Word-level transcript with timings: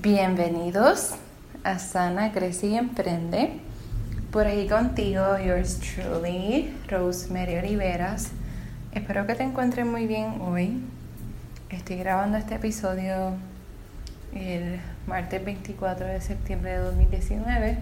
Bienvenidos 0.00 1.16
a 1.64 1.80
Sana, 1.80 2.30
Crece 2.30 2.68
y 2.68 2.76
Emprende. 2.76 3.58
Por 4.30 4.46
ahí 4.46 4.68
contigo, 4.68 5.36
yours 5.38 5.80
truly, 5.80 6.72
Rosemary 6.88 7.56
Oliveras. 7.56 8.30
Espero 8.92 9.26
que 9.26 9.34
te 9.34 9.42
encuentres 9.42 9.84
muy 9.84 10.06
bien 10.06 10.40
hoy. 10.40 10.80
Estoy 11.70 11.96
grabando 11.96 12.38
este 12.38 12.54
episodio 12.54 13.32
el 14.36 14.78
martes 15.08 15.44
24 15.44 16.06
de 16.06 16.20
septiembre 16.20 16.74
de 16.74 16.78
2019. 16.78 17.78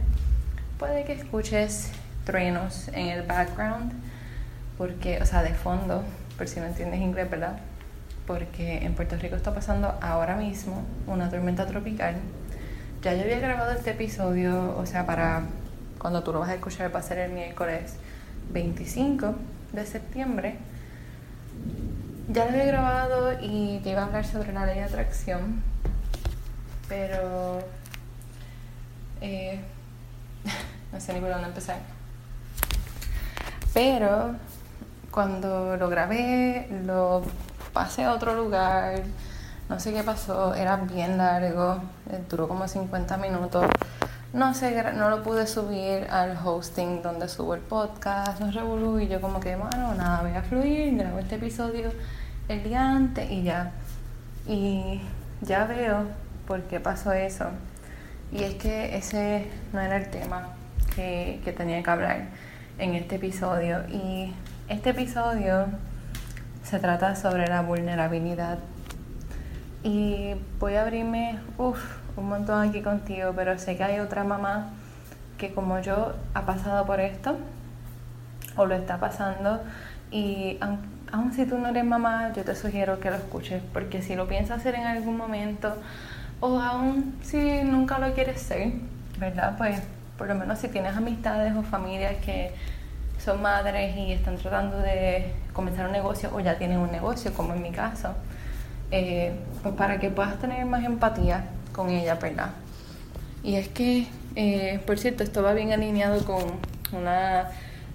Puede 0.78 1.04
que 1.04 1.12
escuches 1.12 1.90
truenos 2.24 2.88
en 2.94 3.08
el 3.08 3.26
background, 3.26 3.92
porque, 4.78 5.18
o 5.20 5.26
sea, 5.26 5.42
de 5.42 5.52
fondo, 5.52 6.02
por 6.38 6.48
si 6.48 6.60
no 6.60 6.64
entiendes 6.64 6.98
inglés, 6.98 7.30
¿verdad? 7.30 7.58
Porque 8.26 8.84
en 8.84 8.94
Puerto 8.94 9.16
Rico 9.16 9.36
está 9.36 9.54
pasando 9.54 9.94
ahora 10.00 10.36
mismo 10.36 10.84
una 11.06 11.30
tormenta 11.30 11.66
tropical. 11.66 12.16
Ya 13.02 13.14
yo 13.14 13.22
había 13.22 13.38
grabado 13.38 13.72
este 13.72 13.90
episodio, 13.90 14.76
o 14.76 14.84
sea, 14.86 15.06
para 15.06 15.44
cuando 15.98 16.22
tú 16.22 16.32
lo 16.32 16.40
vas 16.40 16.50
a 16.50 16.54
escuchar 16.54 16.94
va 16.94 17.00
a 17.00 17.02
ser 17.02 17.18
el 17.18 17.32
miércoles 17.32 17.94
25 18.52 19.34
de 19.72 19.86
septiembre. 19.86 20.56
Ya 22.28 22.44
lo 22.44 22.50
había 22.50 22.64
grabado 22.64 23.38
y 23.40 23.80
te 23.82 23.90
iba 23.90 24.02
a 24.02 24.06
hablar 24.06 24.26
sobre 24.26 24.52
la 24.52 24.66
ley 24.66 24.76
de 24.76 24.84
atracción, 24.84 25.62
pero 26.88 27.60
eh, 29.20 29.60
no 30.92 31.00
sé 31.00 31.14
ni 31.14 31.20
por 31.20 31.30
dónde 31.30 31.48
empezar. 31.48 31.78
Pero 33.72 34.34
cuando 35.10 35.76
lo 35.76 35.88
grabé, 35.88 36.66
lo 36.84 37.22
pasé 37.76 38.04
a 38.04 38.14
otro 38.14 38.34
lugar, 38.34 39.02
no 39.68 39.78
sé 39.78 39.92
qué 39.92 40.02
pasó, 40.02 40.54
era 40.54 40.76
bien 40.76 41.18
largo, 41.18 41.82
eh, 42.10 42.22
duró 42.26 42.48
como 42.48 42.66
50 42.66 43.18
minutos. 43.18 43.66
No 44.32 44.54
sé, 44.54 44.82
no 44.94 45.10
lo 45.10 45.22
pude 45.22 45.46
subir 45.46 46.06
al 46.10 46.38
hosting 46.42 47.02
donde 47.02 47.28
subo 47.28 47.54
el 47.54 47.60
podcast, 47.60 48.40
no 48.40 48.50
revolú 48.50 48.98
y 48.98 49.08
yo 49.08 49.20
como 49.20 49.40
que, 49.40 49.56
bueno, 49.56 49.94
nada, 49.94 50.22
voy 50.22 50.34
a 50.34 50.42
fluir, 50.42 50.96
grabo 50.96 51.18
este 51.18 51.34
episodio 51.34 51.92
el 52.48 52.62
día 52.64 52.80
antes 52.80 53.30
y 53.30 53.42
ya. 53.42 53.72
Y 54.46 55.02
ya 55.42 55.66
veo 55.66 56.04
por 56.46 56.62
qué 56.62 56.80
pasó 56.80 57.12
eso. 57.12 57.44
Y 58.32 58.42
es 58.42 58.54
que 58.54 58.96
ese 58.96 59.50
no 59.74 59.80
era 59.82 59.98
el 59.98 60.08
tema 60.08 60.48
que, 60.94 61.42
que 61.44 61.52
tenía 61.52 61.82
que 61.82 61.90
hablar 61.90 62.28
en 62.78 62.94
este 62.94 63.16
episodio. 63.16 63.86
Y 63.90 64.32
este 64.66 64.90
episodio 64.90 65.66
se 66.68 66.80
trata 66.80 67.14
sobre 67.14 67.46
la 67.46 67.62
vulnerabilidad. 67.62 68.58
Y 69.84 70.34
voy 70.58 70.74
a 70.74 70.82
abrirme 70.82 71.38
un 71.58 72.28
montón 72.28 72.68
aquí 72.68 72.82
contigo, 72.82 73.32
pero 73.36 73.56
sé 73.58 73.76
que 73.76 73.84
hay 73.84 74.00
otra 74.00 74.24
mamá 74.24 74.70
que 75.38 75.54
como 75.54 75.78
yo 75.80 76.14
ha 76.34 76.44
pasado 76.44 76.84
por 76.84 76.98
esto 76.98 77.36
o 78.56 78.66
lo 78.66 78.74
está 78.74 78.98
pasando 78.98 79.60
y 80.10 80.58
aun, 81.12 81.32
si 81.32 81.46
tú 81.46 81.58
no 81.58 81.68
eres 81.68 81.84
mamá, 81.84 82.32
yo 82.32 82.42
te 82.42 82.56
sugiero 82.56 82.98
que 82.98 83.10
lo 83.10 83.16
escuches, 83.16 83.62
porque 83.72 84.02
si 84.02 84.16
lo 84.16 84.26
piensas 84.26 84.58
hacer 84.58 84.74
en 84.74 84.86
algún 84.86 85.16
momento 85.16 85.76
o 86.40 86.58
aún 86.58 87.16
si 87.22 87.62
nunca 87.62 87.98
lo 87.98 88.12
quieres 88.12 88.42
ser, 88.42 88.72
¿verdad? 89.18 89.56
Pues 89.56 89.80
por 90.18 90.26
lo 90.26 90.34
menos 90.34 90.58
si 90.58 90.68
tienes 90.68 90.96
amistades 90.96 91.54
o 91.54 91.62
familias 91.62 92.16
que 92.24 92.52
son 93.18 93.40
madres 93.40 93.96
y 93.96 94.12
están 94.12 94.36
tratando 94.36 94.78
de 94.78 95.32
comenzar 95.56 95.86
un 95.86 95.92
negocio 95.92 96.30
o 96.34 96.40
ya 96.40 96.58
tienen 96.58 96.78
un 96.78 96.92
negocio, 96.92 97.32
como 97.32 97.54
en 97.54 97.62
mi 97.62 97.70
caso, 97.70 98.10
eh, 98.90 99.32
pues 99.62 99.74
para 99.74 99.98
que 99.98 100.10
puedas 100.10 100.38
tener 100.38 100.64
más 100.66 100.84
empatía 100.84 101.48
con 101.72 101.88
ella, 101.88 102.16
¿verdad? 102.16 102.50
Y 103.42 103.54
es 103.56 103.68
que, 103.68 104.06
eh, 104.36 104.80
por 104.86 104.98
cierto, 104.98 105.24
esto 105.24 105.42
va 105.42 105.54
bien 105.54 105.72
alineado 105.72 106.24
con 106.24 106.42
una 106.92 107.50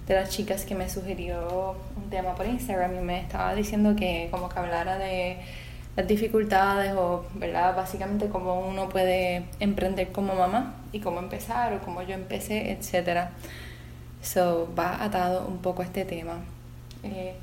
de 0.06 0.14
las 0.14 0.30
chicas 0.30 0.64
que 0.64 0.74
me 0.74 0.90
sugirió 0.90 1.76
un 1.96 2.10
tema 2.10 2.34
por 2.34 2.46
Instagram 2.46 2.96
y 2.96 3.00
me 3.00 3.20
estaba 3.20 3.54
diciendo 3.54 3.94
que 3.94 4.28
como 4.32 4.48
que 4.48 4.58
hablara 4.58 4.98
de 4.98 5.38
las 5.94 6.06
dificultades 6.08 6.92
o, 6.94 7.24
¿verdad? 7.34 7.76
Básicamente 7.76 8.28
cómo 8.28 8.60
uno 8.60 8.88
puede 8.88 9.44
emprender 9.60 10.10
como 10.10 10.34
mamá 10.34 10.74
y 10.92 10.98
cómo 11.00 11.20
empezar 11.20 11.74
o 11.74 11.80
cómo 11.80 12.02
yo 12.02 12.14
empecé, 12.14 12.72
etcétera. 12.72 13.30
So, 14.22 14.68
va 14.78 15.02
atado 15.02 15.46
un 15.46 15.58
poco 15.58 15.82
a 15.82 15.84
este 15.84 16.04
tema. 16.04 16.34
Eh, 17.02 17.34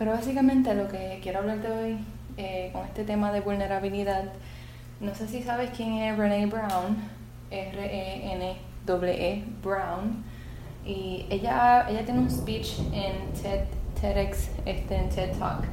pero 0.00 0.12
básicamente 0.12 0.74
lo 0.74 0.88
que 0.88 1.18
quiero 1.22 1.40
hablarte 1.40 1.70
hoy 1.70 1.98
eh, 2.38 2.70
con 2.72 2.86
este 2.86 3.04
tema 3.04 3.32
de 3.32 3.42
vulnerabilidad, 3.42 4.32
no 4.98 5.14
sé 5.14 5.28
si 5.28 5.42
sabes 5.42 5.68
quién 5.76 5.92
es 5.92 6.16
Renee 6.16 6.46
Brown, 6.46 6.96
R-E-N-E-E 7.50 8.56
-E 8.86 9.44
Brown, 9.62 10.24
y 10.86 11.26
ella, 11.28 11.86
ella 11.90 12.02
tiene 12.06 12.20
un 12.20 12.30
speech 12.30 12.78
en 12.94 13.30
TED, 13.42 13.64
TEDx, 14.00 14.48
este, 14.64 14.96
en 14.96 15.10
TED 15.10 15.38
Talk, 15.38 15.64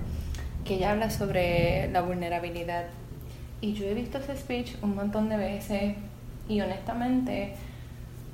que 0.66 0.74
ella 0.74 0.92
habla 0.92 1.10
sobre 1.10 1.90
la 1.94 2.02
vulnerabilidad. 2.02 2.84
Y 3.62 3.76
yo 3.76 3.86
he 3.86 3.94
visto 3.94 4.18
ese 4.18 4.36
speech 4.36 4.76
un 4.82 4.94
montón 4.94 5.30
de 5.30 5.38
veces 5.38 5.96
y 6.50 6.60
honestamente 6.60 7.54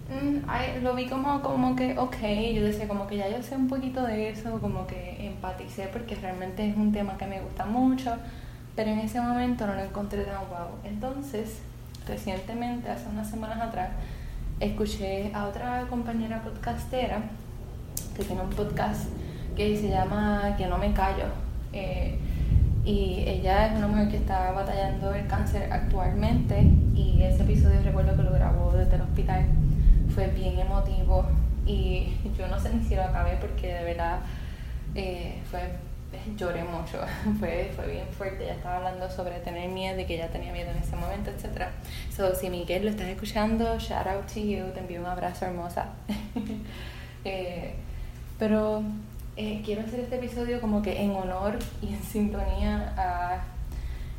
Mm, 0.09 0.84
lo 0.84 0.96
vi 0.96 1.08
como, 1.08 1.41
como 1.41 1.75
que, 1.75 1.97
ok, 1.97 2.18
yo 2.53 2.64
decía 2.64 2.88
como 2.88 3.08
que 3.08 3.18
ya 3.18 3.30
yo 3.30 3.41
sé 3.41 3.56
un 3.56 3.68
poquito 3.68 4.03
de 4.03 4.30
eso, 4.30 4.59
como 4.59 4.86
que 4.86 5.28
empaticé 5.28 5.88
porque 5.88 6.16
realmente 6.16 6.68
es 6.68 6.75
un 6.75 6.91
tema 6.91 7.18
que 7.18 7.25
me 7.25 7.40
gusta 7.41 7.66
mucho, 7.66 8.16
pero 8.75 8.91
en 8.91 9.00
ese 9.00 9.22
momento 9.22 9.66
no 9.66 9.75
lo 9.75 9.81
encontré 9.81 10.24
tan 10.24 10.46
guau. 10.50 10.69
Entonces, 10.84 11.62
recientemente, 12.08 12.90
hace 12.90 13.08
unas 13.09 13.30
semanas 13.30 13.62
atrás, 13.62 13.91
escuché 14.59 15.31
a 15.34 15.46
otra 15.46 15.86
compañera 15.90 16.41
podcastera 16.41 17.22
que 18.16 18.24
tiene 18.24 18.41
un 18.41 18.50
podcast 18.50 19.09
que 19.56 19.78
se 19.78 19.90
llama 19.90 20.56
Que 20.58 20.68
no 20.68 20.78
me 20.78 20.94
callo. 20.94 21.25
Eh, 21.72 22.18
y 22.85 23.24
ella 23.25 23.68
es 23.68 23.78
una 23.78 23.88
mujer 23.88 24.09
que 24.09 24.18
está 24.18 24.52
batallando 24.52 25.14
el 25.16 25.25
cáncer 25.28 25.72
actualmente 25.72 26.62
y 26.94 27.24
ese 27.24 27.44
episodio 27.44 27.81
recuerdo 27.81 28.16
que 28.18 28.24
lo 28.24 28.34
grabó 28.34 28.74
desde 28.74 28.96
el 28.96 29.02
hospital 29.03 29.46
fue 30.13 30.28
bien 30.28 30.59
emotivo 30.59 31.25
y 31.66 32.13
yo 32.38 32.47
no 32.47 32.59
sé 32.59 32.74
ni 32.74 32.84
si 32.84 32.96
lo 32.96 33.03
acabé 33.03 33.38
porque 33.38 33.74
de 33.74 33.84
verdad 33.84 34.19
eh, 34.96 35.41
fue 35.50 35.62
lloré 36.38 36.63
mucho, 36.63 37.00
fue, 37.40 37.72
fue 37.75 37.88
bien 37.88 38.07
fuerte, 38.07 38.46
ya 38.46 38.53
estaba 38.53 38.78
hablando 38.78 39.09
sobre 39.09 39.40
tener 39.40 39.69
miedo 39.69 40.00
y 40.00 40.06
que 40.06 40.18
ya 40.18 40.28
tenía 40.29 40.52
miedo 40.52 40.72
en 40.72 40.78
ese 40.78 40.96
momento, 40.96 41.31
etc. 41.31 41.68
So, 42.16 42.35
si 42.35 42.50
Miguel 42.50 42.84
lo 42.84 42.91
estás 42.91 43.07
escuchando, 43.07 43.78
shout 43.79 44.07
out 44.07 44.28
to 44.28 44.40
you, 44.40 44.66
te 44.73 44.79
envío 44.79 45.00
un 45.00 45.07
abrazo 45.07 45.46
hermosa. 45.46 45.90
eh, 47.25 47.75
pero 48.40 48.84
eh, 49.35 49.62
quiero 49.63 49.81
hacer 49.81 50.02
este 50.02 50.18
episodio 50.18 50.62
como 50.62 50.81
que 50.81 51.02
en 51.02 51.12
honor 51.12 51.57
y 51.81 51.94
en 51.94 52.03
sintonía 52.03 52.94
a 52.97 53.44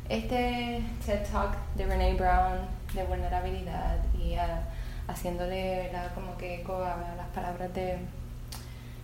este 0.09 0.83
TED 1.05 1.23
Talk 1.31 1.55
de 1.75 1.85
Renee 1.85 2.13
Brown 2.13 2.59
de 2.93 3.03
vulnerabilidad 3.03 3.97
y 4.17 4.35
a 4.35 4.61
haciéndole 5.07 5.91
como 6.13 6.37
que 6.37 6.61
eco 6.61 6.83
a 6.83 7.15
las 7.17 7.27
palabras 7.33 7.73
de, 7.73 7.97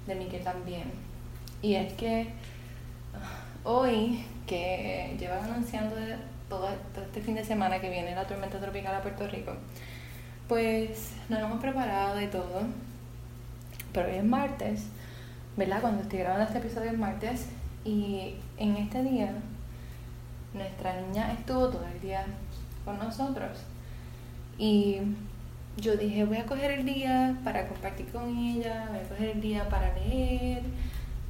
de 0.07 0.15
Miguel 0.15 0.43
también. 0.43 0.91
Y 1.61 1.75
es 1.75 1.93
que 1.93 2.29
ah, 3.13 3.43
hoy, 3.63 4.25
que 4.47 5.15
llevan 5.19 5.43
anunciando 5.43 5.95
todo, 6.49 6.67
este 6.69 7.21
fin 7.21 7.35
de 7.35 7.45
semana 7.45 7.79
que 7.79 7.89
viene 7.89 8.15
la 8.15 8.27
tormenta 8.27 8.59
tropical 8.59 8.95
a 8.95 9.01
Puerto 9.01 9.27
Rico, 9.27 9.53
pues 10.47 11.13
nos 11.29 11.39
hemos 11.39 11.61
preparado 11.61 12.15
de 12.15 12.27
todo, 12.27 12.63
pero 13.93 14.09
hoy 14.09 14.15
es 14.15 14.23
martes, 14.23 14.87
¿verdad? 15.55 15.81
Cuando 15.81 16.01
estoy 16.01 16.19
grabando 16.19 16.45
este 16.45 16.57
episodio 16.57 16.91
es 16.91 16.97
martes 16.97 17.47
y 17.85 18.35
en 18.57 18.75
este 18.77 19.03
día 19.03 19.33
nuestra 20.53 20.99
niña 21.01 21.31
estuvo 21.31 21.69
todo 21.69 21.85
el 21.85 22.01
día 22.01 22.25
con 22.83 22.97
nosotros 22.97 23.59
y 24.57 24.97
yo 25.81 25.97
dije, 25.97 26.25
voy 26.25 26.37
a 26.37 26.45
coger 26.45 26.71
el 26.71 26.85
día 26.85 27.35
para 27.43 27.67
compartir 27.67 28.05
con 28.07 28.37
ella, 28.37 28.87
voy 28.89 28.99
a 28.99 29.09
coger 29.09 29.29
el 29.29 29.41
día 29.41 29.67
para 29.67 29.93
leer, 29.95 30.61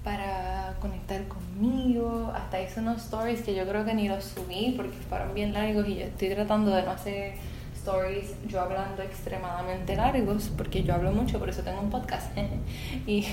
para 0.03 0.75
conectar 0.81 1.25
conmigo. 1.27 2.31
Hasta 2.36 2.62
hice 2.62 2.81
unos 2.81 3.01
stories 3.03 3.42
que 3.42 3.56
yo 3.56 3.65
creo 3.65 3.86
que 3.86 3.94
ni 3.94 4.09
los 4.09 4.25
subí 4.25 4.74
porque 4.75 4.98
fueron 5.09 5.33
bien 5.33 5.53
largos 5.53 5.88
y 5.88 5.95
yo 5.95 6.01
estoy 6.01 6.30
tratando 6.30 6.75
de 6.75 6.83
no 6.83 6.92
hacer 6.92 7.33
stories 7.77 8.36
yo 8.48 8.62
hablando 8.62 9.01
extremadamente 9.01 9.95
largos 9.95 10.51
porque 10.56 10.83
yo 10.83 10.94
hablo 10.94 11.12
mucho, 11.12 11.39
por 11.39 11.50
eso 11.50 11.63
tengo 11.63 11.80
un 11.80 11.89
podcast. 11.89 12.38
y, 13.07 13.25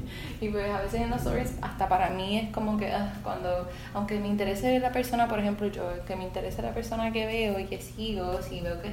y 0.40 0.48
pues 0.50 0.70
a 0.70 0.82
veces 0.82 1.00
en 1.00 1.10
los 1.10 1.20
stories 1.20 1.54
hasta 1.62 1.88
para 1.88 2.10
mí 2.10 2.38
es 2.38 2.52
como 2.52 2.76
que 2.76 2.92
ah, 2.92 3.14
cuando, 3.22 3.66
aunque 3.94 4.20
me 4.20 4.28
interese 4.28 4.78
la 4.78 4.92
persona, 4.92 5.26
por 5.26 5.38
ejemplo 5.38 5.68
yo, 5.68 6.04
que 6.06 6.16
me 6.16 6.24
interese 6.24 6.60
la 6.60 6.74
persona 6.74 7.12
que 7.12 7.24
veo 7.24 7.58
y 7.58 7.64
que 7.64 7.80
sigo, 7.80 8.42
si 8.42 8.60
veo 8.60 8.80
que 8.82 8.90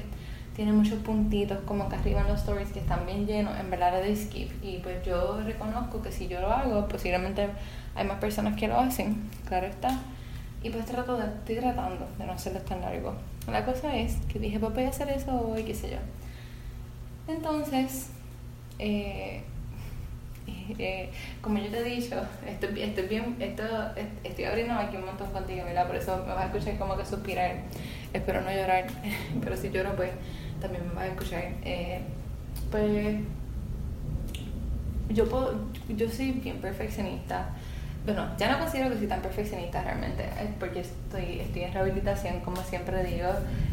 tiene 0.56 0.72
muchos 0.72 1.00
puntitos 1.00 1.60
como 1.66 1.90
que 1.90 1.96
arriba 1.96 2.22
en 2.22 2.28
los 2.28 2.40
stories 2.40 2.72
que 2.72 2.80
están 2.80 3.06
bien 3.06 3.26
llenos, 3.26 3.60
en 3.60 3.70
verdad 3.70 4.02
de 4.02 4.16
skip. 4.16 4.52
Y 4.64 4.78
pues 4.78 5.04
yo 5.06 5.40
reconozco 5.42 6.02
que 6.02 6.12
si 6.12 6.28
yo 6.28 6.42
lo 6.42 6.52
hago, 6.52 6.88
posiblemente 6.88 7.50
hay 7.96 8.06
más 8.06 8.20
personas 8.20 8.56
que 8.56 8.68
lo 8.68 8.80
hacen, 8.80 9.30
claro 9.48 9.68
está. 9.68 10.00
Y 10.62 10.70
pues 10.70 10.86
trato 10.86 11.18
de, 11.18 11.26
estoy 11.26 11.56
tratando 11.58 12.08
de 12.18 12.26
no 12.26 12.34
hacerlo 12.34 12.60
tan 12.62 12.82
largo. 12.82 13.16
la 13.52 13.66
cosa 13.66 13.96
es 13.96 14.16
que 14.32 14.40
dije, 14.40 14.60
pues 14.60 14.74
voy 14.74 14.84
a 14.84 14.90
hacer 14.90 15.10
eso 15.10 15.50
hoy, 15.50 15.64
qué 15.64 15.74
sé 15.74 15.92
yo. 15.92 15.98
Entonces, 17.28 18.10
eh, 18.80 19.44
eh, 20.80 21.10
como 21.42 21.58
yo 21.60 21.70
te 21.70 21.80
he 21.80 21.84
dicho, 21.84 22.16
estoy, 22.48 22.82
estoy, 22.82 23.08
bien, 23.08 23.36
esto, 23.40 23.64
estoy 24.24 24.46
abriendo 24.46 24.74
aquí 24.74 24.98
un 24.98 25.06
montón 25.06 25.32
contigo, 25.32 25.66
¿verdad? 25.66 25.88
Por 25.88 25.96
eso 25.96 26.18
me 26.28 26.34
vas 26.34 26.44
a 26.44 26.46
escuchar 26.46 26.78
como 26.78 26.98
que 26.98 27.06
suspirar. 27.06 27.56
Espero 28.14 28.42
no 28.42 28.52
llorar, 28.52 28.86
pero 29.44 29.58
si 29.58 29.70
lloro, 29.70 29.96
pues 29.96 30.12
también 30.62 30.88
me 30.88 30.94
vas 30.94 31.04
a 31.06 31.08
escuchar. 31.08 31.44
Eh, 31.64 32.02
pues 32.72 33.18
yo 35.10 35.30
puedo, 35.30 35.56
yo 35.90 36.10
soy 36.10 36.32
bien 36.32 36.58
perfeccionista. 36.58 37.50
Bueno, 38.06 38.28
ya 38.38 38.52
no 38.52 38.60
considero 38.60 38.90
que 38.90 38.98
soy 38.98 39.08
tan 39.08 39.22
perfeccionista 39.22 39.82
realmente, 39.82 40.26
porque 40.60 40.82
estoy, 40.82 41.40
estoy 41.40 41.62
en 41.62 41.74
rehabilitación, 41.74 42.42
como 42.42 42.62
siempre 42.62 43.02
digo, 43.06 43.30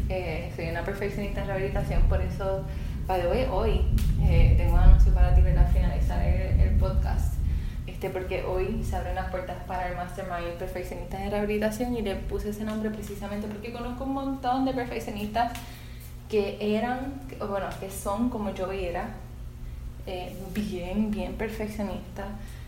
eh, 0.07 0.49
soy 0.55 0.69
una 0.69 0.85
perfeccionista 0.85 1.41
en 1.41 1.47
rehabilitación, 1.47 2.03
por 2.03 2.21
eso 2.21 2.63
by 3.11 3.19
the 3.19 3.27
way, 3.27 3.45
hoy 3.51 3.81
eh, 4.21 4.53
tengo 4.55 4.75
un 4.75 4.79
anuncio 4.79 5.13
para 5.13 5.35
ti 5.35 5.41
para 5.41 5.65
finalizar 5.65 6.25
el, 6.25 6.77
podcast. 6.79 7.33
Este, 7.85 8.09
porque 8.09 8.43
hoy 8.45 8.85
se 8.85 8.95
abren 8.95 9.15
las 9.15 9.29
puertas 9.29 9.57
para 9.67 9.89
el 9.89 9.97
Mastermind 9.97 10.53
Perfeccionistas 10.57 11.19
de 11.19 11.29
Rehabilitación 11.29 11.93
y 11.97 12.01
le 12.03 12.15
puse 12.15 12.51
ese 12.51 12.63
nombre 12.63 12.89
precisamente 12.89 13.47
porque 13.47 13.73
conozco 13.73 14.05
un 14.05 14.13
montón 14.13 14.63
de 14.63 14.73
perfeccionistas 14.73 15.51
que 16.29 16.57
eran, 16.61 17.21
bueno, 17.37 17.67
que 17.81 17.91
son 17.91 18.29
como 18.29 18.53
yo 18.53 18.71
era, 18.71 19.09
eh, 20.07 20.33
bien, 20.53 21.11
bien 21.11 21.33
perfeccionistas 21.33 22.27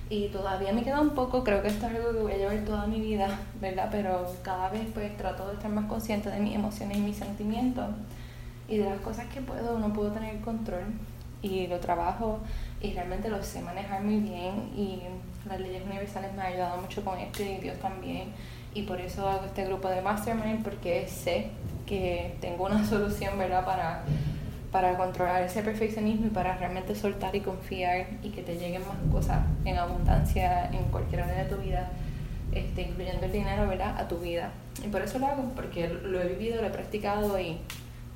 y 0.09 0.27
todavía 0.27 0.73
me 0.73 0.83
queda 0.83 0.99
un 0.99 1.11
poco, 1.11 1.45
creo 1.45 1.61
que 1.61 1.69
esto 1.69 1.87
es 1.87 1.95
algo 1.95 2.11
que 2.11 2.19
voy 2.19 2.33
a 2.33 2.37
llevar 2.37 2.57
toda 2.65 2.85
mi 2.85 2.99
vida, 2.99 3.39
¿verdad? 3.61 3.87
Pero 3.89 4.29
cada 4.41 4.67
vez 4.69 4.83
pues 4.93 5.15
trato 5.15 5.47
de 5.47 5.53
estar 5.53 5.71
más 5.71 5.85
consciente 5.85 6.29
de 6.29 6.41
mis 6.41 6.53
emociones 6.53 6.97
y 6.97 7.01
mis 7.01 7.15
sentimientos 7.15 7.85
y 8.67 8.77
de 8.77 8.89
las 8.89 8.99
cosas 9.01 9.25
que 9.27 9.41
puedo 9.41 9.79
no 9.79 9.93
puedo 9.93 10.11
tener 10.11 10.39
control 10.41 10.83
y 11.41 11.67
lo 11.67 11.79
trabajo 11.79 12.39
y 12.81 12.93
realmente 12.93 13.29
lo 13.29 13.43
sé 13.43 13.61
manejar 13.61 14.01
muy 14.03 14.17
bien 14.17 14.71
y 14.75 15.01
las 15.47 15.59
leyes 15.59 15.83
universales 15.85 16.33
me 16.33 16.41
han 16.41 16.53
ayudado 16.53 16.81
mucho 16.81 17.03
con 17.03 17.19
esto 17.19 17.43
y 17.43 17.57
Dios 17.57 17.77
también 17.79 18.29
y 18.73 18.83
por 18.83 18.99
eso 18.99 19.27
hago 19.27 19.45
este 19.45 19.65
grupo 19.65 19.89
de 19.89 20.01
mastermind 20.01 20.63
porque 20.63 21.07
sé 21.07 21.49
que 21.85 22.37
tengo 22.39 22.65
una 22.65 22.85
solución 22.89 23.37
verdad 23.37 23.65
para 23.65 24.03
para 24.73 24.97
controlar 24.97 25.43
ese 25.43 25.61
perfeccionismo 25.61 26.25
y 26.25 26.29
para 26.31 26.57
realmente 26.57 26.95
soltar 26.95 27.35
y 27.35 27.41
confiar 27.41 28.07
y 28.23 28.31
que 28.31 28.41
te 28.41 28.57
lleguen 28.57 28.81
más 28.81 28.97
cosas 29.11 29.45
en 29.65 29.77
abundancia 29.77 30.65
en 30.71 30.85
cualquier 30.85 31.21
área 31.21 31.43
de 31.43 31.49
tu 31.55 31.61
vida, 31.61 31.91
este, 32.51 32.81
incluyendo 32.81 33.23
el 33.27 33.31
dinero, 33.31 33.67
¿verdad? 33.67 33.95
A 33.99 34.07
tu 34.07 34.17
vida. 34.17 34.49
Y 34.83 34.87
por 34.87 35.03
eso 35.03 35.19
lo 35.19 35.27
hago, 35.27 35.43
porque 35.55 35.87
lo 35.87 36.19
he 36.19 36.27
vivido, 36.27 36.59
lo 36.59 36.67
he 36.67 36.71
practicado 36.71 37.39
y 37.39 37.59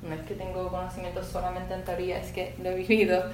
no 0.02 0.14
es 0.14 0.20
que 0.22 0.34
tengo 0.34 0.68
conocimiento 0.68 1.22
solamente 1.22 1.74
en 1.74 1.84
teoría, 1.84 2.18
es 2.18 2.32
que 2.32 2.54
lo 2.62 2.70
he 2.70 2.74
vivido 2.74 3.24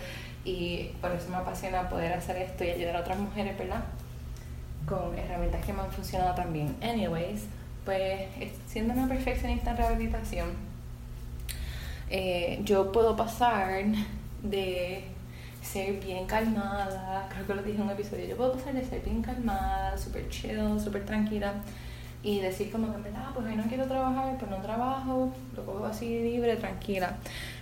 y 0.45 0.91
por 1.01 1.11
eso 1.13 1.29
me 1.31 1.37
apasiona 1.37 1.89
poder 1.89 2.13
hacer 2.13 2.37
esto 2.37 2.65
y 2.65 2.71
ayudar 2.71 2.97
a 2.97 3.01
otras 3.01 3.19
mujeres, 3.19 3.57
¿verdad? 3.59 3.85
Con 4.87 5.17
herramientas 5.19 5.65
que 5.65 5.73
me 5.73 5.81
han 5.81 5.91
funcionado 5.91 6.35
también. 6.35 6.77
Anyways, 6.83 7.45
pues 7.85 8.29
siendo 8.67 8.95
una 8.95 9.09
perfeccionista 9.09 9.71
en 9.71 9.77
rehabilitación, 9.77 10.49
eh, 12.11 12.61
yo 12.65 12.93
puedo 12.93 13.17
pasar 13.17 13.85
de 14.43 15.05
ser 15.63 15.99
bien 16.01 16.27
calmada, 16.27 17.27
creo 17.33 17.47
que 17.47 17.55
lo 17.55 17.63
dije 17.63 17.79
en 17.79 17.85
un 17.85 17.91
episodio, 17.91 18.27
yo 18.27 18.37
puedo 18.37 18.53
pasar 18.53 18.75
de 18.75 18.85
ser 18.85 19.01
bien 19.03 19.23
calmada, 19.23 19.97
súper 19.97 20.29
chill, 20.29 20.79
súper 20.79 21.07
tranquila, 21.07 21.55
y 22.25 22.41
decir 22.41 22.73
como 22.73 22.91
que, 22.91 23.03
verdad, 23.03 23.27
pues 23.35 23.47
hoy 23.47 23.55
no 23.55 23.65
quiero 23.65 23.85
trabajar, 23.85 24.39
pues 24.39 24.51
no 24.51 24.57
trabajo, 24.57 25.31
lo 25.55 25.67
cojo 25.67 25.85
así 25.85 26.21
libre, 26.21 26.57
tranquila. 26.57 27.19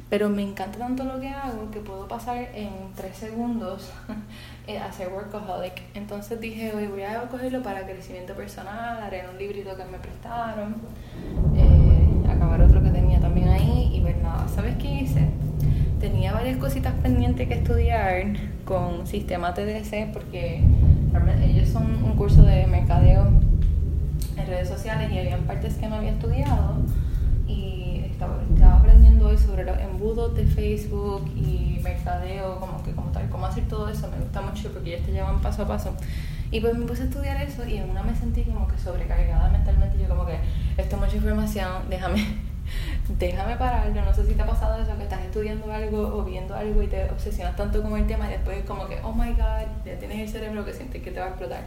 Pero 0.08 0.28
me 0.28 0.42
encanta 0.42 0.78
tanto 0.78 1.02
lo 1.02 1.18
que 1.18 1.28
hago 1.28 1.70
que 1.72 1.80
puedo 1.80 2.06
pasar 2.06 2.48
en 2.54 2.70
tres 2.94 3.16
segundos 3.16 3.90
eh, 4.68 4.78
a 4.78 4.92
ser 4.92 5.08
workaholic. 5.08 5.82
Entonces 5.94 6.40
dije, 6.40 6.72
hoy 6.74 6.86
voy 6.86 7.02
a 7.02 7.22
cogerlo 7.28 7.60
para 7.60 7.84
crecimiento 7.84 8.34
personal, 8.34 9.02
haré 9.02 9.24
un 9.28 9.36
librito 9.36 9.76
que 9.76 9.84
me 9.84 9.98
prestaron, 9.98 10.76
eh, 11.56 12.30
acabar 12.30 12.60
otro 12.62 12.80
que 12.84 12.90
tenía 12.90 13.18
también 13.18 13.48
ahí 13.48 13.90
y 13.92 14.00
ver 14.00 14.18
nada. 14.18 14.46
¿Sabes 14.46 14.76
qué 14.76 14.86
hice? 14.86 15.26
Tenía 15.98 16.32
varias 16.32 16.58
cositas 16.58 16.94
pendientes 17.02 17.48
que 17.48 17.54
estudiar 17.54 18.26
con 18.64 19.08
sistema 19.08 19.54
TDC 19.54 20.12
porque 20.12 20.62
ellos 21.44 21.68
son 21.68 22.04
un 22.04 22.16
curso 22.16 22.42
de 22.42 22.66
mercadeo 22.68 23.26
en 24.42 24.48
redes 24.48 24.68
sociales 24.68 25.10
y 25.10 25.18
había 25.18 25.38
partes 25.38 25.74
que 25.74 25.88
no 25.88 25.96
había 25.96 26.10
estudiado 26.10 26.76
y 27.46 28.02
estaba, 28.04 28.40
aprendiendo 28.76 29.28
hoy 29.28 29.38
sobre 29.38 29.64
los 29.64 29.78
embudos 29.78 30.34
de 30.34 30.44
Facebook 30.46 31.30
y 31.36 31.80
mercadeo, 31.82 32.58
como 32.60 32.82
que 32.82 32.92
como 32.92 33.10
tal, 33.10 33.28
cómo 33.28 33.46
hacer 33.46 33.66
todo 33.68 33.88
eso, 33.88 34.08
me 34.08 34.18
gusta 34.18 34.40
mucho 34.40 34.72
porque 34.72 34.94
ellos 34.94 35.06
te 35.06 35.12
llevan 35.12 35.40
paso 35.40 35.62
a 35.62 35.68
paso. 35.68 35.94
Y 36.50 36.60
pues 36.60 36.76
me 36.76 36.84
puse 36.86 37.02
a 37.02 37.04
estudiar 37.06 37.40
eso 37.40 37.66
y 37.66 37.78
en 37.78 37.90
una 37.90 38.02
me 38.02 38.14
sentí 38.14 38.42
como 38.44 38.68
que 38.68 38.78
sobrecargada 38.78 39.48
mentalmente, 39.48 39.98
yo 39.98 40.08
como 40.08 40.26
que 40.26 40.38
esto 40.76 40.96
es 40.96 41.02
mucha 41.02 41.16
información, 41.16 41.88
déjame, 41.88 42.26
déjame 43.18 43.56
parar, 43.56 43.92
yo 43.92 44.02
no 44.02 44.12
sé 44.12 44.26
si 44.26 44.34
te 44.34 44.42
ha 44.42 44.46
pasado 44.46 44.82
eso, 44.82 44.96
que 44.96 45.04
estás 45.04 45.22
estudiando 45.22 45.72
algo 45.72 46.00
o 46.00 46.24
viendo 46.24 46.54
algo 46.54 46.82
y 46.82 46.88
te 46.88 47.10
obsesionas 47.10 47.56
tanto 47.56 47.82
con 47.82 47.96
el 47.96 48.06
tema 48.06 48.28
y 48.28 48.32
después 48.32 48.64
como 48.64 48.86
que, 48.86 49.00
oh 49.02 49.12
my 49.12 49.30
god, 49.30 49.66
ya 49.84 49.98
tienes 49.98 50.20
el 50.20 50.28
cerebro 50.28 50.64
que 50.64 50.72
sientes 50.72 51.02
que 51.02 51.10
te 51.10 51.20
va 51.20 51.26
a 51.26 51.28
explotar. 51.30 51.62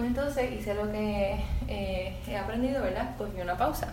Pues 0.00 0.12
entonces 0.12 0.50
hice 0.58 0.72
lo 0.72 0.90
que 0.90 1.36
eh, 1.68 2.16
he 2.26 2.34
aprendido, 2.38 2.80
¿verdad? 2.80 3.14
Cogí 3.18 3.38
una 3.38 3.54
pausa. 3.54 3.92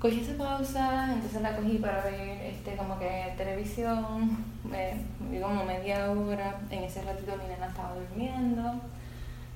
Cogí 0.00 0.18
esa 0.18 0.36
pausa, 0.36 1.12
entonces 1.12 1.40
la 1.40 1.54
cogí 1.54 1.78
para 1.78 2.02
ver 2.02 2.46
este, 2.46 2.74
como 2.74 2.98
que 2.98 3.32
televisión, 3.36 4.44
me, 4.64 5.40
como 5.40 5.62
media 5.62 6.10
hora, 6.10 6.56
en 6.68 6.82
ese 6.82 7.00
ratito 7.02 7.36
mi 7.36 7.44
nena 7.44 7.68
estaba 7.68 7.94
durmiendo 7.94 8.80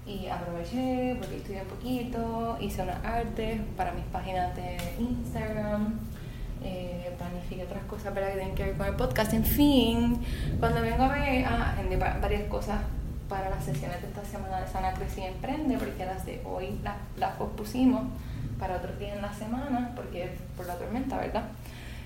y 0.07 0.29
aproveché 0.29 1.17
porque 1.19 1.39
estudié 1.39 1.63
un 1.63 1.69
poquito, 1.71 2.57
hice 2.61 2.83
unas 2.83 3.05
artes 3.05 3.61
para 3.77 3.91
mis 3.91 4.05
páginas 4.05 4.55
de 4.55 4.77
Instagram, 5.01 5.99
eh, 6.63 7.13
planifiqué 7.19 7.65
otras 7.65 7.83
cosas 7.87 8.15
para 8.15 8.29
que 8.29 8.35
tienen 8.35 8.55
que 8.55 8.63
ver 8.63 8.77
con 8.77 8.87
el 8.87 8.95
podcast, 8.95 9.33
en 9.33 9.45
fin, 9.45 10.25
cuando 10.61 10.83
vengo 10.83 11.03
a 11.03 11.09
ver, 11.09 11.45
ah, 11.47 11.75
varias 12.23 12.45
cosas 12.45 12.79
para 13.29 13.51
las 13.51 13.65
sesiones 13.65 14.01
de 14.03 14.09
esta 14.09 14.25
semana 14.25 14.61
de 14.61 14.69
Sana 14.69 14.93
Crece 14.93 15.23
y 15.23 15.25
Emprende, 15.25 15.79
porque 15.79 16.07
las 16.07 16.25
de 16.25 16.43
hoy 16.45 16.79
las, 16.83 16.97
las 17.19 17.33
pospusimos 17.37 18.03
para 18.59 18.77
otro 18.77 18.95
día 18.97 19.15
en 19.15 19.23
la 19.23 19.33
semana, 19.33 19.93
porque 19.95 20.31
por 20.57 20.67
la 20.67 20.77
tormenta, 20.77 21.19
¿verdad? 21.19 21.45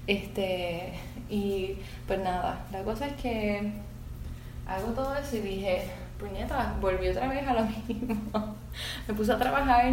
Este, 0.07 0.93
y 1.29 1.77
pues 2.07 2.19
nada, 2.21 2.65
la 2.73 2.83
cosa 2.83 3.07
es 3.07 3.13
que 3.15 3.73
hago 4.67 4.89
todo 4.93 5.15
eso 5.17 5.37
y 5.37 5.41
dije, 5.41 5.83
puñeta, 6.19 6.75
volví 6.81 7.09
otra 7.09 7.29
vez 7.29 7.47
a 7.47 7.55
lo 7.55 7.65
mismo. 7.89 8.57
Me 9.07 9.15
puse 9.15 9.33
a 9.33 9.39
trabajar 9.39 9.93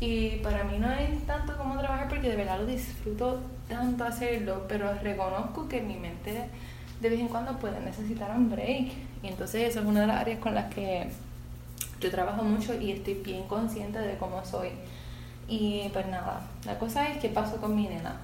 y 0.00 0.36
para 0.36 0.64
mí 0.64 0.78
no 0.78 0.90
es 0.92 1.26
tanto 1.26 1.56
como 1.56 1.78
trabajar 1.78 2.08
porque 2.08 2.28
de 2.28 2.36
verdad 2.36 2.58
lo 2.58 2.66
disfruto 2.66 3.40
tanto 3.68 4.04
hacerlo, 4.04 4.64
pero 4.68 4.92
reconozco 4.94 5.68
que 5.68 5.80
mi 5.80 5.96
mente 5.96 6.48
de 7.00 7.08
vez 7.08 7.20
en 7.20 7.28
cuando 7.28 7.58
puede 7.58 7.80
necesitar 7.80 8.30
un 8.36 8.50
break. 8.50 8.92
Y 9.22 9.28
entonces 9.28 9.68
eso 9.68 9.80
es 9.80 9.86
una 9.86 10.02
de 10.02 10.06
las 10.06 10.20
áreas 10.20 10.38
con 10.40 10.54
las 10.54 10.72
que 10.72 11.08
yo 12.00 12.10
trabajo 12.10 12.42
mucho 12.42 12.74
y 12.80 12.92
estoy 12.92 13.14
bien 13.14 13.44
consciente 13.44 13.98
de 13.98 14.16
cómo 14.16 14.44
soy. 14.44 14.70
Y 15.48 15.88
pues 15.92 16.06
nada, 16.06 16.46
la 16.64 16.78
cosa 16.78 17.08
es 17.08 17.18
que 17.18 17.28
pasó 17.28 17.60
con 17.60 17.76
mi 17.76 17.86
nena. 17.86 18.20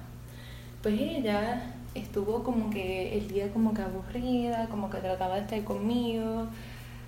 Pues 0.81 0.99
ella 0.99 1.73
estuvo 1.93 2.43
como 2.43 2.69
que 2.69 3.17
el 3.17 3.27
día 3.27 3.51
como 3.51 3.73
que 3.73 3.81
aburrida, 3.81 4.67
como 4.69 4.89
que 4.89 4.97
trataba 4.97 5.35
de 5.35 5.41
estar 5.41 5.63
conmigo. 5.63 6.47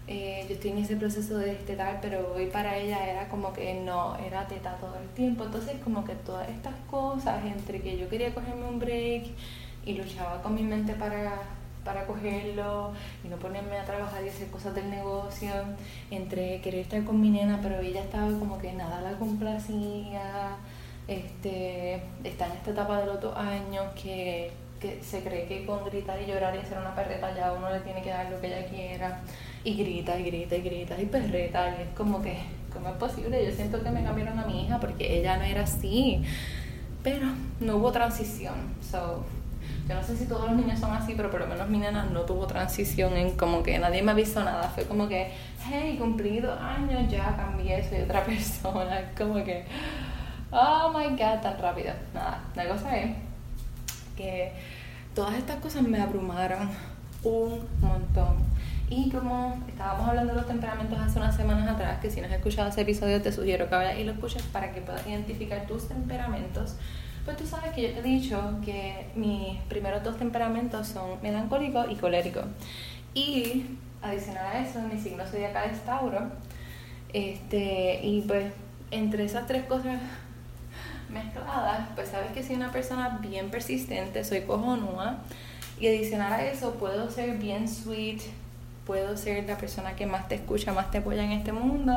Eh, 0.07 0.43
yo 0.47 0.55
estoy 0.55 0.71
en 0.71 0.79
ese 0.79 0.95
proceso 0.95 1.37
de 1.37 1.47
destetar, 1.47 1.99
pero 2.01 2.33
hoy 2.35 2.47
para 2.47 2.77
ella 2.77 3.07
era 3.07 3.29
como 3.29 3.53
que 3.53 3.75
no, 3.81 4.17
era 4.17 4.47
teta 4.47 4.75
todo 4.77 4.95
el 4.99 5.07
tiempo. 5.09 5.45
Entonces 5.45 5.75
como 5.83 6.03
que 6.03 6.15
todas 6.15 6.49
estas 6.49 6.75
cosas, 6.89 7.43
entre 7.45 7.81
que 7.81 7.97
yo 7.97 8.09
quería 8.09 8.33
cogerme 8.33 8.65
un 8.65 8.79
break 8.79 9.27
y 9.85 9.93
luchaba 9.93 10.41
con 10.41 10.55
mi 10.55 10.63
mente 10.63 10.93
para 10.93 11.41
para 11.89 12.05
cogerlo 12.05 12.91
y 13.23 13.29
no 13.29 13.37
ponerme 13.37 13.79
a 13.79 13.83
trabajar 13.83 14.23
y 14.23 14.29
hacer 14.29 14.47
cosas 14.49 14.75
del 14.75 14.91
negocio, 14.91 15.49
entre 16.11 16.61
querer 16.61 16.81
estar 16.81 17.03
con 17.03 17.19
mi 17.19 17.31
nena, 17.31 17.59
pero 17.63 17.79
ella 17.79 18.01
estaba 18.01 18.27
como 18.27 18.59
que 18.59 18.73
nada 18.73 19.01
la 19.01 19.17
complacía, 19.17 20.55
este, 21.07 21.95
está 22.23 22.45
en 22.45 22.51
esta 22.51 22.69
etapa 22.69 22.99
de 22.99 23.07
los 23.07 23.19
dos 23.19 23.35
años 23.35 23.85
que, 23.99 24.51
que 24.79 25.01
se 25.01 25.23
cree 25.23 25.47
que 25.47 25.65
con 25.65 25.83
gritar 25.83 26.21
y 26.21 26.27
llorar 26.27 26.53
y 26.55 26.59
hacer 26.59 26.77
una 26.77 26.93
perreta 26.93 27.35
ya 27.35 27.53
uno 27.53 27.71
le 27.71 27.79
tiene 27.79 28.03
que 28.03 28.11
dar 28.11 28.29
lo 28.29 28.39
que 28.39 28.47
ella 28.47 28.67
quiera, 28.67 29.21
y 29.63 29.73
grita 29.73 30.19
y 30.19 30.23
grita 30.25 30.57
y 30.57 30.61
grita 30.61 31.01
y 31.01 31.05
perreta, 31.07 31.69
y 31.69 31.81
es 31.81 31.89
como 31.97 32.21
que, 32.21 32.37
¿cómo 32.71 32.89
es 32.89 32.95
posible? 32.97 33.43
Yo 33.43 33.51
siento 33.51 33.81
que 33.81 33.89
me 33.89 34.03
cambiaron 34.03 34.37
a 34.37 34.45
mi 34.45 34.65
hija 34.65 34.79
porque 34.79 35.17
ella 35.17 35.37
no 35.37 35.43
era 35.43 35.63
así, 35.63 36.21
pero 37.01 37.25
no 37.59 37.77
hubo 37.77 37.91
transición, 37.91 38.75
so 38.79 39.25
yo 39.89 39.95
no 39.95 40.03
sé 40.03 40.15
si 40.15 40.25
todos 40.25 40.45
los 40.45 40.55
niños 40.55 40.79
son 40.79 40.93
así, 40.93 41.15
pero 41.17 41.31
por 41.31 41.39
lo 41.39 41.47
menos 41.47 41.67
mi 41.67 41.79
nena 41.79 42.05
no 42.05 42.21
tuvo 42.21 42.45
transición 42.45 43.17
en 43.17 43.35
como 43.35 43.63
que 43.63 43.79
nadie 43.79 44.03
me 44.03 44.11
avisó 44.11 44.43
nada. 44.43 44.69
Fue 44.69 44.85
como 44.85 45.07
que, 45.07 45.31
hey, 45.67 45.95
cumplí 45.97 46.39
dos 46.39 46.59
años, 46.61 47.11
ya 47.11 47.35
cambié, 47.35 47.83
soy 47.89 48.01
otra 48.01 48.23
persona. 48.25 49.11
Como 49.17 49.43
que, 49.43 49.65
Oh 50.51 50.91
my 50.95 51.09
god, 51.09 51.41
tan 51.41 51.59
rápido. 51.59 51.91
Nada, 52.13 52.39
la 52.55 52.67
cosa 52.67 52.97
es 52.97 53.15
que 54.15 54.51
todas 55.15 55.33
estas 55.33 55.57
cosas 55.57 55.81
me 55.81 55.99
abrumaron 55.99 56.69
un 57.23 57.67
montón. 57.81 58.37
Y 58.91 59.09
como 59.09 59.59
estábamos 59.67 60.07
hablando 60.07 60.33
de 60.33 60.39
los 60.39 60.47
temperamentos 60.47 60.99
hace 60.99 61.17
unas 61.17 61.35
semanas 61.35 61.67
atrás, 61.67 61.99
que 61.99 62.11
si 62.11 62.21
no 62.21 62.27
has 62.27 62.33
escuchado 62.33 62.69
ese 62.69 62.81
episodio 62.81 63.21
te 63.21 63.31
sugiero 63.31 63.69
que 63.69 63.75
vayas 63.75 63.97
y 63.97 64.03
lo 64.03 64.11
escuches 64.11 64.41
para 64.43 64.71
que 64.71 64.81
puedas 64.81 65.05
identificar 65.07 65.65
tus 65.67 65.87
temperamentos. 65.87 66.75
Pues 67.29 67.37
tú 67.37 67.45
sabes 67.45 67.73
que 67.73 67.83
yo 67.83 67.89
te 67.89 67.99
he 67.99 68.01
dicho 68.01 68.55
que 68.65 69.05
mis 69.13 69.55
primeros 69.69 70.03
dos 70.03 70.17
temperamentos 70.17 70.87
son 70.87 71.21
melancólico 71.21 71.85
y 71.87 71.93
colérico. 71.93 72.41
Y 73.13 73.67
adicional 74.01 74.47
a 74.47 74.59
eso, 74.59 74.79
mi 74.91 74.99
signo 74.99 75.27
zodiacal 75.27 75.69
es 75.69 75.79
Tauro. 75.81 76.31
Este, 77.13 77.99
y 78.03 78.21
pues 78.21 78.51
entre 78.89 79.25
esas 79.25 79.45
tres 79.45 79.65
cosas 79.65 80.01
mezcladas, 81.11 81.89
pues 81.93 82.09
sabes 82.09 82.31
que 82.31 82.41
soy 82.41 82.55
una 82.55 82.71
persona 82.71 83.19
bien 83.21 83.51
persistente, 83.51 84.23
soy 84.23 84.41
cojonúa. 84.41 85.19
Y 85.79 85.85
adicional 85.85 86.33
a 86.33 86.43
eso, 86.43 86.73
puedo 86.79 87.11
ser 87.11 87.37
bien 87.37 87.69
sweet, 87.69 88.21
puedo 88.87 89.15
ser 89.15 89.47
la 89.47 89.59
persona 89.59 89.95
que 89.95 90.07
más 90.07 90.27
te 90.27 90.33
escucha, 90.33 90.73
más 90.73 90.89
te 90.89 90.97
apoya 90.97 91.23
en 91.25 91.33
este 91.33 91.51
mundo, 91.51 91.93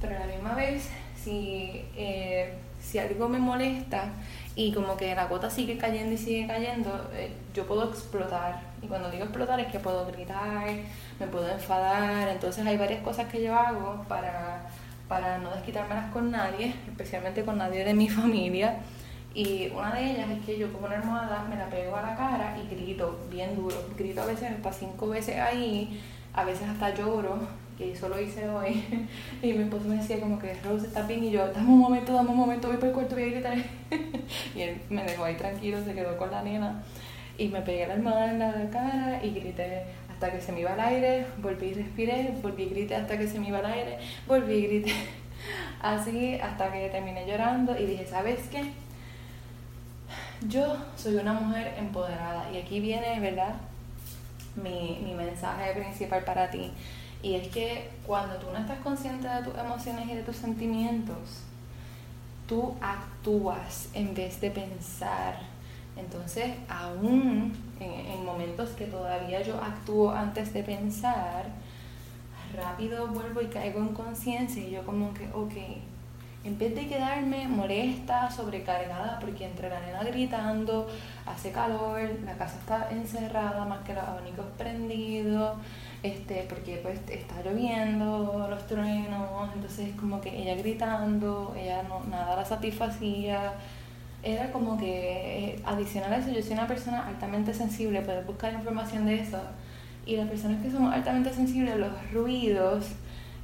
pero 0.00 0.16
a 0.16 0.18
la 0.18 0.26
misma 0.26 0.54
vez, 0.56 0.90
si, 1.22 1.84
eh, 1.96 2.52
si 2.84 2.98
algo 2.98 3.28
me 3.28 3.38
molesta 3.38 4.12
y 4.54 4.72
como 4.72 4.96
que 4.96 5.14
la 5.14 5.26
gota 5.26 5.50
sigue 5.50 5.78
cayendo 5.78 6.12
y 6.12 6.18
sigue 6.18 6.46
cayendo, 6.46 7.10
eh, 7.14 7.32
yo 7.54 7.66
puedo 7.66 7.88
explotar. 7.88 8.60
Y 8.82 8.86
cuando 8.86 9.10
digo 9.10 9.24
explotar 9.24 9.58
es 9.58 9.72
que 9.72 9.80
puedo 9.80 10.06
gritar, 10.06 10.68
me 11.18 11.26
puedo 11.26 11.48
enfadar, 11.48 12.28
entonces 12.28 12.64
hay 12.66 12.76
varias 12.76 13.02
cosas 13.02 13.26
que 13.30 13.42
yo 13.42 13.54
hago 13.56 14.04
para 14.08 14.68
para 15.08 15.38
no 15.38 15.50
desquitármelas 15.50 16.10
con 16.12 16.30
nadie, 16.30 16.74
especialmente 16.88 17.44
con 17.44 17.58
nadie 17.58 17.84
de 17.84 17.94
mi 17.94 18.08
familia. 18.20 18.78
Y 19.34 19.68
una 19.74 19.92
de 19.92 20.12
ellas 20.12 20.30
es 20.30 20.44
que 20.44 20.58
yo 20.58 20.72
como 20.72 20.86
una 20.86 20.96
almohada 20.96 21.44
me 21.48 21.56
la 21.56 21.66
pego 21.66 21.96
a 21.96 22.02
la 22.02 22.16
cara 22.16 22.56
y 22.56 22.72
grito 22.72 23.18
bien 23.30 23.56
duro. 23.56 23.76
Grito 23.98 24.22
a 24.22 24.26
veces 24.26 24.52
hasta 24.52 24.72
cinco 24.72 25.08
veces 25.08 25.40
ahí, 25.40 26.00
a 26.32 26.44
veces 26.44 26.68
hasta 26.68 26.94
lloro, 26.94 27.38
que 27.76 27.92
eso 27.92 28.08
lo 28.08 28.20
hice 28.20 28.48
hoy. 28.48 28.84
y 29.42 29.52
mi 29.52 29.64
esposo 29.64 29.86
me 29.86 29.96
decía 29.96 30.20
como 30.20 30.38
que 30.38 30.54
Rose 30.62 30.86
está 30.86 31.02
bien 31.02 31.24
y 31.24 31.30
yo, 31.30 31.46
dame 31.52 31.68
un 31.68 31.78
momento, 31.78 32.12
dame 32.12 32.30
un 32.30 32.36
momento, 32.36 32.68
voy 32.68 32.76
por 32.76 32.88
el 32.88 32.94
cuarto, 32.94 33.14
voy 33.14 33.24
a 33.24 33.26
gritar. 33.26 33.56
y 34.54 34.60
él 34.60 34.80
me 34.90 35.04
dejó 35.04 35.24
ahí 35.24 35.36
tranquilo, 35.36 35.82
se 35.84 35.94
quedó 35.94 36.16
con 36.16 36.30
la 36.30 36.42
nena. 36.42 36.82
Y 37.36 37.48
me 37.48 37.60
pegué 37.62 37.86
la 37.86 37.94
almohada 37.94 38.30
en 38.30 38.38
la 38.38 38.70
cara 38.70 39.20
y 39.22 39.30
grité, 39.30 39.82
hasta 40.08 40.30
que 40.30 40.40
se 40.40 40.52
me 40.52 40.60
iba 40.60 40.74
el 40.74 40.80
aire, 40.80 41.26
volví 41.38 41.66
y 41.66 41.74
respiré, 41.74 42.32
volví 42.40 42.62
y 42.62 42.68
grité 42.68 42.94
hasta 42.94 43.18
que 43.18 43.26
se 43.26 43.40
me 43.40 43.48
iba 43.48 43.58
el 43.58 43.66
aire, 43.66 43.98
volví 44.26 44.54
y 44.54 44.66
grité. 44.66 44.92
Así 45.82 46.36
hasta 46.36 46.72
que 46.72 46.88
terminé 46.90 47.26
llorando 47.26 47.76
y 47.78 47.86
dije, 47.86 48.06
¿sabes 48.06 48.48
qué? 48.50 48.70
Yo 50.48 50.76
soy 50.96 51.16
una 51.16 51.32
mujer 51.32 51.74
empoderada 51.76 52.50
y 52.52 52.58
aquí 52.58 52.78
viene, 52.78 53.18
¿verdad? 53.18 53.54
Mi, 54.54 55.00
mi 55.02 55.14
mensaje 55.14 55.72
principal 55.72 56.22
para 56.22 56.50
ti. 56.50 56.70
Y 57.24 57.36
es 57.36 57.48
que 57.48 57.88
cuando 58.06 58.36
tú 58.36 58.48
no 58.52 58.58
estás 58.58 58.78
consciente 58.80 59.26
de 59.26 59.42
tus 59.42 59.56
emociones 59.56 60.10
y 60.10 60.14
de 60.14 60.22
tus 60.22 60.36
sentimientos, 60.36 61.40
tú 62.46 62.74
actúas 62.82 63.88
en 63.94 64.12
vez 64.12 64.42
de 64.42 64.50
pensar. 64.50 65.38
Entonces, 65.96 66.54
aún 66.68 67.54
en, 67.80 68.24
momentos 68.26 68.68
que 68.70 68.84
todavía 68.84 69.40
yo 69.40 69.54
actúo 69.56 70.10
antes 70.10 70.52
de 70.52 70.64
pensar, 70.64 71.46
rápido 72.54 73.06
vuelvo 73.06 73.40
y 73.40 73.46
caigo 73.46 73.80
en 73.80 73.94
conciencia 73.94 74.62
y 74.62 74.72
yo 74.72 74.84
como 74.84 75.14
que, 75.14 75.26
ok, 75.32 75.54
en 76.44 76.58
vez 76.58 76.74
de 76.74 76.88
quedarme 76.88 77.48
molesta, 77.48 78.30
sobrecargada, 78.30 79.18
porque 79.18 79.46
entre 79.46 79.70
la 79.70 79.80
nena 79.80 80.04
gritando, 80.04 80.88
hace 81.24 81.52
calor, 81.52 82.02
la 82.22 82.36
casa 82.36 82.58
está 82.58 82.90
encerrada, 82.90 83.64
más 83.64 83.82
que 83.82 83.94
los 83.94 84.04
abanicos 84.04 84.44
prendidos, 84.58 85.56
este, 86.04 86.44
porque 86.50 86.80
pues 86.82 87.00
está 87.08 87.42
lloviendo, 87.42 88.46
los 88.50 88.66
truenos, 88.66 89.50
entonces 89.54 89.88
como 89.98 90.20
que 90.20 90.36
ella 90.36 90.54
gritando, 90.54 91.54
ella 91.56 91.82
no, 91.84 92.04
nada 92.10 92.36
la 92.36 92.44
satisfacía, 92.44 93.54
era 94.22 94.52
como 94.52 94.76
que 94.76 95.54
eh, 95.54 95.62
adicional 95.64 96.12
a 96.12 96.18
eso, 96.18 96.30
yo 96.30 96.42
soy 96.42 96.52
una 96.52 96.66
persona 96.66 97.06
altamente 97.06 97.54
sensible, 97.54 98.02
puedes 98.02 98.26
buscar 98.26 98.52
información 98.52 99.06
de 99.06 99.20
eso. 99.20 99.40
Y 100.04 100.16
las 100.16 100.28
personas 100.28 100.62
que 100.62 100.70
somos 100.70 100.92
altamente 100.92 101.32
sensibles 101.32 101.78
los 101.78 102.12
ruidos, 102.12 102.84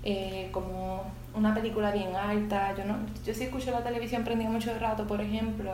eh, 0.02 0.50
como 0.52 1.04
una 1.34 1.54
película 1.54 1.90
bien 1.92 2.14
alta, 2.14 2.74
yo 2.76 2.84
no 2.84 2.98
yo 3.24 3.32
sí 3.32 3.44
escucho 3.44 3.70
la 3.70 3.82
televisión 3.82 4.22
prendida 4.22 4.50
mucho 4.50 4.78
rato, 4.78 5.06
por 5.06 5.22
ejemplo, 5.22 5.72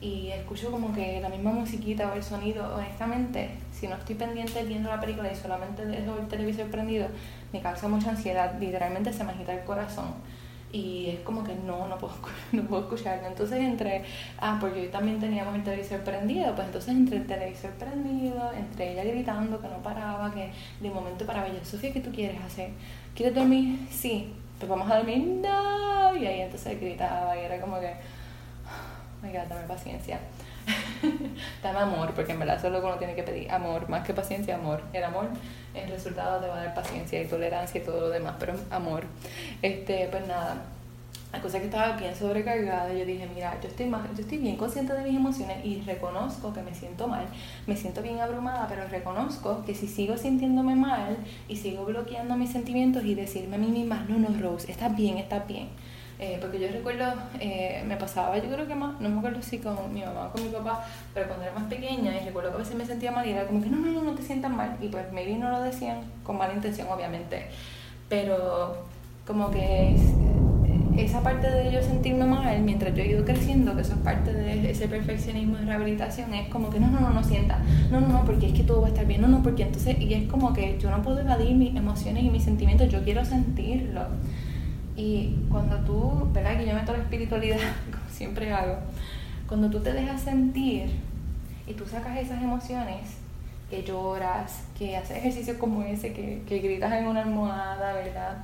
y 0.00 0.28
escucho 0.28 0.70
como 0.70 0.94
que 0.94 1.20
la 1.20 1.28
misma 1.28 1.50
musiquita 1.50 2.10
o 2.10 2.14
el 2.14 2.22
sonido, 2.22 2.74
honestamente, 2.74 3.50
si 3.72 3.88
no 3.88 3.96
estoy 3.96 4.14
pendiente 4.14 4.62
viendo 4.64 4.88
la 4.88 5.00
película 5.00 5.32
y 5.32 5.36
solamente 5.36 5.84
dejo 5.84 6.16
el 6.18 6.28
televisor 6.28 6.70
prendido, 6.70 7.08
me 7.52 7.60
causa 7.60 7.88
mucha 7.88 8.10
ansiedad, 8.10 8.58
literalmente 8.60 9.12
se 9.12 9.24
me 9.24 9.32
agita 9.32 9.54
el 9.54 9.64
corazón 9.64 10.14
y 10.70 11.08
es 11.08 11.20
como 11.20 11.42
que 11.44 11.54
no, 11.54 11.88
no 11.88 11.98
puedo, 11.98 12.14
no 12.52 12.62
puedo 12.64 12.82
escucharlo. 12.82 13.26
Entonces 13.26 13.58
entre, 13.58 14.04
ah, 14.38 14.58
porque 14.60 14.82
hoy 14.82 14.88
también 14.88 15.18
teníamos 15.18 15.54
el 15.54 15.64
televisor 15.64 16.00
prendido, 16.00 16.54
pues 16.54 16.66
entonces 16.66 16.90
entre 16.94 17.16
el 17.18 17.26
televisor 17.26 17.70
prendido, 17.72 18.52
entre 18.52 18.92
ella 18.92 19.04
gritando 19.04 19.60
que 19.60 19.68
no 19.68 19.82
paraba, 19.82 20.32
que 20.32 20.50
de 20.80 20.90
momento 20.90 21.26
paraba 21.26 21.48
yo, 21.48 21.64
Sofía, 21.64 21.92
¿qué 21.92 22.00
tú 22.00 22.10
quieres 22.12 22.40
hacer? 22.42 22.70
¿Quieres 23.14 23.34
dormir? 23.34 23.78
Sí, 23.90 24.32
pues 24.58 24.68
vamos 24.68 24.90
a 24.90 24.98
dormir, 24.98 25.18
no, 25.42 26.16
y 26.16 26.26
ahí 26.26 26.40
entonces 26.40 26.80
gritaba 26.80 27.36
y 27.36 27.40
era 27.40 27.60
como 27.60 27.80
que, 27.80 27.94
my 29.28 29.38
dame 29.48 29.66
paciencia. 29.66 30.18
Dame 31.62 31.78
amor, 31.78 32.12
porque 32.14 32.32
en 32.32 32.38
verdad 32.38 32.56
eso 32.56 32.66
es 32.66 32.72
lo 32.72 32.80
que 32.80 32.86
uno 32.86 32.96
tiene 32.96 33.14
que 33.14 33.22
pedir, 33.22 33.50
amor, 33.50 33.88
más 33.88 34.06
que 34.06 34.12
paciencia, 34.12 34.56
amor. 34.56 34.82
El 34.92 35.04
amor, 35.04 35.28
el 35.74 35.90
resultado 35.90 36.40
te 36.40 36.48
va 36.48 36.60
a 36.60 36.64
dar 36.64 36.74
paciencia 36.74 37.22
y 37.22 37.26
tolerancia 37.26 37.80
y 37.80 37.84
todo 37.84 38.00
lo 38.00 38.08
demás, 38.10 38.34
pero 38.38 38.54
amor. 38.70 39.04
Este, 39.62 40.08
pues 40.10 40.26
nada, 40.26 40.56
la 41.32 41.40
cosa 41.40 41.58
que 41.58 41.66
estaba 41.66 41.96
bien 41.96 42.14
sobrecargada, 42.14 42.92
yo 42.92 43.04
dije, 43.04 43.28
mira, 43.34 43.58
yo 43.60 43.68
estoy, 43.68 43.86
más, 43.86 44.02
yo 44.14 44.22
estoy 44.22 44.38
bien 44.38 44.56
consciente 44.56 44.92
de 44.94 45.04
mis 45.04 45.16
emociones 45.16 45.64
y 45.64 45.80
reconozco 45.82 46.52
que 46.52 46.62
me 46.62 46.74
siento 46.74 47.06
mal, 47.06 47.26
me 47.66 47.76
siento 47.76 48.02
bien 48.02 48.20
abrumada, 48.20 48.66
pero 48.68 48.86
reconozco 48.88 49.62
que 49.64 49.74
si 49.74 49.86
sigo 49.86 50.16
sintiéndome 50.16 50.74
mal 50.74 51.18
y 51.48 51.56
sigo 51.56 51.84
bloqueando 51.84 52.36
mis 52.36 52.50
sentimientos 52.50 53.04
y 53.04 53.14
decirme 53.14 53.56
a 53.56 53.58
mí 53.58 53.68
misma, 53.68 54.06
no, 54.08 54.18
no, 54.18 54.28
Rose, 54.40 54.70
estás 54.70 54.94
bien, 54.96 55.18
estás 55.18 55.46
bien 55.46 55.68
eh, 56.18 56.38
porque 56.40 56.58
yo 56.58 56.68
recuerdo, 56.68 57.04
eh, 57.38 57.84
me 57.86 57.96
pasaba, 57.96 58.36
yo 58.38 58.50
creo 58.50 58.66
que 58.66 58.74
más, 58.74 59.00
no 59.00 59.08
me 59.08 59.18
acuerdo 59.18 59.40
si 59.40 59.58
con 59.58 59.92
mi 59.94 60.00
mamá 60.00 60.26
o 60.26 60.32
con 60.32 60.42
mi 60.42 60.50
papá, 60.50 60.84
pero 61.14 61.28
cuando 61.28 61.44
era 61.44 61.54
más 61.54 61.64
pequeña 61.64 62.16
y 62.16 62.24
recuerdo 62.24 62.50
que 62.50 62.56
a 62.56 62.58
veces 62.58 62.74
me 62.74 62.84
sentía 62.84 63.12
mal 63.12 63.26
y 63.26 63.30
era 63.30 63.46
como 63.46 63.62
que 63.62 63.70
no, 63.70 63.76
no, 63.78 63.92
no, 63.92 64.02
no 64.02 64.12
te 64.12 64.22
sientas 64.22 64.50
mal. 64.50 64.76
Y 64.80 64.88
pues 64.88 65.12
maybe 65.12 65.36
no 65.36 65.50
lo 65.50 65.62
decían 65.62 66.00
con 66.24 66.36
mala 66.36 66.54
intención, 66.54 66.88
obviamente. 66.90 67.46
Pero 68.08 68.84
como 69.26 69.50
que 69.50 69.94
esa 70.96 71.22
parte 71.22 71.48
de 71.48 71.70
yo 71.70 71.82
sentirme 71.82 72.24
mal, 72.24 72.60
mientras 72.62 72.94
yo 72.94 73.02
he 73.02 73.08
ido 73.08 73.24
creciendo, 73.24 73.74
que 73.76 73.82
eso 73.82 73.92
es 73.92 74.00
parte 74.00 74.32
de 74.32 74.70
ese 74.70 74.88
perfeccionismo 74.88 75.56
de 75.56 75.66
rehabilitación, 75.66 76.34
es 76.34 76.48
como 76.48 76.70
que 76.70 76.80
no, 76.80 76.88
no, 76.88 77.00
no, 77.00 77.10
no 77.10 77.22
sienta, 77.22 77.60
no, 77.90 78.00
no, 78.00 78.08
no, 78.08 78.24
porque 78.24 78.48
es 78.48 78.52
que 78.52 78.64
todo 78.64 78.80
va 78.80 78.88
a 78.88 78.90
estar 78.90 79.06
bien, 79.06 79.20
no, 79.20 79.28
no, 79.28 79.42
porque 79.42 79.62
entonces, 79.62 79.98
y 80.00 80.12
es 80.14 80.28
como 80.28 80.52
que 80.52 80.78
yo 80.80 80.90
no 80.90 81.02
puedo 81.02 81.20
evadir 81.20 81.54
mis 81.54 81.76
emociones 81.76 82.24
y 82.24 82.30
mis 82.30 82.42
sentimientos, 82.42 82.88
yo 82.88 83.04
quiero 83.04 83.24
sentirlo. 83.24 84.02
Y 84.98 85.36
cuando 85.48 85.76
tú, 85.76 86.28
¿verdad? 86.32 86.58
Que 86.58 86.66
yo 86.66 86.74
meto 86.74 86.92
la 86.92 86.98
espiritualidad, 86.98 87.56
como 87.92 88.10
siempre 88.10 88.52
hago, 88.52 88.78
cuando 89.46 89.70
tú 89.70 89.78
te 89.78 89.92
dejas 89.92 90.20
sentir 90.20 90.90
y 91.68 91.74
tú 91.74 91.86
sacas 91.86 92.18
esas 92.18 92.42
emociones, 92.42 93.16
que 93.70 93.84
lloras, 93.84 94.64
que 94.76 94.96
haces 94.96 95.18
ejercicios 95.18 95.56
como 95.56 95.84
ese, 95.84 96.12
que, 96.12 96.42
que 96.48 96.58
gritas 96.58 96.92
en 96.94 97.06
una 97.06 97.22
almohada, 97.22 97.92
¿verdad? 97.92 98.38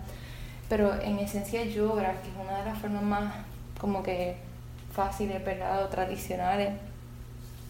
Pero 0.69 0.95
en 1.03 1.19
esencia 1.19 1.65
lloras, 1.65 2.19
que 2.19 2.29
es 2.29 2.35
una 2.41 2.59
de 2.59 2.65
las 2.67 2.79
formas 2.79 3.03
más 3.03 3.35
como 3.81 4.05
que 4.05 4.37
fáciles, 4.93 5.45
¿verdad? 5.45 5.85
O 5.85 5.89
tradicionales 5.89 6.73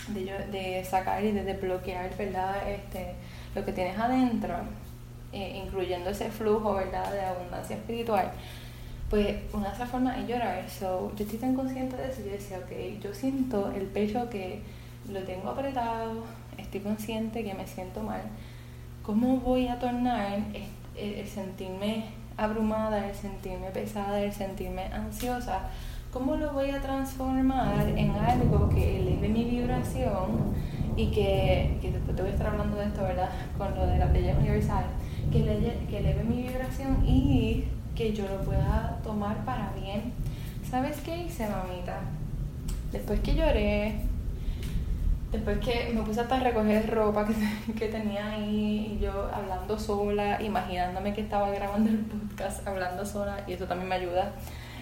de, 0.09 0.25
de 0.53 0.85
sacar 0.85 1.25
y 1.25 1.33
de 1.33 1.43
desbloquear, 1.43 2.15
¿verdad? 2.19 2.69
Este, 2.69 3.15
lo 3.55 3.65
que 3.65 3.73
tienes 3.73 3.99
adentro, 3.99 4.57
eh, 5.33 5.63
incluyendo 5.65 6.11
ese 6.11 6.31
flujo, 6.31 6.75
¿verdad? 6.75 7.11
De 7.11 7.23
abundancia 7.23 7.77
espiritual 7.77 8.31
pues 9.11 9.37
una 9.53 9.69
de 9.69 9.75
esas 9.75 9.89
formas 9.89 10.19
es 10.19 10.29
llorar. 10.29 10.69
So, 10.69 11.13
yo 11.17 11.25
estoy 11.25 11.39
tan 11.39 11.55
consciente 11.55 11.97
de 11.97 12.11
eso. 12.11 12.23
Yo 12.25 12.33
decía, 12.33 12.59
ok, 12.59 13.03
yo 13.03 13.15
siento 13.15 13.71
el 13.73 13.87
pecho 13.87 14.29
que 14.31 14.63
lo 15.11 15.21
tengo 15.21 15.51
apretado, 15.51 16.25
estoy 16.57 16.81
consciente 16.81 17.45
que 17.45 17.55
me 17.55 17.67
siento 17.67 18.03
mal. 18.03 18.23
¿Cómo 19.03 19.37
voy 19.39 19.69
a 19.69 19.79
tornar 19.79 20.39
el, 20.97 21.27
sentirme 21.27 22.07
abrumada, 22.37 23.09
el 23.09 23.15
sentirme 23.15 23.69
pesada, 23.71 24.21
el 24.21 24.33
sentirme 24.33 24.85
ansiosa? 24.87 25.69
¿Cómo 26.11 26.37
lo 26.37 26.53
voy 26.53 26.71
a 26.71 26.81
transformar 26.81 27.89
en 27.89 28.13
algo 28.13 28.69
que 28.69 29.01
eleve 29.01 29.29
mi 29.29 29.45
vibración 29.45 30.55
y 30.97 31.11
que, 31.11 31.77
que 31.83 31.91
después 31.91 32.17
te 32.17 32.23
voy 32.23 32.31
a 32.31 32.35
estar 32.35 32.47
hablando 32.47 32.77
de 32.77 32.87
esto, 32.87 33.03
¿verdad? 33.03 33.29
Con 33.59 33.75
lo 33.75 33.87
de 33.87 33.99
la 33.99 34.07
leyes 34.07 34.37
universal, 34.39 34.85
que 35.31 35.41
eleve, 35.41 35.77
que 35.91 35.99
eleve 35.99 36.23
mi 36.23 36.43
vibración 36.43 37.05
y 37.05 37.65
que 37.95 38.13
yo 38.13 38.27
lo 38.29 38.41
pueda 38.43 38.99
tomar 39.03 39.45
para 39.45 39.73
bien. 39.73 40.13
¿sabes 40.75 41.01
qué 41.03 41.17
hice, 41.19 41.47
mamita? 41.49 42.01
Después 42.91 43.21
que 43.21 43.37
lloré, 43.37 43.95
después 45.31 45.59
que 45.59 45.93
me 45.95 46.03
puse 46.03 46.21
hasta 46.21 46.35
a 46.35 46.41
recoger 46.41 46.93
ropa 46.93 47.25
que, 47.25 47.73
que 47.79 47.89
tenía 47.89 48.33
ahí 48.33 48.97
y 48.97 49.01
yo 49.01 49.31
hablando 49.33 49.79
sola, 49.79 50.43
imaginándome 50.43 51.15
que 51.15 51.21
estaba 51.21 51.49
grabando 51.51 51.91
el 51.91 51.99
podcast 51.99 52.67
hablando 52.67 53.07
sola 53.07 53.45
y 53.47 53.53
eso 53.53 53.67
también 53.67 53.89
me 53.89 53.95
ayuda. 53.95 54.33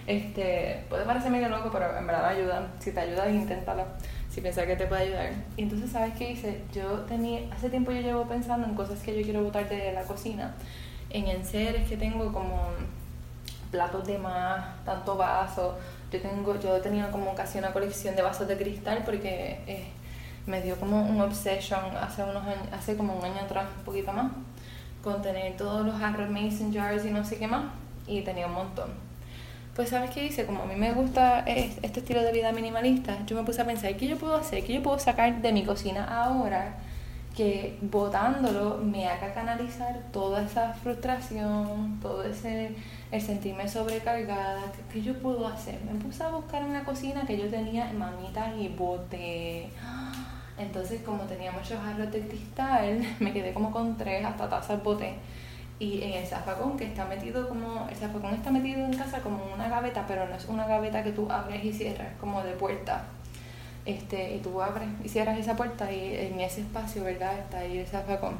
Este, 0.07 0.83
puede 0.89 1.05
parecer 1.05 1.31
medio 1.31 1.47
loco, 1.49 1.69
pero 1.71 1.95
en 1.95 2.07
verdad 2.07 2.25
ayuda. 2.25 2.67
Si 2.79 2.91
te 2.91 2.99
ayuda, 2.99 3.29
inténtalo. 3.29 3.85
Si 4.31 4.41
piensas 4.41 4.65
que 4.65 4.75
te 4.75 4.87
puede 4.87 5.03
ayudar. 5.03 5.29
Y 5.57 5.61
entonces, 5.61 5.91
¿sabes 5.91 6.15
qué 6.17 6.31
hice? 6.31 6.63
Yo 6.73 7.01
tenía, 7.01 7.41
hace 7.53 7.69
tiempo 7.69 7.91
yo 7.91 8.01
llevo 8.01 8.23
pensando 8.23 8.65
en 8.65 8.73
cosas 8.73 8.99
que 9.03 9.15
yo 9.15 9.23
quiero 9.23 9.43
botar 9.43 9.69
de 9.69 9.93
la 9.93 10.03
cocina. 10.05 10.55
En 11.11 11.27
enseres 11.27 11.87
que 11.87 11.97
tengo 11.97 12.33
como 12.33 12.63
platos 13.73 14.05
de 14.05 14.19
más, 14.19 14.63
tanto 14.85 15.17
vasos. 15.17 15.73
Yo 16.11 16.21
tengo, 16.21 16.59
yo 16.59 16.79
tenía 16.79 17.09
como 17.09 17.33
casi 17.33 17.57
una 17.57 17.73
colección 17.73 18.15
de 18.15 18.21
vasos 18.21 18.47
de 18.47 18.55
cristal 18.55 19.01
porque 19.03 19.59
eh, 19.65 19.87
me 20.45 20.61
dio 20.61 20.75
como 20.75 21.01
un 21.01 21.19
obsession 21.19 21.81
hace 21.99 22.23
unos 22.23 22.43
años, 22.43 22.67
hace 22.71 22.95
como 22.95 23.15
un 23.17 23.25
año 23.25 23.41
atrás, 23.41 23.65
un 23.79 23.83
poquito 23.83 24.13
más, 24.13 24.31
con 25.03 25.23
tener 25.23 25.57
todos 25.57 25.83
los 25.83 25.97
jarros 25.99 26.29
mason 26.29 26.71
jars 26.71 27.03
y 27.03 27.09
no 27.09 27.25
sé 27.25 27.37
qué 27.37 27.47
más, 27.47 27.65
y 28.05 28.21
tenía 28.21 28.45
un 28.45 28.53
montón. 28.53 28.91
Pues 29.75 29.89
sabes 29.89 30.11
qué 30.11 30.25
hice, 30.27 30.45
como 30.45 30.61
a 30.61 30.65
mí 30.67 30.75
me 30.75 30.93
gusta 30.93 31.39
este 31.47 31.99
estilo 31.99 32.21
de 32.21 32.31
vida 32.31 32.51
minimalista, 32.51 33.17
yo 33.25 33.35
me 33.35 33.43
puse 33.43 33.63
a 33.63 33.65
pensar, 33.65 33.97
¿qué 33.97 34.07
yo 34.07 34.17
puedo 34.17 34.35
hacer? 34.35 34.63
¿Qué 34.63 34.73
yo 34.73 34.83
puedo 34.83 34.99
sacar 34.99 35.41
de 35.41 35.51
mi 35.51 35.65
cocina 35.65 36.05
ahora? 36.23 36.75
Que 37.35 37.77
botándolo 37.81 38.77
me 38.77 39.07
haga 39.07 39.33
canalizar 39.33 39.99
toda 40.11 40.43
esa 40.43 40.73
frustración, 40.73 41.99
todo 41.99 42.23
ese 42.23 42.75
el 43.11 43.21
sentirme 43.21 43.67
sobrecargada, 43.67 44.61
¿qué, 44.91 45.01
yo 45.01 45.13
puedo 45.19 45.47
hacer? 45.47 45.79
Me 45.83 45.99
puse 45.99 46.23
a 46.23 46.29
buscar 46.29 46.61
en 46.63 46.73
la 46.73 46.83
cocina 46.83 47.25
que 47.25 47.37
yo 47.37 47.47
tenía 47.47 47.91
mamitas 47.93 48.53
y 48.57 48.69
bote. 48.69 49.69
Entonces, 50.57 51.01
como 51.03 51.23
tenía 51.23 51.51
muchos 51.51 51.79
jarros 51.79 52.11
de 52.11 52.27
cristal, 52.27 52.99
me 53.19 53.33
quedé 53.33 53.53
como 53.53 53.71
con 53.71 53.97
tres 53.97 54.25
hasta 54.25 54.49
tazas 54.49 54.83
bote. 54.83 55.13
Y 55.79 56.01
en 56.03 56.13
el 56.13 56.25
zafacón 56.25 56.77
que 56.77 56.85
está 56.85 57.05
metido 57.05 57.47
como, 57.47 57.87
el 57.89 57.95
zafacón 57.95 58.33
está 58.33 58.51
metido 58.51 58.85
en 58.85 58.95
casa 58.95 59.19
como 59.21 59.43
una 59.53 59.69
gaveta, 59.69 60.05
pero 60.07 60.27
no 60.27 60.35
es 60.35 60.45
una 60.45 60.65
gaveta 60.65 61.03
que 61.03 61.11
tú 61.11 61.29
abres 61.29 61.63
y 61.63 61.73
cierras, 61.73 62.13
como 62.19 62.43
de 62.43 62.53
puerta 62.53 63.03
este, 63.85 64.35
y 64.35 64.39
tú 64.39 64.61
abres 64.61 64.87
y 65.03 65.09
cierras 65.09 65.37
esa 65.37 65.55
puerta 65.55 65.91
y 65.91 66.15
en 66.15 66.39
ese 66.39 66.61
espacio, 66.61 67.03
¿verdad? 67.03 67.37
Está 67.39 67.59
ahí 67.59 67.77
el 67.77 67.87
zafacón. 67.87 68.35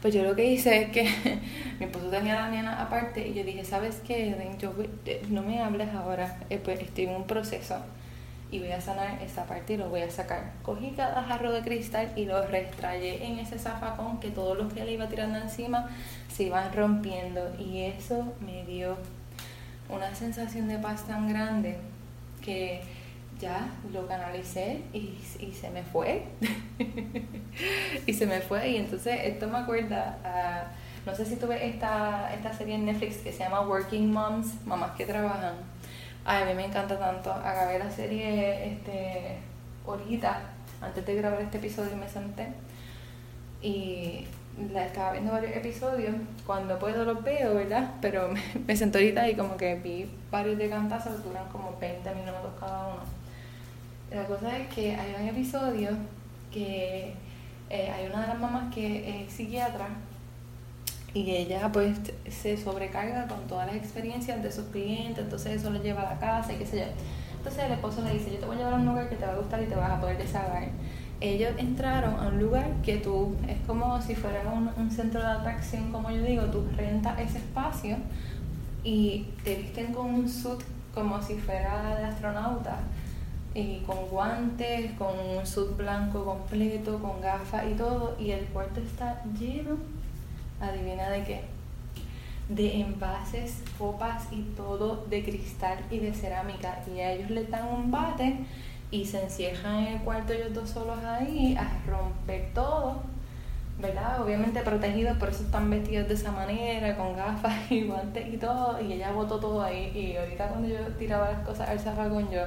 Pues 0.00 0.14
yo 0.14 0.22
lo 0.22 0.36
que 0.36 0.44
hice 0.44 0.82
es 0.82 0.90
que 0.90 1.02
mi 1.80 1.86
esposo 1.86 2.08
tenía 2.08 2.34
la 2.36 2.50
nena 2.50 2.80
aparte 2.80 3.26
y 3.26 3.34
yo 3.34 3.44
dije, 3.44 3.64
¿sabes 3.64 4.00
qué? 4.06 4.36
Yo, 4.58 4.72
eh, 5.06 5.22
no 5.28 5.42
me 5.42 5.60
hables 5.60 5.92
ahora, 5.94 6.38
eh, 6.50 6.58
pues 6.62 6.80
estoy 6.80 7.04
en 7.04 7.16
un 7.16 7.26
proceso 7.26 7.76
y 8.50 8.60
voy 8.60 8.72
a 8.72 8.80
sanar 8.80 9.20
esa 9.22 9.44
parte 9.44 9.74
y 9.74 9.76
lo 9.76 9.90
voy 9.90 10.00
a 10.00 10.10
sacar. 10.10 10.52
Cogí 10.62 10.92
cada 10.92 11.22
jarro 11.24 11.52
de 11.52 11.62
cristal 11.62 12.12
y 12.16 12.24
lo 12.24 12.46
restrayé 12.46 13.26
en 13.26 13.38
ese 13.38 13.58
zafacón 13.58 14.20
que 14.20 14.30
todos 14.30 14.56
los 14.56 14.72
que 14.72 14.84
le 14.84 14.92
iba 14.92 15.08
tirando 15.08 15.38
encima 15.38 15.88
se 16.32 16.44
iban 16.44 16.72
rompiendo 16.72 17.54
y 17.58 17.82
eso 17.82 18.32
me 18.40 18.64
dio 18.64 18.96
una 19.88 20.14
sensación 20.14 20.68
de 20.68 20.78
paz 20.78 21.06
tan 21.06 21.28
grande 21.28 21.76
que 22.42 22.82
ya 23.40 23.68
lo 23.92 24.06
canalicé 24.06 24.82
y, 24.92 25.18
y 25.38 25.52
se 25.52 25.70
me 25.70 25.82
fue. 25.82 26.24
y 28.06 28.12
se 28.12 28.26
me 28.26 28.40
fue. 28.40 28.70
Y 28.70 28.76
entonces 28.76 29.20
esto 29.24 29.46
me 29.48 29.58
acuerda 29.58 30.18
a, 30.24 30.72
no 31.06 31.14
sé 31.14 31.24
si 31.24 31.36
tuve 31.36 31.66
esta, 31.66 32.34
esta 32.34 32.52
serie 32.52 32.74
en 32.74 32.86
Netflix 32.86 33.18
que 33.18 33.32
se 33.32 33.40
llama 33.40 33.60
Working 33.62 34.12
Moms, 34.12 34.66
mamás 34.66 34.92
que 34.92 35.06
trabajan. 35.06 35.54
Ay, 36.24 36.42
a 36.42 36.46
mí 36.46 36.54
me 36.54 36.66
encanta 36.66 36.98
tanto. 36.98 37.32
Acabé 37.32 37.78
la 37.78 37.90
serie 37.90 38.72
este, 38.72 39.38
ahorita, 39.86 40.42
antes 40.80 41.06
de 41.06 41.14
grabar 41.14 41.40
este 41.40 41.58
episodio 41.58 41.96
me 41.96 42.08
senté 42.08 42.48
y 43.62 44.26
la 44.72 44.86
estaba 44.86 45.12
viendo 45.12 45.32
varios 45.32 45.56
episodios. 45.56 46.14
Cuando 46.44 46.78
puedo 46.78 47.04
los 47.04 47.22
veo, 47.22 47.54
¿verdad? 47.54 47.94
Pero 48.00 48.28
me, 48.32 48.42
me 48.66 48.76
senté 48.76 48.98
ahorita 48.98 49.28
y 49.28 49.36
como 49.36 49.56
que 49.56 49.76
vi 49.76 50.10
varios 50.30 50.58
de 50.58 50.68
cantazos, 50.68 51.22
duran 51.22 51.48
como 51.48 51.76
20 51.80 52.14
minutos 52.14 52.50
cada 52.58 52.88
uno 52.88 53.17
la 54.10 54.24
cosa 54.24 54.56
es 54.56 54.68
que 54.74 54.94
hay 54.94 55.14
un 55.20 55.28
episodio 55.28 55.90
que 56.50 57.14
eh, 57.70 57.90
hay 57.90 58.06
una 58.06 58.22
de 58.22 58.28
las 58.28 58.38
mamás 58.38 58.74
que 58.74 59.22
es 59.22 59.32
psiquiatra 59.32 59.88
y 61.12 61.30
ella 61.30 61.70
pues 61.72 61.98
se 62.28 62.56
sobrecarga 62.56 63.26
con 63.26 63.46
todas 63.46 63.66
las 63.66 63.76
experiencias 63.76 64.42
de 64.42 64.52
sus 64.52 64.66
clientes, 64.66 65.24
entonces 65.24 65.60
eso 65.60 65.70
lo 65.70 65.82
lleva 65.82 66.02
a 66.02 66.14
la 66.14 66.18
casa 66.18 66.52
y 66.52 66.56
qué 66.56 66.66
sé 66.66 66.78
yo. 66.78 66.84
Entonces 67.36 67.64
el 67.64 67.72
esposo 67.72 68.02
le 68.02 68.12
dice, 68.12 68.32
yo 68.32 68.38
te 68.38 68.46
voy 68.46 68.56
a 68.56 68.58
llevar 68.58 68.74
a 68.74 68.76
un 68.76 68.86
lugar 68.86 69.08
que 69.08 69.16
te 69.16 69.24
va 69.24 69.32
a 69.32 69.36
gustar 69.36 69.62
y 69.62 69.66
te 69.66 69.74
vas 69.74 69.90
a 69.90 70.00
poder 70.00 70.18
desahogar. 70.18 70.68
Ellos 71.20 71.52
entraron 71.58 72.14
a 72.20 72.28
un 72.28 72.38
lugar 72.38 72.70
que 72.82 72.98
tú, 72.98 73.34
es 73.48 73.58
como 73.66 74.00
si 74.00 74.14
fuera 74.14 74.42
un, 74.48 74.90
centro 74.90 75.20
de 75.20 75.26
atracción, 75.26 75.90
como 75.90 76.10
yo 76.10 76.22
digo, 76.22 76.44
tú 76.44 76.64
rentas 76.76 77.18
ese 77.18 77.38
espacio 77.38 77.96
y 78.84 79.26
te 79.42 79.56
visten 79.56 79.92
con 79.92 80.14
un 80.14 80.28
suit 80.28 80.60
como 80.94 81.20
si 81.22 81.34
fuera 81.34 81.96
de 81.96 82.04
astronauta 82.04 82.80
y 83.58 83.82
con 83.86 84.08
guantes, 84.08 84.92
con 84.92 85.18
un 85.18 85.46
sud 85.46 85.72
blanco 85.76 86.24
completo, 86.24 86.98
con 86.98 87.20
gafas 87.20 87.64
y 87.70 87.74
todo, 87.74 88.16
y 88.18 88.30
el 88.30 88.44
cuarto 88.46 88.80
está 88.80 89.22
lleno, 89.38 89.76
adivina 90.60 91.10
de 91.10 91.24
qué, 91.24 91.44
de 92.48 92.80
envases, 92.80 93.62
copas 93.76 94.28
y 94.30 94.42
todo 94.56 95.04
de 95.10 95.24
cristal 95.24 95.78
y 95.90 95.98
de 95.98 96.14
cerámica. 96.14 96.78
Y 96.94 97.00
a 97.00 97.12
ellos 97.12 97.30
les 97.30 97.50
dan 97.50 97.68
un 97.68 97.90
bate 97.90 98.38
y 98.90 99.04
se 99.04 99.22
encierran 99.22 99.86
en 99.86 99.94
el 99.94 100.00
cuarto 100.00 100.32
ellos 100.32 100.54
dos 100.54 100.70
solos 100.70 100.98
ahí 101.04 101.56
a 101.56 101.68
romper 101.86 102.52
todo, 102.54 103.02
¿verdad? 103.80 104.22
Obviamente 104.22 104.60
protegidos, 104.62 105.18
por 105.18 105.28
eso 105.28 105.42
están 105.42 105.68
vestidos 105.68 106.08
de 106.08 106.14
esa 106.14 106.32
manera, 106.32 106.96
con 106.96 107.16
gafas 107.16 107.54
y 107.70 107.82
guantes 107.82 108.32
y 108.32 108.36
todo. 108.36 108.80
Y 108.80 108.92
ella 108.92 109.12
botó 109.12 109.38
todo 109.38 109.62
ahí. 109.62 109.92
Y 109.94 110.16
ahorita 110.16 110.48
cuando 110.48 110.68
yo 110.68 110.78
tiraba 110.98 111.32
las 111.32 111.46
cosas 111.46 111.68
al 111.68 111.80
zafacón, 111.80 112.30
yo 112.30 112.42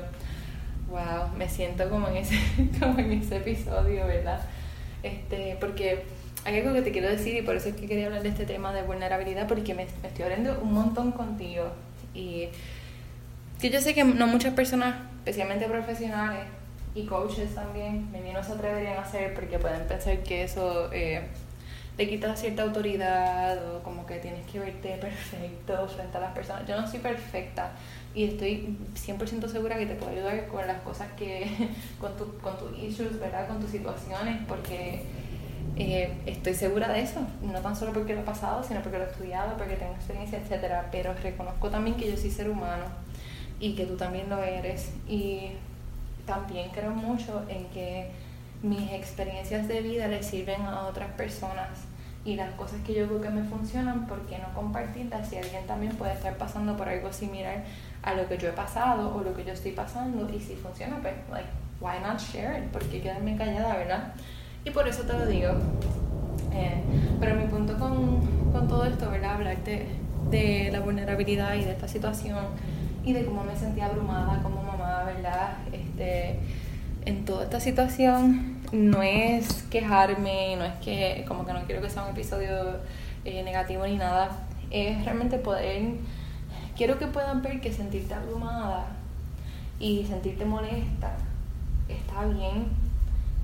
wow, 0.91 1.29
me 1.35 1.49
siento 1.49 1.89
como 1.89 2.07
en 2.09 2.17
ese, 2.17 2.37
como 2.79 2.99
en 2.99 3.13
ese 3.13 3.37
episodio, 3.37 4.05
¿verdad? 4.05 4.41
Este, 5.01 5.57
porque 5.59 6.03
hay 6.45 6.59
algo 6.59 6.73
que 6.73 6.81
te 6.81 6.91
quiero 6.91 7.09
decir 7.09 7.35
y 7.35 7.41
por 7.41 7.55
eso 7.55 7.69
es 7.69 7.75
que 7.75 7.87
quería 7.87 8.07
hablar 8.07 8.23
de 8.23 8.29
este 8.29 8.45
tema 8.45 8.73
de 8.73 8.83
vulnerabilidad, 8.83 9.47
porque 9.47 9.73
me, 9.73 9.83
estoy 9.83 10.23
hablando 10.23 10.59
un 10.61 10.73
montón 10.73 11.11
contigo 11.11 11.71
y 12.13 12.49
que 13.59 13.69
yo 13.69 13.79
sé 13.79 13.93
que 13.93 14.03
no 14.03 14.27
muchas 14.27 14.53
personas, 14.53 14.95
especialmente 15.19 15.65
profesionales 15.65 16.45
y 16.93 17.05
coaches 17.05 17.55
también, 17.55 18.11
no 18.33 18.43
se 18.43 18.51
atreverían 18.51 18.97
a 18.97 19.01
hacer 19.01 19.33
porque 19.33 19.59
pueden 19.59 19.87
pensar 19.87 20.19
que 20.23 20.43
eso 20.43 20.91
eh, 20.91 21.21
te 22.01 22.09
quita 22.09 22.35
cierta 22.35 22.63
autoridad 22.63 23.59
o 23.75 23.83
como 23.83 24.07
que 24.07 24.17
tienes 24.17 24.43
que 24.51 24.57
verte 24.57 24.97
perfecto 24.97 25.87
frente 25.87 26.17
a 26.17 26.21
las 26.21 26.33
personas. 26.33 26.67
Yo 26.67 26.75
no 26.75 26.87
soy 26.87 26.97
perfecta, 26.97 27.73
y 28.15 28.23
estoy 28.23 28.75
100% 28.95 29.47
segura 29.47 29.77
que 29.77 29.85
te 29.85 29.93
puedo 29.93 30.11
ayudar 30.11 30.47
con 30.47 30.65
las 30.65 30.81
cosas 30.81 31.09
que, 31.15 31.45
con, 31.99 32.17
tu, 32.17 32.35
con 32.39 32.57
tus 32.57 32.75
issues, 32.79 33.19
¿verdad? 33.19 33.47
Con 33.47 33.59
tus 33.59 33.69
situaciones, 33.69 34.41
porque 34.47 35.03
eh, 35.75 36.11
estoy 36.25 36.55
segura 36.55 36.87
de 36.91 37.01
eso, 37.01 37.19
no 37.43 37.59
tan 37.59 37.75
solo 37.75 37.93
porque 37.93 38.15
lo 38.15 38.21
he 38.21 38.23
pasado, 38.23 38.63
sino 38.63 38.81
porque 38.81 38.97
lo 38.97 39.03
he 39.03 39.11
estudiado, 39.11 39.55
porque 39.55 39.75
tengo 39.75 39.93
experiencia, 39.93 40.39
etcétera, 40.39 40.89
pero 40.91 41.13
reconozco 41.13 41.69
también 41.69 41.97
que 41.97 42.09
yo 42.09 42.17
soy 42.17 42.31
ser 42.31 42.49
humano 42.49 42.85
y 43.59 43.75
que 43.75 43.85
tú 43.85 43.95
también 43.95 44.27
lo 44.27 44.41
eres 44.41 44.91
y 45.07 45.51
también 46.25 46.71
creo 46.71 46.95
mucho 46.95 47.45
en 47.47 47.65
que 47.65 48.09
mis 48.63 48.91
experiencias 48.91 49.67
de 49.67 49.81
vida 49.81 50.07
le 50.07 50.23
sirven 50.23 50.61
a 50.63 50.87
otras 50.87 51.11
personas 51.11 51.90
y 52.23 52.35
las 52.35 52.51
cosas 52.53 52.79
que 52.85 52.93
yo 52.93 53.07
veo 53.07 53.19
que 53.19 53.29
me 53.29 53.43
funcionan, 53.43 54.05
¿por 54.05 54.21
qué 54.27 54.37
no 54.37 54.53
compartirlas 54.53 55.27
si 55.27 55.37
alguien 55.37 55.65
también 55.65 55.95
puede 55.95 56.13
estar 56.13 56.37
pasando 56.37 56.77
por 56.77 56.87
algo 56.87 57.11
similar 57.11 57.63
a 58.03 58.13
lo 58.13 58.27
que 58.27 58.37
yo 58.37 58.49
he 58.49 58.53
pasado 58.53 59.15
o 59.15 59.23
lo 59.23 59.33
que 59.33 59.43
yo 59.43 59.53
estoy 59.53 59.71
pasando 59.71 60.29
y 60.29 60.39
si 60.39 60.55
funciona, 60.55 60.97
pues, 61.01 61.13
like, 61.31 61.49
why 61.79 61.99
not 62.01 62.19
share 62.19 62.59
it? 62.59 62.65
¿Por 62.69 62.83
qué 62.83 63.01
quedarme 63.01 63.35
callada, 63.35 63.75
verdad? 63.75 64.13
Y 64.63 64.69
por 64.69 64.87
eso 64.87 65.01
te 65.03 65.13
lo 65.13 65.25
digo. 65.25 65.53
Eh, 66.53 66.83
pero 67.19 67.35
mi 67.35 67.45
punto 67.45 67.77
con, 67.79 68.21
con, 68.51 68.67
todo 68.67 68.85
esto, 68.85 69.09
¿verdad? 69.09 69.35
Hablarte 69.35 69.87
de 70.29 70.69
la 70.71 70.81
vulnerabilidad 70.81 71.55
y 71.55 71.63
de 71.63 71.71
esta 71.71 71.87
situación 71.87 72.45
y 73.03 73.13
de 73.13 73.25
cómo 73.25 73.43
me 73.43 73.55
sentía 73.55 73.87
abrumada 73.87 74.43
como 74.43 74.61
mamá, 74.61 75.03
¿verdad? 75.05 75.57
Este, 75.71 76.39
en 77.05 77.25
toda 77.25 77.45
esta 77.45 77.59
situación 77.59 78.60
no 78.71 79.01
es 79.01 79.63
quejarme, 79.63 80.55
no 80.57 80.65
es 80.65 80.73
que 80.75 81.25
como 81.27 81.45
que 81.45 81.53
no 81.53 81.63
quiero 81.65 81.81
que 81.81 81.89
sea 81.89 82.03
un 82.03 82.11
episodio 82.11 82.77
eh, 83.25 83.43
negativo 83.43 83.85
ni 83.85 83.97
nada, 83.97 84.29
es 84.69 85.03
realmente 85.03 85.37
poder, 85.37 85.95
quiero 86.75 86.97
que 86.97 87.07
puedan 87.07 87.41
ver 87.41 87.59
que 87.61 87.73
sentirte 87.73 88.13
abrumada 88.13 88.87
y 89.79 90.05
sentirte 90.05 90.45
molesta 90.45 91.15
está 91.91 92.25
bien, 92.25 92.67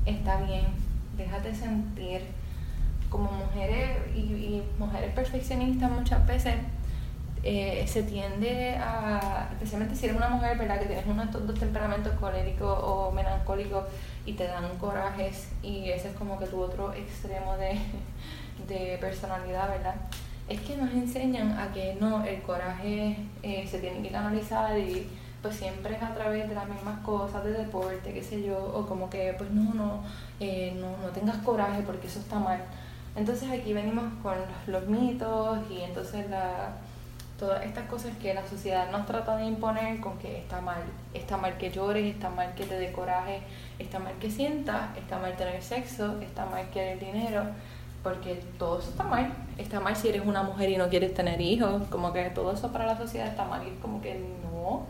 está 0.05 0.41
bien, 0.41 0.65
déjate 1.17 1.53
sentir. 1.53 2.21
Como 3.09 3.31
mujeres 3.31 3.99
y, 4.15 4.61
mujeres 4.77 5.13
perfeccionistas 5.13 5.89
muchas 5.89 6.25
veces 6.27 6.55
eh, 7.43 7.85
se 7.87 8.03
tiende 8.03 8.75
a, 8.75 9.47
especialmente 9.53 9.95
si 9.95 10.05
eres 10.05 10.17
una 10.17 10.29
mujer, 10.29 10.57
¿verdad? 10.57 10.79
Que 10.79 10.87
tienes 10.87 11.05
uno 11.05 11.21
de 11.21 11.27
estos 11.27 11.47
dos 11.47 11.57
temperamentos 11.57 12.13
colérico 12.19 12.67
o 12.67 13.11
melancólico 13.11 13.85
y 14.27 14.33
te 14.33 14.45
dan 14.45 14.77
corajes 14.77 15.47
y 15.63 15.89
ese 15.89 16.09
es 16.09 16.15
como 16.15 16.37
que 16.37 16.45
tu 16.45 16.61
otro 16.61 16.93
extremo 16.93 17.55
de, 17.55 17.79
de 18.67 18.97
personalidad, 18.99 19.69
¿verdad? 19.69 19.95
Es 20.49 20.59
que 20.61 20.75
nos 20.75 20.91
enseñan 20.91 21.57
a 21.57 21.71
que 21.71 21.95
no, 21.99 22.23
el 22.25 22.41
coraje 22.41 23.17
eh, 23.41 23.67
se 23.69 23.79
tiene 23.79 24.01
que 24.01 24.09
canalizar 24.09 24.77
y 24.77 25.09
pues 25.41 25.55
siempre 25.55 25.95
es 25.95 26.03
a 26.03 26.13
través 26.13 26.49
de 26.49 26.55
las 26.55 26.67
mismas 26.67 26.99
cosas, 26.99 27.43
de 27.45 27.53
deporte, 27.53 28.13
qué 28.13 28.21
sé 28.21 28.43
yo, 28.43 28.57
o 28.57 28.85
como 28.85 29.09
que 29.09 29.33
pues 29.37 29.49
no, 29.51 29.73
no, 29.73 30.03
eh, 30.41 30.75
no, 30.77 30.97
no 30.97 31.09
tengas 31.13 31.37
coraje 31.37 31.81
porque 31.83 32.07
eso 32.07 32.19
está 32.19 32.37
mal. 32.37 32.61
Entonces 33.15 33.49
aquí 33.49 33.71
venimos 33.71 34.05
con 34.21 34.35
los 34.67 34.87
mitos 34.87 35.59
y 35.71 35.81
entonces 35.81 36.29
la, 36.29 36.73
todas 37.37 37.63
estas 37.65 37.87
cosas 37.87 38.11
que 38.17 38.33
la 38.33 38.45
sociedad 38.47 38.91
nos 38.91 39.05
trata 39.05 39.37
de 39.37 39.45
imponer 39.45 39.99
con 39.99 40.17
que 40.17 40.39
está 40.39 40.59
mal. 40.59 40.81
Está 41.13 41.37
mal 41.37 41.57
que 41.57 41.71
llores, 41.71 42.13
está 42.13 42.29
mal 42.29 42.53
que 42.55 42.65
te 42.65 42.77
dé 42.77 42.91
coraje, 42.91 43.41
está 43.79 43.99
mal 43.99 44.13
que 44.19 44.29
sientas, 44.29 44.95
está 44.97 45.19
mal 45.19 45.35
tener 45.35 45.61
sexo, 45.61 46.19
está 46.21 46.45
mal 46.45 46.69
querer 46.69 46.99
dinero, 46.99 47.43
porque 48.03 48.35
todo 48.57 48.79
eso 48.79 48.89
está 48.89 49.03
mal. 49.03 49.33
Está 49.57 49.79
mal 49.79 49.95
si 49.95 50.09
eres 50.09 50.23
una 50.25 50.43
mujer 50.43 50.69
y 50.69 50.77
no 50.77 50.89
quieres 50.89 51.13
tener 51.13 51.41
hijos, 51.41 51.83
como 51.89 52.13
que 52.13 52.29
todo 52.29 52.53
eso 52.53 52.71
para 52.71 52.85
la 52.85 52.97
sociedad 52.97 53.27
está 53.27 53.45
mal 53.45 53.67
y 53.67 53.71
como 53.81 54.01
que 54.01 54.19
no. 54.43 54.85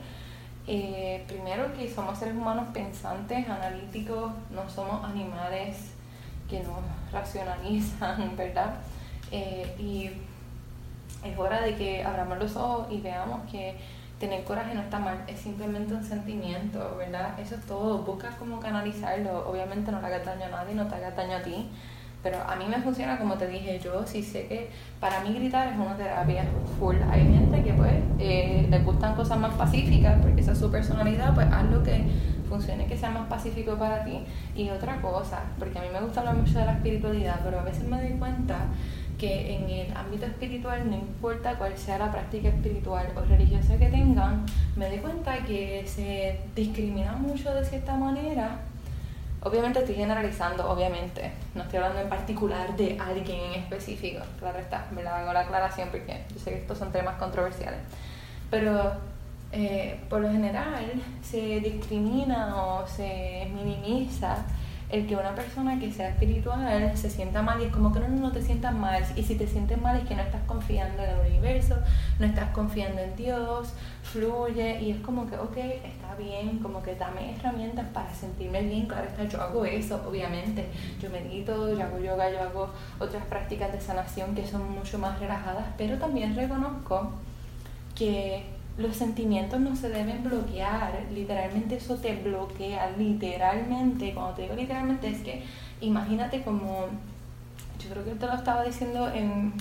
Eh, 0.68 1.24
primero 1.28 1.74
que 1.74 1.90
somos 1.90 2.20
seres 2.20 2.36
humanos 2.36 2.68
pensantes, 2.74 3.48
analíticos, 3.48 4.32
no 4.52 4.70
somos 4.70 5.04
animales 5.06 5.94
que 6.50 6.60
nos 6.60 6.80
racionalizan, 7.12 8.36
¿verdad? 8.38 8.76
Eh, 9.32 9.76
y 9.80 10.12
es 11.28 11.38
hora 11.38 11.62
de 11.62 11.76
que 11.76 12.04
abramos 12.04 12.38
los 12.38 12.56
ojos 12.56 12.88
y 12.92 13.00
veamos 13.00 13.50
que 13.50 13.76
tener 14.20 14.44
coraje 14.44 14.74
no 14.74 14.82
está 14.82 15.00
mal, 15.00 15.24
es 15.28 15.40
simplemente 15.40 15.94
un 15.94 16.04
sentimiento, 16.04 16.96
¿verdad? 16.98 17.40
Eso 17.40 17.56
es 17.56 17.62
todo, 17.62 18.00
buscas 18.00 18.36
cómo 18.36 18.60
canalizarlo, 18.60 19.48
obviamente 19.50 19.92
no 19.92 20.02
le 20.02 20.08
hagas 20.08 20.26
daño 20.26 20.46
a 20.46 20.50
nadie, 20.50 20.76
no 20.76 20.88
te 20.88 20.96
hagas 20.96 21.16
daño 21.16 21.38
a 21.38 21.42
ti, 21.42 21.70
pero 22.24 22.38
a 22.42 22.56
mí 22.56 22.66
me 22.68 22.78
funciona 22.78 23.20
como 23.20 23.36
te 23.36 23.48
dije, 23.48 23.80
yo 23.80 24.06
sí 24.06 24.24
sé 24.24 24.48
que 24.48 24.70
para 25.00 25.22
mí 25.22 25.34
gritar 25.34 25.68
es 25.68 25.78
una 25.78 25.96
terapia 25.96 26.46
full, 26.80 26.96
hay 27.12 27.22
gente 27.22 27.64
que 27.64 27.74
pues 27.74 27.94
eh, 28.18 28.68
le 28.70 28.80
gustan 28.80 29.16
cosas 29.16 29.38
más 29.38 29.54
pacíficas 29.54 30.20
porque 30.22 30.42
esa 30.42 30.54
es 30.54 30.58
su 30.58 30.72
personalidad, 30.72 31.36
pues 31.36 31.48
haz 31.52 31.66
lo 31.66 31.84
que 31.84 32.06
funcione, 32.48 32.88
que 32.88 32.98
sea 32.98 33.12
más 33.12 33.28
pacífico 33.28 33.76
para 33.78 34.04
ti. 34.04 34.24
Y 34.56 34.70
otra 34.70 35.00
cosa, 35.02 35.42
porque 35.60 35.78
a 35.78 35.82
mí 35.82 35.88
me 35.92 36.02
gusta 36.02 36.22
hablar 36.22 36.38
mucho 36.38 36.58
de 36.58 36.66
la 36.66 36.74
espiritualidad, 36.74 37.40
pero 37.44 37.60
a 37.60 37.64
veces 37.64 37.84
me 37.84 38.02
doy 38.02 38.18
cuenta 38.18 38.58
que 39.18 39.56
en 39.56 39.70
el 39.70 39.98
ámbito 39.98 40.26
espiritual, 40.26 40.90
no 40.90 40.96
importa 40.96 41.58
cuál 41.58 41.76
sea 41.78 41.98
la 41.98 42.12
práctica 42.12 42.50
espiritual 42.50 43.08
o 43.16 43.22
religiosa 43.22 43.78
que 43.78 43.88
tengan, 43.88 44.46
me 44.76 44.88
doy 44.90 45.00
cuenta 45.00 45.44
que 45.44 45.84
se 45.88 46.40
discrimina 46.56 47.14
mucho 47.14 47.54
de 47.54 47.66
cierta 47.66 47.96
manera. 47.96 48.60
Obviamente 49.42 49.80
estoy 49.80 49.96
generalizando, 49.96 50.70
obviamente, 50.70 51.32
no 51.56 51.64
estoy 51.64 51.78
hablando 51.78 52.02
en 52.02 52.10
particular 52.10 52.76
de 52.76 52.98
alguien 53.00 53.40
en 53.40 53.62
específico, 53.62 54.20
claro 54.40 54.60
está, 54.60 54.88
la 55.04 55.20
hago 55.20 55.34
la 55.34 55.42
aclaración 55.42 55.90
porque 55.90 56.24
yo 56.34 56.40
sé 56.40 56.52
que 56.52 56.58
estos 56.58 56.78
son 56.78 56.92
temas 56.92 57.16
controversiales, 57.18 57.80
pero 58.50 58.94
eh, 59.52 60.00
por 60.10 60.22
lo 60.22 60.30
general 60.30 60.92
se 61.22 61.60
discrimina 61.62 62.62
o 62.62 62.88
se 62.88 63.48
minimiza 63.54 64.44
el 64.90 65.06
que 65.06 65.16
una 65.16 65.36
persona 65.36 65.78
que 65.80 65.92
sea 65.92 66.10
espiritual 66.10 66.96
se 66.96 67.10
sienta 67.10 67.42
mal 67.42 67.62
y 67.62 67.66
es 67.66 67.74
como 67.74 67.92
que 67.92 68.00
no, 68.00 68.08
no 68.08 68.32
te 68.32 68.42
sientas 68.42 68.74
mal. 68.74 69.04
Y 69.16 69.24
si 69.24 69.36
te 69.36 69.46
sientes 69.46 69.80
mal 69.82 69.98
es 69.98 70.08
que 70.08 70.16
no 70.16 70.22
estás 70.22 70.42
confiando 70.46 71.04
en 71.04 71.10
el 71.10 71.20
universo, 71.20 71.76
no 72.20 72.26
estás 72.26 72.50
confiando 72.52 73.02
en 73.02 73.16
Dios, 73.16 73.74
fluye 74.04 74.80
y 74.82 74.92
es 74.92 75.02
como 75.02 75.30
que, 75.30 75.38
ok, 75.38 75.58
está 75.58 76.16
bien, 76.18 76.60
como 76.60 76.82
que 76.82 76.96
dame 76.96 77.36
herramientas 77.36 77.86
para 77.94 78.14
sentirme 78.14 78.62
bien. 78.62 78.86
Claro 78.86 79.08
está, 79.08 79.26
yo 79.26 79.42
hago 79.42 79.66
eso, 79.66 80.02
obviamente. 80.08 80.66
Yo 81.02 81.10
medito, 81.10 81.74
yo 81.74 81.84
hago 81.84 82.00
yoga, 82.00 82.32
yo 82.32 82.42
hago 82.42 82.70
otras 83.00 83.26
prácticas 83.26 83.74
de 83.74 83.82
sanación 83.82 84.36
que 84.36 84.48
son 84.48 84.72
mucho 84.72 84.98
más 85.00 85.20
relajadas, 85.20 85.66
pero 85.78 85.98
también 85.98 86.34
reconozco 86.34 87.12
que 87.94 88.57
los 88.78 88.96
sentimientos 88.96 89.60
no 89.60 89.76
se 89.76 89.90
deben 89.90 90.24
bloquear, 90.24 90.94
literalmente 91.12 91.78
eso 91.78 91.96
te 91.96 92.16
bloquea, 92.16 92.92
literalmente, 92.98 94.14
cuando 94.14 94.34
te 94.34 94.44
digo 94.44 94.56
literalmente 94.56 95.10
es 95.10 95.22
que 95.22 95.44
imagínate 95.82 96.44
como, 96.44 96.86
yo 97.80 97.90
creo 97.90 98.06
que 98.06 98.12
te 98.12 98.28
lo 98.28 98.36
estaba 98.36 98.64
diciendo 98.64 99.12
en, 99.12 99.54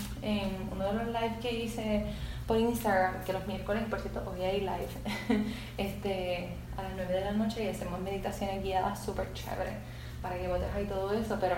uno 0.71 0.85
de 0.85 0.93
los 0.93 1.07
lives 1.07 1.39
que 1.41 1.65
hice 1.65 2.05
por 2.47 2.59
Instagram, 2.59 3.25
que 3.25 3.33
los 3.33 3.47
miércoles, 3.47 3.85
por 3.89 4.01
cierto, 4.01 4.23
hoy 4.31 4.43
hay 4.43 4.61
live, 4.61 5.45
este, 5.79 6.51
a 6.77 6.83
las 6.83 6.93
9 6.95 7.13
de 7.13 7.25
la 7.25 7.33
noche 7.33 7.65
y 7.65 7.69
hacemos 7.69 7.99
meditaciones 8.01 8.63
guiadas 8.63 9.03
súper 9.03 9.33
chévere 9.33 9.73
para 10.21 10.37
que 10.37 10.47
votes 10.47 10.69
ahí 10.75 10.85
todo 10.85 11.13
eso, 11.15 11.39
pero 11.41 11.57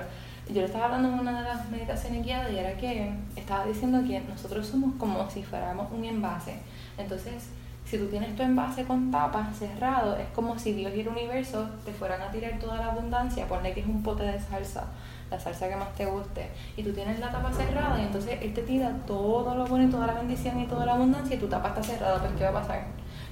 yo 0.49 0.61
le 0.61 0.67
estaba 0.67 0.87
hablando 0.87 1.09
en 1.09 1.15
una 1.15 1.43
de 1.43 1.49
las 1.49 1.69
meditaciones 1.71 2.25
guiadas 2.25 2.53
y 2.53 2.59
era 2.59 2.77
que 2.77 3.13
estaba 3.35 3.67
diciendo 3.67 4.03
que 4.07 4.21
nosotros 4.21 4.67
somos 4.67 4.95
como 4.97 5.29
si 5.29 5.43
fuéramos 5.43 5.91
un 5.91 6.05
envase 6.05 6.55
entonces, 6.99 7.51
si 7.85 7.97
tú 7.97 8.07
tienes 8.07 8.37
tu 8.37 8.43
envase 8.43 8.85
con 8.85 9.11
tapa 9.11 9.51
cerrado, 9.55 10.17
es 10.17 10.29
como 10.35 10.59
si 10.59 10.73
Dios 10.73 10.93
y 10.95 11.01
el 11.01 11.09
universo 11.09 11.67
te 11.87 11.93
fueran 11.93 12.21
a 12.21 12.31
tirar 12.31 12.59
toda 12.59 12.77
la 12.77 12.93
abundancia, 12.93 13.49
ponle 13.49 13.73
que 13.73 13.81
es 13.81 13.87
un 13.87 14.03
pote 14.03 14.25
de 14.25 14.39
salsa, 14.39 14.85
la 15.31 15.41
salsa 15.41 15.69
que 15.69 15.77
más 15.77 15.95
te 15.95 16.05
guste, 16.05 16.51
y 16.77 16.83
tú 16.83 16.93
tienes 16.93 17.19
la 17.19 17.31
tapa 17.31 17.51
cerrada 17.51 17.99
y 17.99 18.05
entonces 18.05 18.39
Él 18.43 18.53
te 18.53 18.63
tira 18.63 18.93
todo 19.07 19.55
lo 19.55 19.65
bueno 19.67 19.89
y 19.89 19.91
toda 19.91 20.07
la 20.07 20.15
bendición 20.15 20.61
y 20.61 20.67
toda 20.67 20.85
la 20.85 20.95
abundancia 20.95 21.37
y 21.37 21.39
tu 21.39 21.49
tapa 21.49 21.69
está 21.69 21.83
cerrada, 21.83 22.19
pues 22.19 22.33
¿qué 22.33 22.45
va 22.45 22.51
a 22.51 22.63
pasar? 22.63 22.85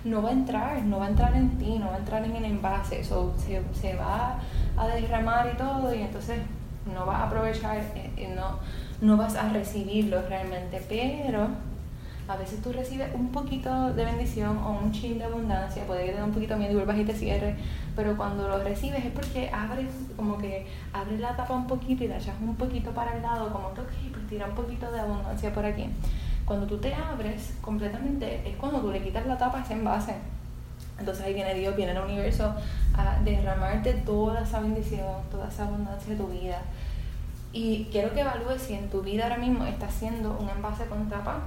No 0.04 0.22
va 0.22 0.30
a 0.30 0.32
entrar, 0.32 0.82
no 0.82 1.00
va 1.00 1.06
a 1.06 1.08
entrar 1.10 1.34
en 1.34 1.58
ti, 1.58 1.78
no 1.78 1.88
va 1.88 1.96
a 1.96 1.98
entrar 1.98 2.24
en 2.24 2.36
el 2.36 2.44
envase, 2.44 3.00
eso 3.00 3.34
se, 3.36 3.60
se 3.78 3.94
va 3.96 4.38
a 4.76 4.86
derramar 4.86 5.50
y 5.52 5.56
todo 5.56 5.94
y 5.94 6.00
entonces 6.00 6.38
no 6.94 7.04
vas 7.04 7.16
a 7.16 7.26
aprovechar, 7.26 7.76
eh, 7.76 8.10
eh, 8.16 8.34
no, 8.34 8.58
no 9.00 9.16
vas 9.16 9.34
a 9.34 9.50
recibirlo 9.50 10.22
realmente, 10.22 10.82
pero 10.88 11.48
a 12.28 12.36
veces 12.36 12.60
tú 12.60 12.72
recibes 12.72 13.08
un 13.14 13.30
poquito 13.30 13.92
de 13.92 14.04
bendición 14.04 14.58
o 14.58 14.72
un 14.72 14.90
chin 14.90 15.18
de 15.18 15.24
abundancia, 15.24 15.84
puede 15.86 16.06
que 16.06 16.10
te 16.12 16.16
dé 16.16 16.24
un 16.24 16.32
poquito 16.32 16.54
de 16.54 16.60
miedo 16.60 16.72
y 16.72 16.76
vuelvas 16.76 16.98
y 16.98 17.04
te 17.04 17.14
cierres, 17.14 17.56
pero 17.94 18.16
cuando 18.16 18.48
lo 18.48 18.62
recibes 18.62 19.04
es 19.04 19.12
porque 19.12 19.48
abres, 19.50 19.90
como 20.16 20.36
que 20.36 20.66
abres 20.92 21.20
la 21.20 21.36
tapa 21.36 21.54
un 21.54 21.66
poquito 21.66 22.02
y 22.02 22.08
la 22.08 22.16
echas 22.16 22.34
un 22.40 22.56
poquito 22.56 22.90
para 22.90 23.14
el 23.14 23.22
lado, 23.22 23.52
como 23.52 23.72
que, 23.74 23.80
ok, 23.82 23.90
pues 24.12 24.26
tira 24.28 24.46
un 24.46 24.54
poquito 24.54 24.90
de 24.90 25.00
abundancia 25.00 25.52
por 25.52 25.64
aquí. 25.64 25.86
Cuando 26.44 26.66
tú 26.66 26.78
te 26.78 26.94
abres 26.94 27.54
completamente 27.60 28.48
es 28.48 28.56
cuando 28.56 28.80
tú 28.80 28.90
le 28.90 29.02
quitas 29.02 29.26
la 29.26 29.38
tapa 29.38 29.58
a 29.58 29.62
ese 29.62 29.74
envase. 29.74 30.14
Entonces 30.98 31.24
ahí 31.24 31.34
viene 31.34 31.54
Dios, 31.54 31.76
viene 31.76 31.92
el 31.92 31.98
universo 31.98 32.54
a 32.94 33.20
derramarte 33.22 33.92
toda 33.94 34.42
esa 34.42 34.60
bendición, 34.60 35.22
toda 35.30 35.48
esa 35.48 35.64
abundancia 35.64 36.12
de 36.12 36.16
tu 36.16 36.28
vida. 36.28 36.62
Y 37.52 37.88
quiero 37.90 38.12
que 38.12 38.20
evalúes 38.20 38.62
si 38.62 38.74
en 38.74 38.88
tu 38.88 39.02
vida 39.02 39.24
ahora 39.24 39.38
mismo 39.38 39.64
estás 39.64 39.92
siendo 39.92 40.36
un 40.38 40.48
envase 40.48 40.86
con 40.86 41.08
tapa 41.08 41.40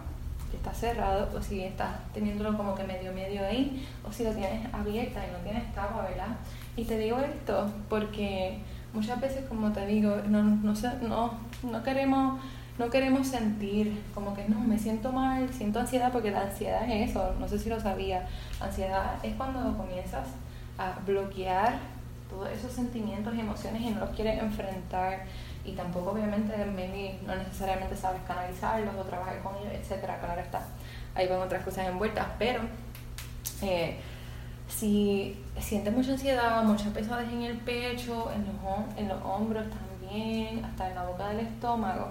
está 0.57 0.73
cerrado 0.73 1.29
o 1.37 1.41
si 1.41 1.63
estás 1.63 1.95
teniéndolo 2.13 2.57
como 2.57 2.75
que 2.75 2.83
medio 2.83 3.13
medio 3.13 3.45
ahí 3.45 3.87
o 4.07 4.11
si 4.11 4.23
lo 4.23 4.31
tienes 4.31 4.73
abierta 4.73 5.25
y 5.25 5.31
no 5.31 5.37
tienes 5.39 5.73
tapa, 5.73 6.01
¿verdad? 6.03 6.35
Y 6.75 6.83
te 6.85 6.97
digo 6.97 7.19
esto 7.19 7.69
porque 7.89 8.59
muchas 8.93 9.19
veces, 9.21 9.45
como 9.47 9.71
te 9.71 9.85
digo, 9.85 10.17
no, 10.27 10.43
no, 10.43 10.73
no, 11.01 11.33
no 11.63 11.83
queremos 11.83 12.39
no 12.79 12.89
queremos 12.89 13.27
sentir 13.27 14.01
como 14.15 14.33
que 14.33 14.47
no, 14.47 14.57
me 14.61 14.79
siento 14.79 15.11
mal, 15.11 15.53
siento 15.53 15.81
ansiedad, 15.81 16.13
porque 16.13 16.31
la 16.31 16.43
ansiedad 16.43 16.89
es 16.89 17.09
eso, 17.09 17.35
no 17.37 17.45
sé 17.45 17.59
si 17.59 17.69
lo 17.69 17.77
sabía. 17.77 18.25
Ansiedad 18.61 19.15
es 19.21 19.35
cuando 19.35 19.77
comienzas 19.77 20.29
a 20.77 20.97
bloquear 21.05 21.77
todos 22.29 22.49
esos 22.49 22.71
sentimientos 22.71 23.35
y 23.35 23.41
emociones 23.41 23.81
y 23.81 23.89
no 23.89 23.99
los 23.99 24.11
quieres 24.11 24.41
enfrentar 24.41 25.25
y 25.69 25.75
tampoco 25.75 26.11
obviamente 26.11 26.53
maybe 26.65 27.19
no 27.25 27.35
necesariamente 27.35 27.95
sabes 27.95 28.21
canalizarlos 28.27 28.95
o 28.95 29.03
trabajar 29.03 29.39
con 29.41 29.55
ellos, 29.57 29.73
etcétera, 29.73 30.19
claro 30.19 30.41
está. 30.41 30.65
Ahí 31.15 31.27
van 31.27 31.39
otras 31.39 31.63
cosas 31.63 31.87
envueltas, 31.87 32.25
pero 32.37 32.61
eh, 33.61 33.99
si 34.67 35.39
sientes 35.59 35.93
mucha 35.93 36.11
ansiedad, 36.11 36.63
mucha 36.63 36.89
pesadez 36.91 37.29
en 37.29 37.43
el 37.43 37.57
pecho, 37.57 38.31
en 38.31 38.45
los, 38.45 38.97
en 38.97 39.07
los 39.07 39.23
hombros 39.23 39.65
también, 39.69 40.65
hasta 40.65 40.89
en 40.89 40.95
la 40.95 41.03
boca 41.03 41.27
del 41.29 41.41
estómago, 41.41 42.07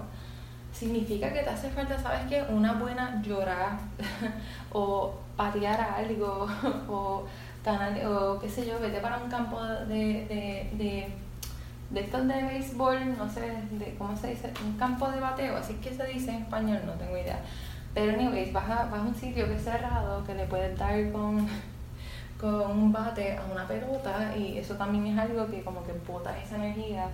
significa 0.71 1.33
que 1.33 1.41
te 1.41 1.49
hace 1.49 1.69
falta, 1.69 1.99
¿sabes 1.99 2.21
qué? 2.29 2.43
Una 2.49 2.73
buena 2.73 3.21
llorar 3.21 3.79
o 4.71 5.13
patear 5.35 5.81
algo 5.81 6.47
o, 6.87 7.25
o 8.05 8.39
qué 8.39 8.49
sé 8.49 8.65
yo, 8.65 8.79
vete 8.79 8.99
para 8.99 9.17
un 9.17 9.29
campo 9.29 9.61
de 9.63 11.07
estos 11.95 12.27
de 12.27 12.43
béisbol, 12.43 13.17
no 13.17 13.29
sé 13.29 13.41
de, 13.71 13.95
cómo 13.97 14.15
se 14.15 14.27
dice, 14.27 14.51
un 14.63 14.77
campo 14.77 15.09
de 15.09 15.19
bateo, 15.19 15.57
así 15.57 15.75
que 15.75 15.93
se 15.93 16.05
dice 16.05 16.31
en 16.31 16.43
español, 16.43 16.81
no 16.85 16.93
tengo 16.93 17.17
idea. 17.17 17.39
Pero 17.93 18.13
anyways, 18.13 18.53
vas 18.53 18.69
a, 18.69 18.85
vas 18.85 18.99
a 18.99 19.03
un 19.03 19.15
sitio 19.15 19.47
que 19.47 19.55
es 19.55 19.63
cerrado, 19.63 20.23
que 20.23 20.35
le 20.35 20.45
puedes 20.45 20.77
dar 20.77 21.11
con, 21.11 21.47
con 22.39 22.71
un 22.71 22.91
bate 22.91 23.37
a 23.37 23.45
una 23.51 23.67
pelota 23.67 24.35
y 24.37 24.57
eso 24.57 24.75
también 24.75 25.07
es 25.07 25.17
algo 25.17 25.47
que 25.47 25.63
como 25.63 25.83
que 25.83 25.93
bota 26.07 26.37
esa 26.39 26.57
energía 26.57 27.07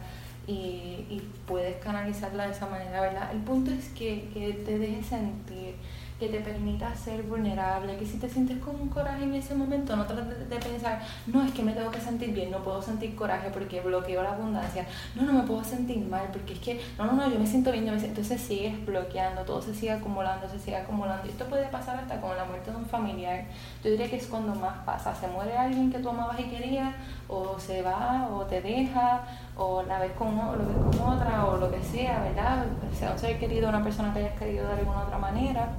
y, 0.46 1.06
y 1.10 1.32
puedes 1.48 1.78
canalizarla 1.78 2.48
de 2.48 2.52
esa 2.52 2.68
manera, 2.68 3.02
¿verdad? 3.02 3.32
El 3.32 3.40
punto 3.40 3.72
es 3.72 3.90
que, 3.90 4.30
que 4.34 4.54
te 4.66 4.78
dejes 4.78 5.06
sentir, 5.06 5.76
que 6.19 6.30
te 6.30 6.39
permita 6.39 6.95
ser 6.95 7.23
vulnerable, 7.23 7.97
que 7.97 8.06
si 8.06 8.17
te 8.17 8.30
sientes 8.30 8.58
con 8.60 8.88
coraje 8.88 9.23
en 9.23 9.36
ese 9.36 9.54
momento, 9.54 9.95
no 9.97 10.06
trates 10.06 10.49
de 10.49 10.56
pensar, 10.56 11.01
no, 11.28 11.43
es 11.43 11.51
que 11.51 11.62
me 11.62 11.73
tengo 11.73 11.91
que 11.91 11.99
sentir 11.99 12.34
bien, 12.34 12.51
no 12.51 12.60
puedo 12.60 12.82
sentir 12.82 13.15
coraje 13.15 13.49
porque 13.49 13.82
bloqueo 13.82 14.23
la 14.23 14.32
abundancia, 14.32 14.86
no, 15.15 15.23
no 15.23 15.34
me 15.34 15.43
puedo 15.43 15.63
sentir 15.63 15.99
mal 16.06 16.28
porque 16.32 16.54
es 16.54 16.60
que, 16.60 16.82
no, 16.97 17.06
no, 17.06 17.13
no, 17.13 17.30
yo 17.30 17.38
me 17.38 17.45
siento 17.45 17.71
bien, 17.71 17.86
yo 17.86 17.91
me 17.91 17.99
siento... 17.99 18.21
entonces 18.21 18.47
sigues 18.47 18.86
bloqueando, 18.86 19.41
todo 19.41 19.62
se 19.62 19.73
sigue 19.73 19.91
acumulando, 19.91 20.47
se 20.47 20.58
sigue 20.58 20.78
acumulando, 20.78 21.28
y 21.28 21.32
esto 21.32 21.45
puede 21.45 21.67
pasar 21.67 21.99
hasta 21.99 22.21
con 22.21 22.36
la 22.38 22.45
muerte 22.45 22.71
de 22.71 22.78
un 22.78 22.86
familiar, 22.86 23.43
yo 23.84 23.91
diría 23.91 24.10
que 24.10 24.15
es 24.15 24.28
cuando 24.28 24.56
más 24.56 24.78
pasa, 24.86 25.13
se 25.13 25.28
muere 25.28 25.58
alguien 25.58 25.91
que 25.91 25.99
tú 25.99 26.10
amabas 26.10 26.39
y 26.39 26.43
querías, 26.43 26.95
o 27.28 27.60
se 27.60 27.82
va, 27.82 28.30
o 28.32 28.45
te 28.45 28.62
deja, 28.62 29.23
o 29.58 29.84
la 29.84 29.99
ves 29.99 30.13
con, 30.13 30.39
o 30.39 30.56
lo 30.56 30.65
ves 30.65 30.97
con 30.97 31.13
otra, 31.13 31.45
o 31.45 31.58
lo 31.58 31.69
que 31.69 31.84
sea, 31.84 32.21
¿verdad? 32.21 32.65
Sea 32.97 33.12
un 33.12 33.19
ser 33.19 33.38
querido, 33.38 33.67
una 33.67 33.84
persona 33.84 34.13
que 34.13 34.19
hayas 34.19 34.39
querido 34.39 34.65
de 34.67 34.75
alguna 34.75 35.01
otra 35.01 35.17
manera 35.17 35.69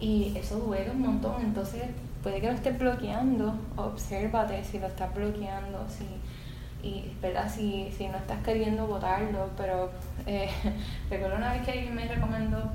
y 0.00 0.36
eso 0.36 0.58
duele 0.60 0.90
un 0.90 1.00
montón, 1.00 1.40
entonces 1.40 1.82
puede 2.22 2.40
que 2.40 2.46
lo 2.46 2.52
estés 2.52 2.78
bloqueando, 2.78 3.54
obsérvate 3.76 4.62
si 4.64 4.78
lo 4.78 4.86
estás 4.86 5.12
bloqueando, 5.14 5.86
si, 5.88 6.86
y 6.86 7.12
¿verdad? 7.20 7.50
Si, 7.52 7.90
si 7.96 8.06
no 8.08 8.16
estás 8.16 8.42
queriendo 8.44 8.86
votarlo, 8.86 9.50
pero 9.56 9.90
eh, 10.26 10.48
recuerdo 11.10 11.36
una 11.36 11.52
vez 11.52 11.62
que 11.62 11.72
alguien 11.72 11.94
me 11.94 12.06
recomendó 12.06 12.70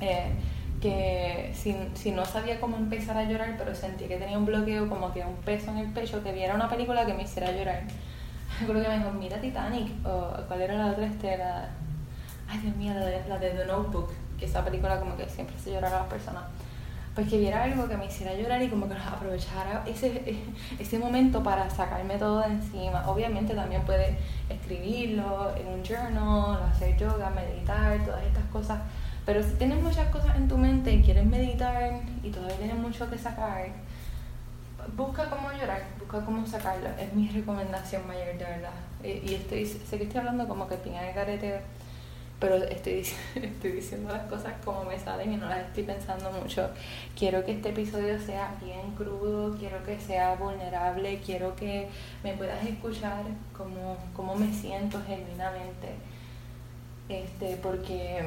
eh, 0.00 0.32
que 0.80 1.52
si, 1.54 1.76
si, 1.94 2.10
no 2.10 2.24
sabía 2.24 2.58
cómo 2.58 2.76
empezar 2.76 3.16
a 3.16 3.24
llorar, 3.24 3.54
pero 3.58 3.74
sentí 3.74 4.06
que 4.06 4.16
tenía 4.16 4.38
un 4.38 4.46
bloqueo, 4.46 4.88
como 4.88 5.12
que 5.12 5.24
un 5.24 5.36
peso 5.36 5.70
en 5.70 5.78
el 5.78 5.92
pecho, 5.92 6.22
que 6.24 6.32
viera 6.32 6.54
una 6.54 6.70
película 6.70 7.04
que 7.04 7.12
me 7.14 7.24
hiciera 7.24 7.52
llorar. 7.52 7.82
Recuerdo 8.60 8.82
que 8.82 8.88
me 8.88 8.98
dijo, 8.98 9.12
mira 9.12 9.40
Titanic, 9.40 9.92
o 10.04 10.32
cuál 10.48 10.62
era 10.62 10.74
la 10.74 10.86
otra 10.86 11.06
estela, 11.06 11.68
ay 12.48 12.58
Dios 12.58 12.76
mío, 12.76 12.94
la 12.94 13.06
de, 13.06 13.28
la 13.28 13.38
de 13.38 13.50
The 13.50 13.66
Notebook 13.66 14.10
que 14.40 14.46
esa 14.46 14.64
película 14.64 14.98
como 14.98 15.16
que 15.16 15.28
siempre 15.28 15.56
se 15.62 15.70
llorar 15.70 15.94
a 15.94 15.98
las 16.00 16.08
personas, 16.08 16.42
pues 17.14 17.28
que 17.28 17.38
viera 17.38 17.64
algo 17.64 17.86
que 17.88 17.96
me 17.96 18.06
hiciera 18.06 18.34
llorar 18.34 18.62
y 18.62 18.68
como 18.68 18.88
que 18.88 18.94
aprovechara 19.14 19.84
ese, 19.86 20.36
ese 20.78 20.98
momento 20.98 21.42
para 21.42 21.68
sacarme 21.70 22.16
todo 22.16 22.40
de 22.40 22.46
encima. 22.46 23.08
Obviamente 23.08 23.54
también 23.54 23.82
puede 23.82 24.16
escribirlo 24.48 25.54
en 25.56 25.66
un 25.68 25.82
journal, 25.84 26.62
hacer 26.72 26.96
yoga, 26.96 27.30
meditar, 27.30 28.04
todas 28.04 28.24
estas 28.24 28.44
cosas. 28.46 28.80
Pero 29.26 29.42
si 29.42 29.50
tienes 29.50 29.82
muchas 29.82 30.08
cosas 30.08 30.34
en 30.36 30.48
tu 30.48 30.56
mente 30.56 30.92
y 30.92 31.02
quieres 31.02 31.26
meditar 31.26 32.00
y 32.22 32.30
todavía 32.30 32.56
tienes 32.56 32.76
mucho 32.76 33.08
que 33.08 33.18
sacar, 33.18 33.66
busca 34.96 35.28
cómo 35.28 35.52
llorar, 35.52 35.82
busca 35.98 36.24
cómo 36.24 36.46
sacarlo. 36.46 36.88
Es 36.98 37.12
mi 37.12 37.28
recomendación 37.28 38.06
mayor, 38.06 38.38
de 38.38 38.44
verdad. 38.44 38.72
Y, 39.04 39.34
estoy, 39.34 39.66
sé 39.66 39.98
que 39.98 40.04
estoy 40.04 40.20
hablando 40.20 40.48
como 40.48 40.66
que 40.66 40.76
tiene 40.76 41.08
el 41.08 41.14
carete 41.14 41.60
pero 42.40 42.56
estoy, 42.56 43.06
estoy 43.34 43.72
diciendo 43.72 44.10
las 44.12 44.26
cosas 44.26 44.54
como 44.64 44.84
me 44.84 44.98
salen 44.98 45.34
y 45.34 45.36
no 45.36 45.48
las 45.48 45.58
estoy 45.58 45.84
pensando 45.84 46.32
mucho. 46.32 46.70
Quiero 47.16 47.44
que 47.44 47.52
este 47.52 47.68
episodio 47.68 48.18
sea 48.18 48.54
bien 48.60 48.92
crudo, 48.96 49.56
quiero 49.58 49.84
que 49.84 50.00
sea 50.00 50.34
vulnerable, 50.36 51.20
quiero 51.24 51.54
que 51.54 51.88
me 52.24 52.32
puedas 52.32 52.64
escuchar 52.64 53.22
como, 53.56 53.98
como 54.14 54.34
me 54.34 54.52
siento 54.52 55.00
genuinamente. 55.06 55.94
Este, 57.08 57.56
porque 57.56 58.22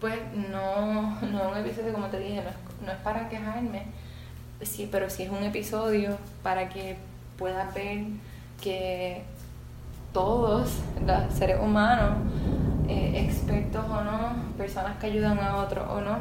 pues 0.00 0.18
no, 0.50 1.20
no 1.20 1.42
es 1.42 1.52
un 1.52 1.58
episodio 1.58 1.92
como 1.92 2.08
te 2.08 2.18
dije, 2.18 2.42
no 2.42 2.50
es, 2.50 2.86
no 2.86 2.92
es 2.92 2.98
para 2.98 3.28
quejarme, 3.28 3.84
sí, 4.62 4.88
pero 4.90 5.08
sí 5.08 5.22
es 5.22 5.30
un 5.30 5.42
episodio 5.42 6.18
para 6.42 6.68
que 6.68 6.96
puedas 7.38 7.72
ver 7.74 8.04
que 8.60 9.22
todos 10.12 10.70
los 11.06 11.34
seres 11.34 11.60
humanos 11.60 12.18
eh, 12.88 13.24
expertos 13.26 13.84
o 13.84 14.04
no, 14.04 14.54
personas 14.56 14.96
que 14.98 15.06
ayudan 15.06 15.38
a 15.38 15.56
otros 15.56 15.86
o 15.88 16.00
no, 16.00 16.18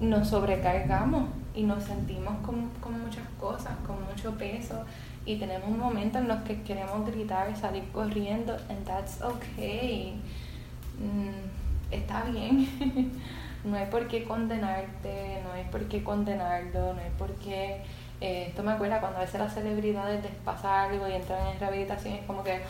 nos 0.00 0.28
sobrecargamos 0.28 1.28
y 1.54 1.62
nos 1.64 1.84
sentimos 1.84 2.34
con, 2.44 2.68
con 2.80 3.00
muchas 3.00 3.26
cosas, 3.38 3.72
con 3.86 3.96
mucho 4.04 4.32
peso 4.38 4.84
y 5.26 5.36
tenemos 5.36 5.68
momentos 5.70 6.22
en 6.22 6.28
los 6.28 6.40
que 6.42 6.62
queremos 6.62 7.06
gritar, 7.06 7.54
salir 7.56 7.84
corriendo, 7.92 8.54
and 8.68 8.84
that's 8.84 9.20
okay. 9.22 10.20
Mm, 10.98 11.92
está 11.94 12.24
bien. 12.24 12.68
no 13.64 13.76
hay 13.76 13.86
por 13.86 14.08
qué 14.08 14.24
condenarte, 14.24 15.42
no 15.44 15.52
hay 15.52 15.64
por 15.70 15.84
qué 15.88 16.02
condenarlo, 16.02 16.94
no 16.94 17.00
hay 17.00 17.10
por 17.18 17.32
qué... 17.34 17.82
Eh, 18.22 18.46
esto 18.48 18.62
me 18.62 18.72
acuerda 18.72 19.00
cuando 19.00 19.18
a 19.18 19.22
veces 19.22 19.40
las 19.40 19.54
celebridades 19.54 20.22
les 20.22 20.34
pasa 20.44 20.82
algo 20.82 21.08
y 21.08 21.12
entran 21.12 21.46
en 21.46 21.58
rehabilitación, 21.58 22.14
es 22.14 22.26
como 22.26 22.44
que 22.44 22.60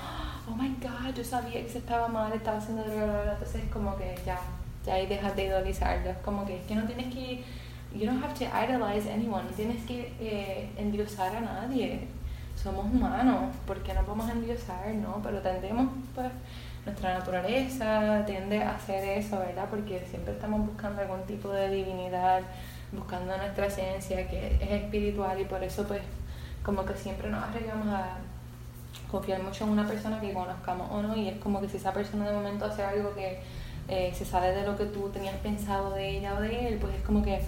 my 0.56 0.76
god, 0.80 1.14
yo 1.14 1.24
sabía 1.24 1.62
que 1.62 1.68
se 1.68 1.78
estaba 1.78 2.08
mal, 2.08 2.32
estaba 2.32 2.58
haciendo 2.58 2.84
droga, 2.84 3.32
entonces 3.32 3.64
es 3.64 3.70
como 3.70 3.96
que 3.96 4.14
ya, 4.24 4.38
ya 4.84 4.94
ahí 4.94 5.06
dejas 5.06 5.34
de 5.36 5.44
idolizarlo, 5.46 6.12
como 6.24 6.46
que 6.46 6.60
que 6.62 6.74
no 6.74 6.84
tienes 6.84 7.12
que, 7.14 7.44
you 7.94 8.06
don't 8.06 8.22
have 8.22 8.34
to 8.34 8.44
idolize 8.44 9.10
anyone, 9.10 9.44
no 9.44 9.56
tienes 9.56 9.84
que 9.86 10.12
eh, 10.20 10.70
endiosar 10.76 11.34
a 11.36 11.40
nadie, 11.40 12.08
somos 12.56 12.86
humanos, 12.86 13.56
¿por 13.66 13.82
qué 13.82 13.94
no 13.94 14.02
podemos 14.02 14.30
endiosar? 14.30 14.88
No, 14.94 15.20
pero 15.22 15.40
tendemos, 15.40 15.88
pues, 16.14 16.30
nuestra 16.84 17.18
naturaleza 17.18 18.24
tiende 18.26 18.62
a 18.62 18.74
hacer 18.74 19.18
eso, 19.18 19.38
¿verdad? 19.38 19.66
Porque 19.70 20.04
siempre 20.08 20.32
estamos 20.34 20.66
buscando 20.66 21.02
algún 21.02 21.22
tipo 21.22 21.50
de 21.50 21.68
divinidad, 21.68 22.42
buscando 22.92 23.36
nuestra 23.36 23.66
esencia 23.66 24.26
que 24.28 24.56
es 24.60 24.70
espiritual 24.70 25.40
y 25.40 25.44
por 25.44 25.62
eso 25.62 25.86
pues 25.86 26.02
como 26.64 26.84
que 26.84 26.94
siempre 26.94 27.30
nos 27.30 27.44
arriesgamos 27.44 27.88
a 27.88 28.18
confiar 29.10 29.42
mucho 29.42 29.64
en 29.64 29.70
una 29.70 29.86
persona 29.86 30.20
que 30.20 30.32
conozcamos 30.32 30.88
o 30.90 31.02
no, 31.02 31.16
y 31.16 31.28
es 31.28 31.38
como 31.38 31.60
que 31.60 31.68
si 31.68 31.76
esa 31.76 31.92
persona 31.92 32.28
de 32.28 32.34
momento 32.34 32.64
hace 32.64 32.82
algo 32.82 33.14
que 33.14 33.40
eh, 33.88 34.12
se 34.14 34.24
sale 34.24 34.52
de 34.52 34.64
lo 34.64 34.76
que 34.76 34.84
tú 34.86 35.08
tenías 35.08 35.34
pensado 35.36 35.90
de 35.90 36.18
ella 36.18 36.34
o 36.36 36.40
de 36.40 36.68
él, 36.68 36.78
pues 36.78 36.94
es 36.94 37.02
como 37.02 37.22
que, 37.22 37.40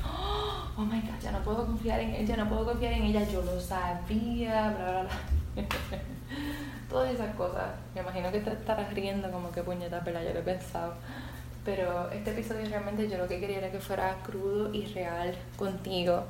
oh 0.77 0.83
my 0.83 1.01
god, 1.01 1.21
ya 1.23 1.31
no 1.31 1.39
puedo 1.43 1.65
confiar 1.65 2.01
en 2.01 2.15
él, 2.15 2.27
ya 2.27 2.37
no 2.37 2.49
puedo 2.49 2.65
confiar 2.65 2.95
en 2.95 3.05
ella, 3.05 3.23
yo 3.29 3.43
lo 3.43 3.61
sabía, 3.61 4.75
bla, 4.77 4.91
bla, 4.91 5.03
bla. 5.03 5.65
Todas 6.91 7.15
esas 7.15 7.35
cosas. 7.37 7.71
Me 7.95 8.01
imagino 8.01 8.31
que 8.33 8.41
te 8.41 8.51
estarás 8.51 8.93
riendo 8.93 9.31
como 9.31 9.51
que 9.53 9.63
puñeta, 9.63 10.03
pero 10.05 10.23
yo 10.23 10.33
lo 10.33 10.41
he 10.41 10.43
pensado. 10.43 10.95
Pero 11.65 12.11
este 12.11 12.33
episodio 12.33 12.69
realmente 12.69 13.09
yo 13.09 13.19
lo 13.19 13.29
que 13.29 13.39
quería 13.39 13.59
era 13.59 13.71
que 13.71 13.79
fuera 13.79 14.17
crudo 14.25 14.75
y 14.75 14.85
real 14.87 15.35
contigo, 15.57 16.25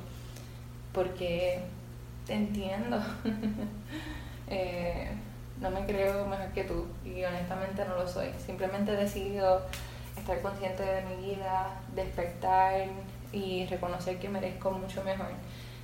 porque 0.92 1.62
te 2.26 2.34
entiendo. 2.34 3.00
Eh, 4.48 5.10
no 5.60 5.70
me 5.70 5.86
creo 5.86 6.26
mejor 6.26 6.48
que 6.48 6.64
tú 6.64 6.86
y 7.04 7.24
honestamente 7.24 7.84
no 7.84 7.96
lo 7.96 8.08
soy. 8.08 8.28
Simplemente 8.44 8.92
he 8.92 8.96
decidido 8.96 9.62
estar 10.18 10.40
consciente 10.42 10.82
de 10.82 11.02
mi 11.02 11.34
vida, 11.34 11.80
despertar 11.94 12.86
y 13.32 13.66
reconocer 13.66 14.18
que 14.18 14.28
merezco 14.28 14.72
mucho 14.72 15.02
mejor. 15.04 15.28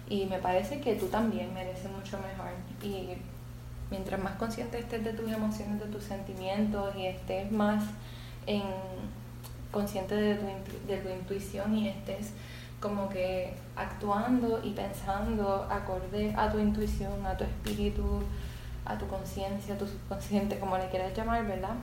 Y 0.09 0.27
me 0.27 0.39
parece 0.39 0.81
que 0.81 0.95
tú 0.97 1.07
también 1.07 1.53
mereces 1.55 1.91
mucho 1.91 2.19
mejor. 2.19 2.51
Y 2.83 3.17
mientras 3.91 4.21
más 4.21 4.35
consciente 4.37 4.79
estés 4.79 5.05
de 5.05 5.13
tus 5.13 5.31
emociones, 5.31 5.81
de 5.81 5.87
tus 5.87 6.05
sentimientos 6.05 6.95
y 6.97 7.07
estés 7.07 7.51
más 7.53 7.85
en, 8.47 8.63
consciente 9.71 10.15
de 10.15 10.35
tu, 10.35 10.47
de 10.87 10.99
tu 10.99 11.09
intuición 11.09 11.77
y 11.77 11.89
estés 11.89 12.33
como 12.81 13.09
que 13.09 13.55
actuando 13.77 14.61
y 14.63 14.71
pensando 14.71 15.67
acorde 15.69 16.33
a 16.37 16.51
tu 16.51 16.59
intuición, 16.59 17.27
a 17.27 17.37
tu 17.37 17.45
espíritu, 17.45 18.23
a 18.89 18.97
tu 18.97 19.07
conciencia, 19.07 19.75
a 19.75 19.79
tu 19.79 19.87
subconsciente, 19.87 20.59
como 20.59 20.79
le 20.79 20.89
quieras 20.89 21.15
llamar, 21.15 21.47
¿verdad? 21.47 21.75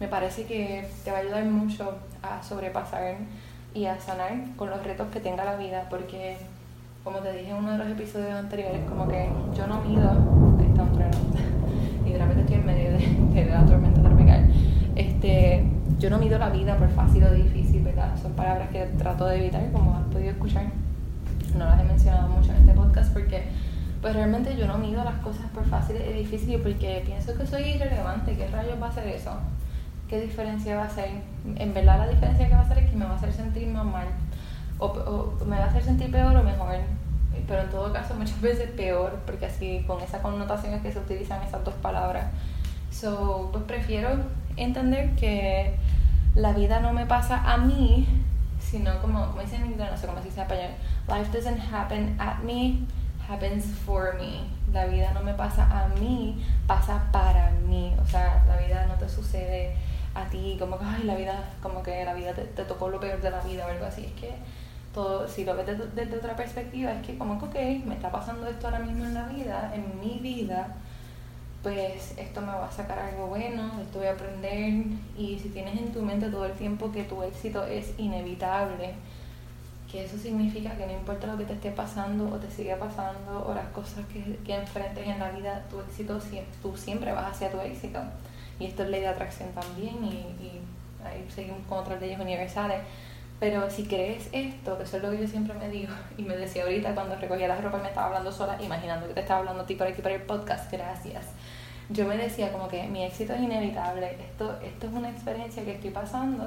Me 0.00 0.08
parece 0.08 0.44
que 0.44 0.88
te 1.04 1.10
va 1.10 1.18
a 1.18 1.20
ayudar 1.20 1.44
mucho 1.44 1.98
a 2.22 2.42
sobrepasar 2.42 3.16
y 3.74 3.86
a 3.86 4.00
sanar 4.00 4.32
con 4.56 4.70
los 4.70 4.82
retos 4.82 5.08
que 5.12 5.20
tenga 5.20 5.44
la 5.44 5.56
vida, 5.56 5.86
porque 5.90 6.36
como 7.02 7.18
te 7.18 7.32
dije 7.32 7.50
en 7.50 7.56
uno 7.56 7.72
de 7.72 7.78
los 7.78 7.88
episodios 7.88 8.32
anteriores, 8.32 8.80
como 8.88 9.08
que 9.08 9.28
yo 9.56 9.66
no 9.66 9.80
mido, 9.82 10.10
está 10.60 10.82
un 10.82 10.92
trueno, 10.92 11.16
repente 12.18 12.40
estoy 12.42 12.56
en 12.56 12.66
medio 12.66 12.92
de, 12.92 13.44
la 13.44 13.66
tormenta 13.66 14.00
tropical, 14.00 14.48
este, 14.94 15.64
yo 15.98 16.10
no 16.10 16.18
mido 16.18 16.38
la 16.38 16.50
vida 16.50 16.76
por 16.76 16.88
fácil 16.90 17.24
o 17.24 17.32
difícil, 17.32 17.82
¿verdad? 17.82 18.14
Son 18.20 18.32
palabras 18.32 18.70
que 18.70 18.84
trato 18.98 19.26
de 19.26 19.36
evitar, 19.36 19.70
como 19.72 19.96
has 19.96 20.04
podido 20.04 20.30
escuchar. 20.30 20.64
No 21.56 21.66
las 21.66 21.80
he 21.80 21.84
mencionado 21.84 22.28
mucho 22.28 22.50
en 22.50 22.58
este 22.58 22.72
podcast 22.72 23.12
porque 23.12 23.44
pues 24.04 24.16
realmente 24.16 24.54
yo 24.54 24.66
no 24.66 24.76
mido 24.76 25.02
las 25.02 25.14
cosas 25.20 25.46
por 25.54 25.64
fácil 25.64 25.96
y 25.96 26.12
difícil 26.12 26.60
porque 26.60 27.02
pienso 27.06 27.34
que 27.38 27.46
soy 27.46 27.62
irrelevante. 27.62 28.36
¿Qué 28.36 28.46
rayos 28.48 28.78
va 28.78 28.88
a 28.88 28.90
hacer 28.90 29.06
eso? 29.06 29.30
¿Qué 30.10 30.20
diferencia 30.20 30.76
va 30.76 30.82
a 30.82 30.86
hacer? 30.88 31.08
En 31.56 31.72
verdad 31.72 31.96
la 31.96 32.08
diferencia 32.08 32.46
que 32.46 32.52
va 32.52 32.60
a 32.60 32.64
hacer 32.64 32.80
es 32.80 32.90
que 32.90 32.96
me 32.96 33.06
va 33.06 33.12
a 33.12 33.16
hacer 33.16 33.32
sentir 33.32 33.66
más 33.68 33.86
mal. 33.86 34.06
O, 34.78 35.32
me 35.46 35.56
va 35.56 35.64
a 35.64 35.68
hacer 35.68 35.82
sentir 35.82 36.10
peor 36.10 36.36
o 36.36 36.42
mejor. 36.42 36.74
Pero 37.48 37.62
en 37.62 37.70
todo 37.70 37.90
caso 37.94 38.14
muchas 38.18 38.38
veces 38.42 38.68
peor 38.72 39.20
porque 39.24 39.46
así 39.46 39.82
con 39.86 39.98
esa 40.02 40.20
connotación 40.20 40.74
es 40.74 40.82
que 40.82 40.92
se 40.92 40.98
utilizan 40.98 41.42
esas 41.42 41.64
dos 41.64 41.74
palabras. 41.76 42.26
So, 42.90 43.48
pues 43.52 43.64
prefiero 43.64 44.10
entender 44.58 45.14
que 45.14 45.76
la 46.34 46.52
vida 46.52 46.80
no 46.80 46.92
me 46.92 47.06
pasa 47.06 47.50
a 47.50 47.56
mí, 47.56 48.06
sino 48.60 49.00
como, 49.00 49.28
como 49.28 49.40
dicen 49.40 49.62
en 49.62 49.70
inglés, 49.70 49.88
no 49.92 49.96
sé 49.96 50.06
cómo 50.06 50.18
se 50.18 50.26
dice 50.26 50.42
en 50.42 50.46
español. 50.46 50.70
Life 51.08 51.32
doesn't 51.32 51.72
happen 51.72 52.20
at 52.20 52.40
me 52.40 52.84
happens 53.28 53.64
for 53.84 54.14
me. 54.14 54.40
La 54.72 54.86
vida 54.86 55.12
no 55.12 55.22
me 55.22 55.34
pasa 55.34 55.66
a 55.70 55.88
mí, 56.00 56.44
pasa 56.66 57.08
para 57.12 57.50
mí. 57.50 57.94
O 58.02 58.06
sea, 58.06 58.44
la 58.46 58.56
vida 58.56 58.86
no 58.86 58.94
te 58.94 59.08
sucede 59.08 59.74
a 60.14 60.24
ti, 60.26 60.56
como 60.58 60.78
que, 60.78 60.84
ay, 60.84 61.04
la 61.04 61.16
vida, 61.16 61.44
como 61.62 61.82
que 61.82 62.04
la 62.04 62.14
vida 62.14 62.32
te, 62.34 62.44
tocó 62.64 62.88
lo 62.88 63.00
peor 63.00 63.20
de 63.20 63.30
la 63.30 63.40
vida 63.40 63.66
o 63.66 63.70
algo 63.70 63.86
así. 63.86 64.04
Es 64.04 64.20
que 64.20 64.34
todo, 64.92 65.28
si 65.28 65.44
lo 65.44 65.56
ves 65.56 65.66
desde, 65.66 65.86
desde, 65.88 66.16
otra 66.16 66.36
perspectiva, 66.36 66.92
es 66.92 67.06
que 67.06 67.18
como 67.18 67.38
que, 67.38 67.46
ok, 67.46 67.84
me 67.84 67.94
está 67.94 68.10
pasando 68.10 68.46
esto 68.46 68.66
ahora 68.66 68.80
mismo 68.80 69.04
en 69.04 69.14
la 69.14 69.26
vida, 69.26 69.72
en 69.74 70.00
mi 70.00 70.18
vida, 70.20 70.76
pues 71.62 72.14
esto 72.18 72.42
me 72.42 72.48
va 72.48 72.66
a 72.66 72.70
sacar 72.70 72.98
algo 72.98 73.26
bueno, 73.26 73.72
esto 73.80 73.98
voy 73.98 74.08
a 74.08 74.12
aprender. 74.12 74.84
Y 75.16 75.38
si 75.42 75.48
tienes 75.48 75.78
en 75.78 75.92
tu 75.92 76.02
mente 76.02 76.28
todo 76.28 76.46
el 76.46 76.52
tiempo 76.52 76.92
que 76.92 77.04
tu 77.04 77.22
éxito 77.22 77.64
es 77.64 77.98
inevitable, 77.98 78.94
que 79.94 80.04
eso 80.04 80.18
significa 80.18 80.76
que 80.76 80.86
no 80.86 80.92
importa 80.92 81.28
lo 81.28 81.38
que 81.38 81.44
te 81.44 81.52
esté 81.52 81.70
pasando 81.70 82.28
o 82.28 82.36
te 82.40 82.50
siga 82.50 82.76
pasando 82.76 83.46
o 83.46 83.54
las 83.54 83.68
cosas 83.68 84.04
que, 84.12 84.40
que 84.44 84.56
enfrentes 84.56 85.06
en 85.06 85.20
la 85.20 85.30
vida, 85.30 85.62
tu 85.70 85.78
éxito, 85.78 86.18
tú 86.60 86.76
siempre 86.76 87.12
vas 87.12 87.30
hacia 87.30 87.48
tu 87.52 87.60
éxito. 87.60 88.00
Y 88.58 88.66
esto 88.66 88.82
es 88.82 88.88
ley 88.88 89.02
de 89.02 89.06
atracción 89.06 89.50
también 89.52 90.04
y, 90.04 90.16
y 90.42 90.60
ahí 91.04 91.24
seguimos 91.32 91.64
con 91.68 91.78
otras 91.78 92.00
leyes 92.00 92.18
universales. 92.18 92.80
Pero 93.38 93.70
si 93.70 93.84
crees 93.84 94.28
esto, 94.32 94.76
que 94.76 94.82
eso 94.82 94.96
es 94.96 95.02
lo 95.04 95.12
que 95.12 95.20
yo 95.20 95.28
siempre 95.28 95.54
me 95.54 95.68
digo, 95.68 95.92
y 96.18 96.22
me 96.22 96.36
decía 96.36 96.64
ahorita 96.64 96.92
cuando 96.92 97.14
recogía 97.14 97.46
la 97.46 97.60
ropa 97.60 97.78
y 97.78 97.82
me 97.82 97.88
estaba 97.90 98.08
hablando 98.08 98.32
sola, 98.32 98.60
imaginando 98.60 99.06
que 99.06 99.14
te 99.14 99.20
estaba 99.20 99.40
hablando 99.40 99.62
a 99.62 99.66
ti 99.66 99.76
por 99.76 99.86
aquí 99.86 100.02
para 100.02 100.16
el 100.16 100.22
podcast, 100.22 100.72
gracias. 100.72 101.26
Yo 101.88 102.04
me 102.04 102.16
decía 102.16 102.50
como 102.50 102.66
que 102.66 102.82
mi 102.88 103.04
éxito 103.04 103.32
es 103.32 103.42
inevitable, 103.42 104.16
esto, 104.18 104.58
esto 104.60 104.88
es 104.88 104.92
una 104.92 105.10
experiencia 105.10 105.64
que 105.64 105.74
estoy 105.74 105.90
pasando 105.90 106.44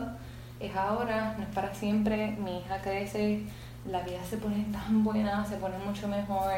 es 0.59 0.75
ahora, 0.75 1.35
no 1.37 1.43
es 1.43 1.49
para 1.49 1.73
siempre, 1.73 2.31
mi 2.31 2.59
hija 2.59 2.81
crece, 2.81 3.43
la 3.85 4.01
vida 4.01 4.23
se 4.23 4.37
pone 4.37 4.65
tan 4.71 5.03
buena, 5.03 5.45
se 5.45 5.57
pone 5.57 5.77
mucho 5.77 6.07
mejor. 6.07 6.53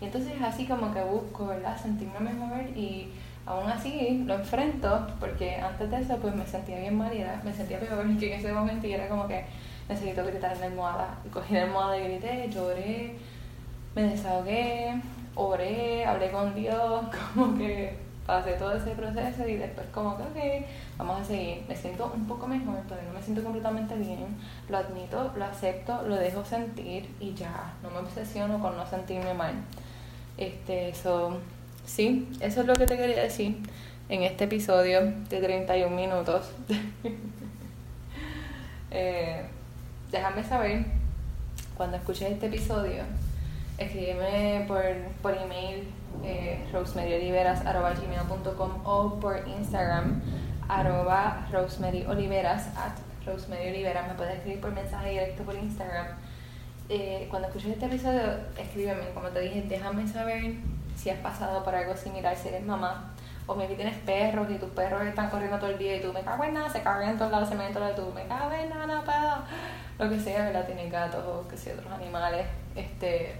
Y 0.00 0.04
entonces 0.04 0.34
es 0.36 0.42
así 0.42 0.66
como 0.66 0.92
que 0.92 1.02
busco, 1.02 1.46
¿verdad? 1.46 1.80
Sentirme 1.80 2.20
mejor 2.20 2.62
y 2.76 3.12
aún 3.46 3.70
así 3.70 4.24
lo 4.26 4.34
enfrento, 4.34 5.06
porque 5.20 5.56
antes 5.56 5.90
de 5.90 6.00
eso 6.00 6.16
pues 6.18 6.34
me 6.34 6.46
sentía 6.46 6.78
bien 6.78 6.96
mal 6.96 7.14
y 7.14 7.20
era, 7.20 7.40
me 7.44 7.52
sentía 7.52 7.78
peor 7.80 8.04
que 8.18 8.32
en 8.32 8.40
ese 8.40 8.52
momento 8.52 8.86
y 8.86 8.92
era 8.92 9.08
como 9.08 9.26
que 9.28 9.44
necesito 9.88 10.24
gritar 10.24 10.52
en 10.52 10.60
la 10.60 10.66
almohada. 10.66 11.18
Cogí 11.32 11.54
la 11.54 11.64
almohada 11.64 11.98
y 11.98 12.04
grité, 12.04 12.48
lloré, 12.50 13.16
me 13.94 14.02
desahogué, 14.02 15.00
oré, 15.34 16.04
hablé 16.04 16.30
con 16.30 16.54
Dios, 16.54 17.04
como 17.34 17.56
que 17.56 18.03
pasé 18.26 18.52
todo 18.52 18.72
ese 18.72 18.90
proceso 18.92 19.46
y 19.46 19.56
después 19.56 19.86
como 19.92 20.16
que, 20.16 20.22
ok, 20.22 20.66
vamos 20.98 21.20
a 21.20 21.24
seguir. 21.24 21.62
Me 21.68 21.76
siento 21.76 22.10
un 22.14 22.26
poco 22.26 22.46
mejor, 22.46 22.76
todavía 22.88 23.08
no 23.08 23.14
me 23.14 23.22
siento 23.22 23.42
completamente 23.42 23.94
bien. 23.96 24.26
Lo 24.68 24.78
admito, 24.78 25.32
lo 25.36 25.44
acepto, 25.44 26.02
lo 26.02 26.16
dejo 26.16 26.44
sentir 26.44 27.08
y 27.20 27.34
ya, 27.34 27.74
no 27.82 27.90
me 27.90 27.98
obsesiono 27.98 28.60
con 28.60 28.76
no 28.76 28.86
sentirme 28.86 29.34
mal. 29.34 29.54
Este, 30.36 30.88
eso, 30.88 31.38
sí, 31.84 32.28
eso 32.40 32.62
es 32.62 32.66
lo 32.66 32.74
que 32.74 32.86
te 32.86 32.96
quería 32.96 33.22
decir 33.22 33.58
en 34.08 34.22
este 34.22 34.44
episodio 34.44 35.12
de 35.28 35.40
31 35.40 35.94
minutos. 35.94 36.50
eh, 38.90 39.44
déjame 40.10 40.44
saber 40.44 40.86
cuando 41.76 41.96
escuches 41.96 42.30
este 42.30 42.46
episodio 42.46 43.02
escríbeme 43.78 44.64
por, 44.68 44.82
por 45.20 45.36
email 45.36 45.84
eh, 46.22 46.66
rosemary.oliveras.com 46.72 48.70
o 48.84 49.18
por 49.20 49.46
Instagram 49.48 50.22
arroba 50.68 51.46
rosemaryoliveras 51.52 52.68
at 52.76 52.98
rosemaryoliveras 53.26 54.08
me 54.08 54.14
puedes 54.14 54.36
escribir 54.36 54.60
por 54.60 54.72
mensaje 54.72 55.10
directo 55.10 55.42
por 55.44 55.54
Instagram. 55.54 56.06
Eh, 56.88 57.26
cuando 57.30 57.48
escuches 57.48 57.72
este 57.72 57.86
episodio 57.86 58.20
escríbeme. 58.58 59.10
Como 59.14 59.28
te 59.28 59.40
dije 59.40 59.64
déjame 59.68 60.06
saber 60.06 60.56
si 60.96 61.10
has 61.10 61.18
pasado 61.18 61.64
por 61.64 61.74
algo 61.74 61.96
similar 61.96 62.36
si 62.36 62.48
eres 62.48 62.64
mamá 62.64 63.14
o 63.46 63.54
maybe 63.54 63.74
tienes 63.74 63.96
perros 63.98 64.50
y 64.50 64.54
tus 64.56 64.70
perros 64.70 65.02
están 65.02 65.28
corriendo 65.28 65.58
todo 65.58 65.70
el 65.70 65.78
día 65.78 65.96
y 65.96 66.00
tú 66.00 66.12
me 66.12 66.22
cago 66.22 66.44
en 66.44 66.54
nada, 66.54 66.70
se 66.70 66.82
cagan 66.82 67.10
en 67.10 67.18
todos 67.18 67.30
lados, 67.30 67.48
se 67.48 67.54
meten 67.54 67.82
en 67.82 67.94
todo 67.94 68.06
tú 68.06 68.12
me 68.14 68.26
cago 68.26 68.50
en 68.52 68.70
nada, 68.70 68.86
no 68.86 69.04
lo 69.98 70.10
que 70.10 70.18
sea, 70.18 70.44
¿verdad? 70.46 70.66
Tienes 70.66 70.90
gatos 70.90 71.24
o 71.26 71.46
que 71.46 71.56
sea 71.56 71.74
otros 71.74 71.92
animales. 71.92 72.46
Este 72.74 73.36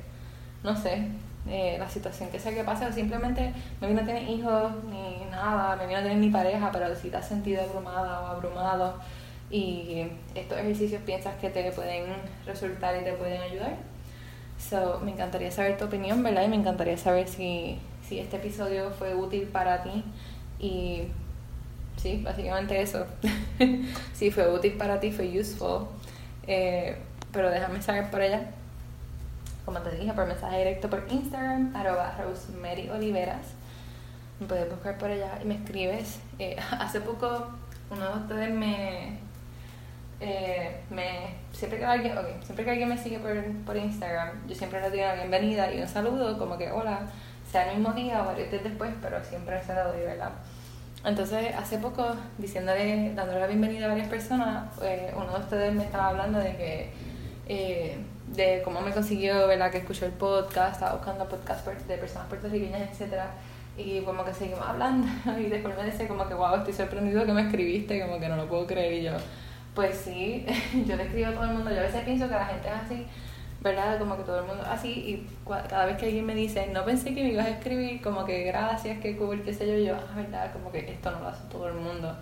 no 0.63 0.75
sé, 0.75 1.09
eh, 1.47 1.77
la 1.79 1.89
situación 1.89 2.31
que 2.31 2.39
sea 2.39 2.55
que 2.55 2.65
pase, 2.65 2.87
o 2.87 2.93
simplemente 2.93 3.53
me 3.81 3.91
no 3.91 4.03
tienes 4.03 4.31
hijos 4.31 4.73
ni 4.91 5.25
nada, 5.31 5.77
no 5.77 5.87
tienes 5.87 6.17
ni 6.17 6.31
pareja, 6.31 6.71
pero 6.73 6.95
si 6.95 7.11
te 7.11 7.19
has 7.19 7.29
sentido 7.29 7.63
abrumada 7.63 8.23
o 8.23 8.27
abrumado 8.29 8.95
y 9.51 10.07
estos 10.35 10.59
ejercicios 10.59 11.03
piensas 11.03 11.35
que 11.37 11.51
te 11.51 11.71
pueden 11.73 12.07
resultar 12.47 12.97
y 13.01 13.05
te 13.05 13.13
pueden 13.13 13.43
ayudar. 13.43 13.77
So, 14.59 15.01
me 15.01 15.11
encantaría 15.11 15.51
saber 15.51 15.77
tu 15.77 15.85
opinión, 15.85 16.23
¿verdad? 16.23 16.45
Y 16.45 16.49
me 16.49 16.57
encantaría 16.57 16.97
saber 16.97 17.29
si, 17.29 17.79
si 18.09 18.19
este 18.19 18.37
episodio 18.37 18.91
fue 18.91 19.15
útil 19.15 19.43
para 19.49 19.83
ti 19.83 20.03
y 20.59 21.03
sí, 21.99 22.23
básicamente 22.25 22.81
eso. 22.81 23.05
si 24.15 24.31
fue 24.31 24.51
útil 24.51 24.73
para 24.75 24.99
ti, 24.99 25.13
fue 25.13 25.29
useful. 25.39 25.87
Eh, 26.47 26.97
pero 27.33 27.51
déjame 27.51 27.83
saber 27.83 28.11
por 28.11 28.23
ella 28.23 28.51
como 29.65 29.81
te 29.81 29.97
dije, 29.97 30.13
por 30.13 30.27
mensaje 30.27 30.59
directo 30.59 30.91
por 30.91 31.07
Instagram, 31.11 31.75
arroba 31.75 32.17
Rosemary 32.19 32.91
Oliveras. 32.91 33.55
Me 34.41 34.47
puedes 34.47 34.69
buscar 34.69 34.99
por 34.99 35.11
allá 35.11 35.39
y 35.43 35.47
me 35.47 35.55
escribes. 35.55 36.21
Eh, 36.39 36.57
hace 36.79 37.01
poco 37.01 37.49
uno 37.91 38.09
de 38.09 38.23
ustedes 38.23 38.55
me, 38.55 39.19
eh, 40.21 40.81
me 40.91 41.35
siempre 41.53 41.79
que 41.79 41.85
alguien 41.85 42.17
okay, 42.17 42.35
siempre 42.43 42.65
que 42.65 42.71
alguien 42.71 42.89
me 42.89 42.99
sigue 42.99 43.19
por, 43.19 43.33
por 43.67 43.77
Instagram 43.77 44.47
yo 44.47 44.55
siempre 44.55 44.81
le 44.81 44.91
doy 44.91 45.01
una 45.01 45.15
bienvenida 45.15 45.73
y 45.73 45.81
un 45.81 45.89
saludo 45.89 46.39
como 46.39 46.57
que 46.57 46.71
hola 46.71 47.01
sea 47.51 47.71
el 47.71 47.79
mismo 47.79 47.93
día 47.93 48.23
o 48.23 48.27
varios 48.27 48.51
días 48.51 48.65
después 48.65 48.91
pero 49.03 49.23
siempre 49.23 49.63
se 49.63 49.75
lo 49.75 49.89
doy 49.89 50.01
verdad 50.01 50.31
entonces 51.05 51.55
hace 51.55 51.79
poco 51.79 52.17
diciéndole 52.39 53.13
dándole 53.15 53.41
la 53.41 53.47
bienvenida 53.47 53.85
a 53.85 53.89
varias 53.89 54.09
personas 54.09 54.67
eh, 54.83 55.13
uno 55.15 55.33
de 55.33 55.41
ustedes 55.41 55.75
me 55.75 55.85
estaba 55.85 56.09
hablando 56.09 56.39
de 56.39 56.57
que 56.57 56.93
de 58.29 58.63
cómo 58.65 58.81
me 58.81 58.93
consiguió, 58.93 59.47
¿verdad? 59.47 59.71
Que 59.71 59.79
escuchó 59.79 60.07
el 60.07 60.13
podcast, 60.13 60.75
estaba 60.75 60.97
buscando 60.97 61.29
podcast 61.29 61.67
de 61.67 61.99
personas 61.99 62.29
puertorriqueñas, 62.29 62.91
etcétera 62.91 63.31
Y 63.77 64.01
como 64.01 64.25
que 64.25 64.33
seguimos 64.33 64.67
hablando 64.67 65.07
y 65.39 65.45
después 65.45 65.77
me 65.77 65.85
dice 65.85 66.09
como 66.09 66.27
que, 66.27 66.35
wow, 66.35 66.57
estoy 66.57 66.73
sorprendido 66.73 67.25
que 67.25 67.33
me 67.33 67.43
escribiste, 67.43 68.01
como 68.01 68.19
que 68.19 68.29
no 68.29 68.37
lo 68.37 68.49
puedo 68.49 68.67
creer. 68.67 68.95
Y 68.95 69.03
yo, 69.05 69.13
pues 69.75 69.97
sí, 69.97 70.47
yo 70.87 70.97
le 70.97 71.05
escribo 71.05 71.29
a 71.29 71.33
todo 71.33 71.45
el 71.45 71.51
mundo. 71.51 71.71
Yo 71.71 71.81
a 71.81 71.83
veces 71.83 72.03
pienso 72.05 72.29
que 72.29 72.35
la 72.35 72.47
gente 72.47 72.69
es 72.69 72.75
así, 72.75 73.07
¿verdad? 73.61 73.99
Como 73.99 74.17
que 74.17 74.23
todo 74.25 74.41
el 74.41 74.47
mundo 74.47 74.65
así. 74.69 74.89
Y 74.91 75.29
cada 75.47 75.87
vez 75.87 75.97
que 75.99 76.07
alguien 76.07 76.27
me 76.27 76.35
dice, 76.35 76.67
no 76.69 76.85
pensé 76.85 77.15
que 77.15 77.23
me 77.23 77.31
ibas 77.31 77.47
a 77.47 77.51
escribir, 77.51 78.01
como 78.03 78.25
que 78.25 78.45
gracias, 78.45 78.99
qué 79.01 79.17
cool, 79.17 79.43
qué 79.43 79.53
sé 79.53 79.67
yo, 79.67 79.77
yo, 79.85 79.97
ah, 79.97 80.17
¿verdad? 80.17 80.53
Como 80.53 80.73
que 80.73 80.79
esto 80.91 81.11
no 81.11 81.21
lo 81.21 81.29
hace 81.29 81.45
todo 81.51 81.69
el 81.69 81.75
mundo. 81.75 82.17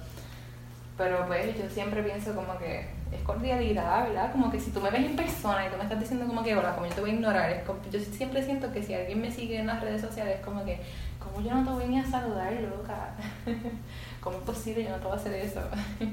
Pero 0.98 1.26
pues 1.26 1.56
yo 1.56 1.68
siempre 1.70 2.02
pienso 2.02 2.34
como 2.34 2.58
que 2.58 3.01
es 3.12 3.22
cordialidad, 3.22 4.08
¿verdad? 4.08 4.32
Como 4.32 4.50
que 4.50 4.58
si 4.58 4.70
tú 4.70 4.80
me 4.80 4.90
ves 4.90 5.04
en 5.04 5.16
persona 5.16 5.66
y 5.66 5.70
tú 5.70 5.76
me 5.76 5.84
estás 5.84 6.00
diciendo 6.00 6.26
como 6.26 6.42
que, 6.42 6.56
hola, 6.56 6.74
como 6.74 6.86
yo 6.86 6.94
te 6.94 7.00
voy 7.00 7.10
a 7.10 7.14
ignorar, 7.14 7.50
es 7.50 7.64
como, 7.64 7.78
yo 7.90 8.00
siempre 8.00 8.42
siento 8.42 8.72
que 8.72 8.82
si 8.82 8.94
alguien 8.94 9.20
me 9.20 9.30
sigue 9.30 9.58
en 9.58 9.66
las 9.66 9.80
redes 9.80 10.00
sociales, 10.00 10.36
es 10.38 10.44
como 10.44 10.64
que, 10.64 10.80
como 11.18 11.40
yo 11.46 11.54
no 11.54 11.64
te 11.64 11.70
voy 11.70 11.86
ni 11.86 12.00
a 12.00 12.04
saludar, 12.04 12.52
loca? 12.54 13.10
¿Cómo 14.20 14.38
es 14.38 14.44
posible? 14.44 14.84
Yo 14.84 14.90
no 14.90 14.96
te 14.96 15.04
voy 15.04 15.12
a 15.12 15.16
hacer 15.16 15.34
eso. 15.34 15.60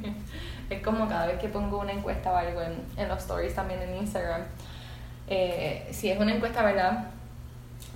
es 0.69 0.83
como 0.83 1.07
cada 1.07 1.27
vez 1.27 1.39
que 1.39 1.47
pongo 1.47 1.79
una 1.79 1.93
encuesta 1.93 2.31
o 2.31 2.35
algo 2.35 2.61
en, 2.61 2.83
en 2.97 3.07
los 3.07 3.19
stories 3.19 3.55
también 3.55 3.81
en 3.81 3.95
Instagram, 3.95 4.41
eh, 5.27 5.87
si 5.91 6.09
es 6.09 6.19
una 6.19 6.33
encuesta, 6.33 6.63
¿verdad? 6.63 7.05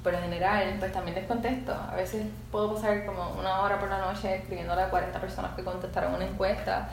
Por 0.01 0.13
lo 0.13 0.19
general, 0.19 0.75
pues 0.79 0.91
también 0.91 1.15
les 1.15 1.25
contesto. 1.25 1.73
A 1.73 1.95
veces 1.95 2.25
puedo 2.51 2.75
pasar 2.75 3.05
como 3.05 3.31
una 3.39 3.61
hora 3.61 3.79
por 3.79 3.89
la 3.89 3.99
noche 3.99 4.35
escribiéndole 4.35 4.83
a 4.83 4.89
40 4.89 5.19
personas 5.19 5.51
que 5.55 5.63
contestaron 5.63 6.13
una 6.13 6.25
encuesta 6.25 6.89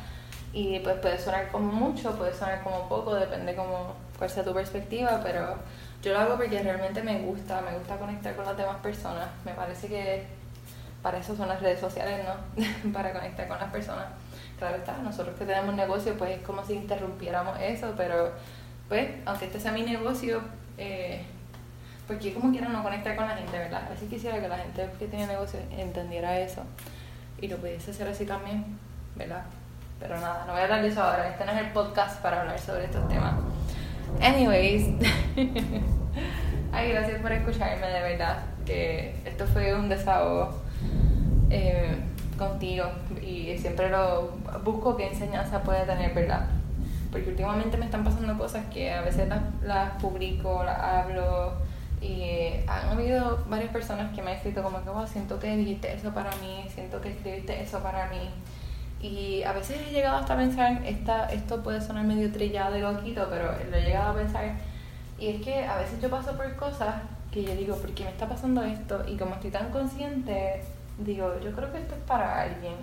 y 0.53 0.81
pues 0.81 0.97
puede 0.97 1.19
sonar 1.19 1.49
como 1.49 1.73
mucho, 1.73 2.17
puede 2.17 2.35
sonar 2.35 2.63
como 2.63 2.89
poco, 2.89 3.15
depende 3.15 3.55
como 3.55 3.95
cuál 4.19 4.29
sea 4.29 4.45
tu 4.45 4.53
perspectiva, 4.53 5.21
pero 5.23 5.57
yo 6.03 6.13
lo 6.13 6.19
hago 6.19 6.37
porque 6.37 6.63
realmente 6.63 7.03
me 7.03 7.21
gusta, 7.21 7.61
me 7.61 7.77
gusta 7.79 7.97
conectar 7.97 8.35
con 8.35 8.45
las 8.45 8.57
demás 8.57 8.77
personas. 8.83 9.29
Me 9.45 9.53
parece 9.53 9.87
que 9.89 10.25
para 11.03 11.19
eso 11.19 11.37
son 11.37 11.49
las 11.49 11.61
redes 11.61 11.81
sociales, 11.81 12.25
¿no? 12.25 12.93
para 12.93 13.13
conectar 13.13 13.47
con 13.49 13.59
las 13.59 13.71
personas. 13.71 14.07
Claro 14.59 14.77
está, 14.77 14.99
nosotros 14.99 15.37
que 15.39 15.45
tenemos 15.45 15.75
negocio, 15.75 16.17
pues 16.19 16.39
es 16.39 16.43
como 16.43 16.65
si 16.65 16.75
interrumpiéramos 16.75 17.59
eso, 17.61 17.95
pero 17.97 18.33
pues, 18.89 19.09
aunque 19.25 19.47
este 19.47 19.61
sea 19.61 19.73
mi 19.73 19.83
negocio, 19.83 20.43
eh, 20.77 21.23
porque 22.07 22.35
como 22.35 22.51
quiero 22.51 22.69
no 22.69 22.83
conectar 22.83 23.15
con 23.15 23.27
la 23.27 23.37
gente, 23.37 23.57
¿verdad? 23.57 23.89
Así 23.93 24.07
quisiera 24.07 24.41
que 24.41 24.49
la 24.49 24.59
gente 24.59 24.91
que 24.99 25.07
tiene 25.07 25.29
negocio 25.29 25.61
entendiera 25.71 26.39
eso 26.41 26.63
y 27.41 27.49
lo 27.49 27.57
pudiese 27.59 27.93
hacer 27.93 28.09
así 28.09 28.27
también, 28.27 28.65
¿verdad? 29.15 29.45
Pero 30.01 30.19
nada, 30.19 30.45
no 30.47 30.53
voy 30.53 30.63
a 30.63 30.65
hablar 30.65 30.83
de 30.83 30.89
eso 30.89 31.03
ahora. 31.03 31.29
Este 31.29 31.45
no 31.45 31.53
es 31.53 31.59
el 31.59 31.73
podcast 31.73 32.21
para 32.23 32.41
hablar 32.41 32.59
sobre 32.59 32.87
estos 32.87 33.07
temas. 33.07 33.35
Anyways, 34.21 34.89
ay, 36.73 36.91
gracias 36.91 37.21
por 37.21 37.31
escucharme, 37.31 37.87
de 37.87 38.01
verdad. 38.01 38.39
Que 38.65 39.15
esto 39.27 39.47
fue 39.47 39.75
un 39.75 39.91
desahogo 39.91 40.55
eh, 41.51 41.97
contigo 42.39 42.87
y 43.23 43.59
siempre 43.59 43.91
lo 43.91 44.31
busco 44.65 44.97
qué 44.97 45.09
enseñanza 45.09 45.63
puede 45.63 45.85
tener, 45.85 46.15
¿verdad? 46.15 46.47
Porque 47.13 47.29
últimamente 47.29 47.77
me 47.77 47.85
están 47.85 48.03
pasando 48.03 48.39
cosas 48.39 48.65
que 48.73 48.91
a 48.91 49.03
veces 49.03 49.29
las, 49.29 49.43
las 49.63 50.01
publico, 50.01 50.65
las 50.65 50.79
hablo 50.79 51.53
y 52.01 52.55
han 52.67 52.89
habido 52.89 53.45
varias 53.51 53.71
personas 53.71 54.15
que 54.15 54.23
me 54.23 54.31
han 54.31 54.37
escrito 54.39 54.63
como 54.63 54.83
que, 54.83 54.89
wow, 54.89 55.07
siento 55.07 55.39
que 55.39 55.55
dijiste 55.59 55.93
eso 55.93 56.15
para 56.15 56.31
mí, 56.37 56.65
siento 56.73 57.03
que 57.03 57.11
escribiste 57.11 57.61
eso 57.61 57.81
para 57.81 58.07
mí 58.07 58.31
Y 59.03 59.43
a 59.45 59.53
veces 59.53 59.81
he 59.81 59.93
llegado 59.93 60.19
hasta 60.19 60.35
a 60.35 60.37
pensar, 60.37 60.83
esta, 60.85 61.27
esto 61.33 61.63
puede 61.63 61.81
sonar 61.81 62.05
medio 62.05 62.31
trillado 62.31 62.77
y 62.77 62.81
loquito, 62.81 63.27
pero 63.31 63.53
lo 63.71 63.77
he 63.77 63.83
llegado 63.83 64.11
a 64.11 64.15
pensar. 64.15 64.45
Y 65.19 65.29
es 65.29 65.43
que 65.43 65.65
a 65.65 65.77
veces 65.79 66.01
yo 66.03 66.11
paso 66.11 66.37
por 66.37 66.55
cosas 66.57 66.97
que 67.31 67.45
yo 67.45 67.55
digo, 67.55 67.77
¿por 67.77 67.91
qué 67.93 68.05
me 68.05 68.11
está 68.11 68.29
pasando 68.29 68.63
esto? 68.63 69.03
Y 69.09 69.17
como 69.17 69.35
estoy 69.35 69.51
tan 69.51 69.71
consciente, 69.71 70.63
digo, 70.99 71.35
yo 71.43 71.53
creo 71.53 71.73
que 71.73 71.79
esto 71.79 71.95
es 71.95 72.01
para 72.03 72.43
alguien. 72.43 72.75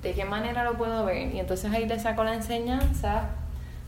¿De 0.00 0.14
qué 0.14 0.24
manera 0.24 0.64
lo 0.64 0.74
puedo 0.74 1.04
ver? 1.04 1.34
Y 1.34 1.40
entonces 1.40 1.70
ahí 1.72 1.86
le 1.86 1.98
saco 1.98 2.24
la 2.24 2.34
enseñanza, 2.34 3.28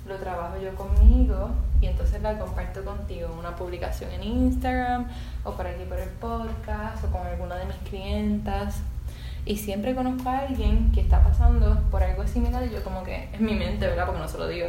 lo 0.07 0.17
trabajo 0.17 0.57
yo 0.59 0.75
conmigo 0.75 1.51
y 1.81 1.87
entonces 1.87 2.23
la 2.23 2.39
comparto 2.39 2.85
contigo 2.85 3.31
en 3.33 3.39
una 3.39 3.57
publicación 3.57 4.11
en 4.13 4.23
Instagram 4.23 5.09
o 5.45 5.53
por 5.53 5.67
aquí 5.67 5.85
por 5.85 5.99
el 5.99 6.09
podcast 6.11 7.03
o 7.05 7.09
con 7.09 7.27
alguna 7.27 7.57
de 7.57 7.67
mis 7.67 7.77
clientas 7.89 8.81
y 9.47 9.57
siempre 9.57 9.95
conozco 9.95 10.29
a 10.29 10.39
alguien 10.39 10.91
que 10.93 11.01
está 11.03 11.23
pasando 11.23 11.79
por 11.91 12.03
algo 12.03 12.27
similar 12.27 12.69
yo 12.69 12.83
como 12.83 13.05
que 13.05 13.29
es 13.33 13.41
mi 13.41 13.55
mente, 13.55 13.87
¿verdad? 13.87 14.07
Porque 14.07 14.21
no 14.21 14.29
se 14.29 14.39
lo 14.39 14.49
digo. 14.49 14.69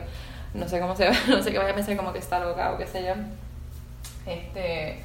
No 0.53 0.67
sé 0.67 0.79
cómo 0.79 0.95
se 0.95 1.09
no 1.27 1.41
sé 1.41 1.51
qué 1.51 1.57
vaya 1.57 1.71
a 1.71 1.75
pensar 1.75 1.95
como 1.95 2.13
que 2.13 2.19
está 2.19 2.39
loca 2.39 2.73
o 2.73 2.77
qué 2.77 2.85
sé 2.85 3.03
yo. 3.03 3.13
Este, 4.25 4.99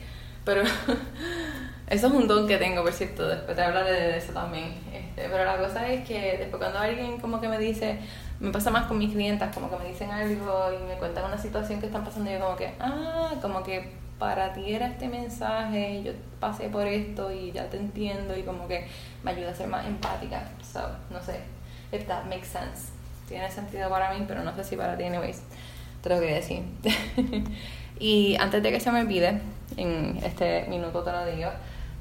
pero 0.45 0.63
eso 1.87 2.07
es 2.07 2.13
un 2.13 2.27
don 2.27 2.49
que 2.49 2.57
tengo, 2.57 2.83
por 2.83 2.93
cierto, 2.93 3.29
después 3.29 3.57
te 3.57 3.63
hablaré 3.63 3.93
de 3.93 4.19
eso 4.19 4.33
también. 4.33 4.75
Este, 4.93 5.29
pero 5.29 5.45
la 5.45 5.57
cosa 5.57 5.89
es 5.89 6.07
que 6.07 6.39
después 6.39 6.61
cuando 6.61 6.79
alguien 6.79 7.21
como 7.21 7.41
que 7.41 7.49
me 7.49 7.59
dice, 7.59 7.99
me 8.41 8.51
pasa 8.51 8.71
más 8.71 8.87
con 8.87 8.99
mis 8.99 9.13
clientas, 9.13 9.55
como 9.55 9.71
que 9.71 9.77
me 9.77 9.89
dicen 9.91 10.11
algo 10.11 10.71
y 10.73 10.85
me 10.85 10.95
cuentan 10.95 11.27
una 11.27 11.39
situación 11.39 11.79
que 11.79 11.87
están 11.87 12.05
pasando, 12.05 12.31
yo 12.31 12.41
como 12.41 12.57
que, 12.57 12.73
ah, 12.81 13.35
como 13.41 13.63
que 13.63 13.93
para 14.21 14.53
ti 14.53 14.75
era 14.75 14.87
este 14.87 15.09
mensaje, 15.09 16.03
yo 16.05 16.13
pasé 16.39 16.69
por 16.69 16.87
esto 16.87 17.33
y 17.33 17.53
ya 17.53 17.69
te 17.71 17.79
entiendo 17.79 18.37
y 18.37 18.43
como 18.43 18.69
que 18.69 18.87
me 19.25 19.31
ayuda 19.31 19.51
a 19.51 19.55
ser 19.55 19.67
más 19.67 19.87
empática. 19.87 20.49
So, 20.63 20.81
no 21.11 21.21
sé, 21.23 21.41
if 21.91 22.07
that 22.07 22.25
makes 22.27 22.47
sense. 22.47 22.93
Tiene 23.27 23.51
sentido 23.51 23.89
para 23.89 24.13
mí, 24.13 24.25
pero 24.29 24.45
no 24.45 24.55
sé 24.55 24.63
si 24.63 24.77
para 24.77 24.97
ti, 24.97 25.05
anyways. 25.05 25.43
Te 26.03 26.11
lo 26.11 26.21
quería 26.21 26.37
decir. 26.37 26.63
y 27.99 28.37
antes 28.39 28.63
de 28.63 28.71
que 28.71 28.79
se 28.79 28.93
me 28.93 29.01
olvide, 29.01 29.41
en 29.79 30.21
este 30.23 30.67
minuto 30.69 31.03
te 31.03 31.13
lo 31.13 31.25
digo, 31.25 31.51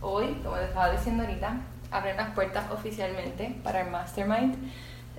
hoy, 0.02 0.26
como 0.44 0.58
te 0.58 0.66
estaba 0.66 0.92
diciendo 0.92 1.24
ahorita, 1.24 1.62
abren 1.90 2.18
las 2.18 2.32
puertas 2.32 2.70
oficialmente 2.70 3.56
para 3.64 3.82
el 3.82 3.92
Mastermind. 3.92 4.58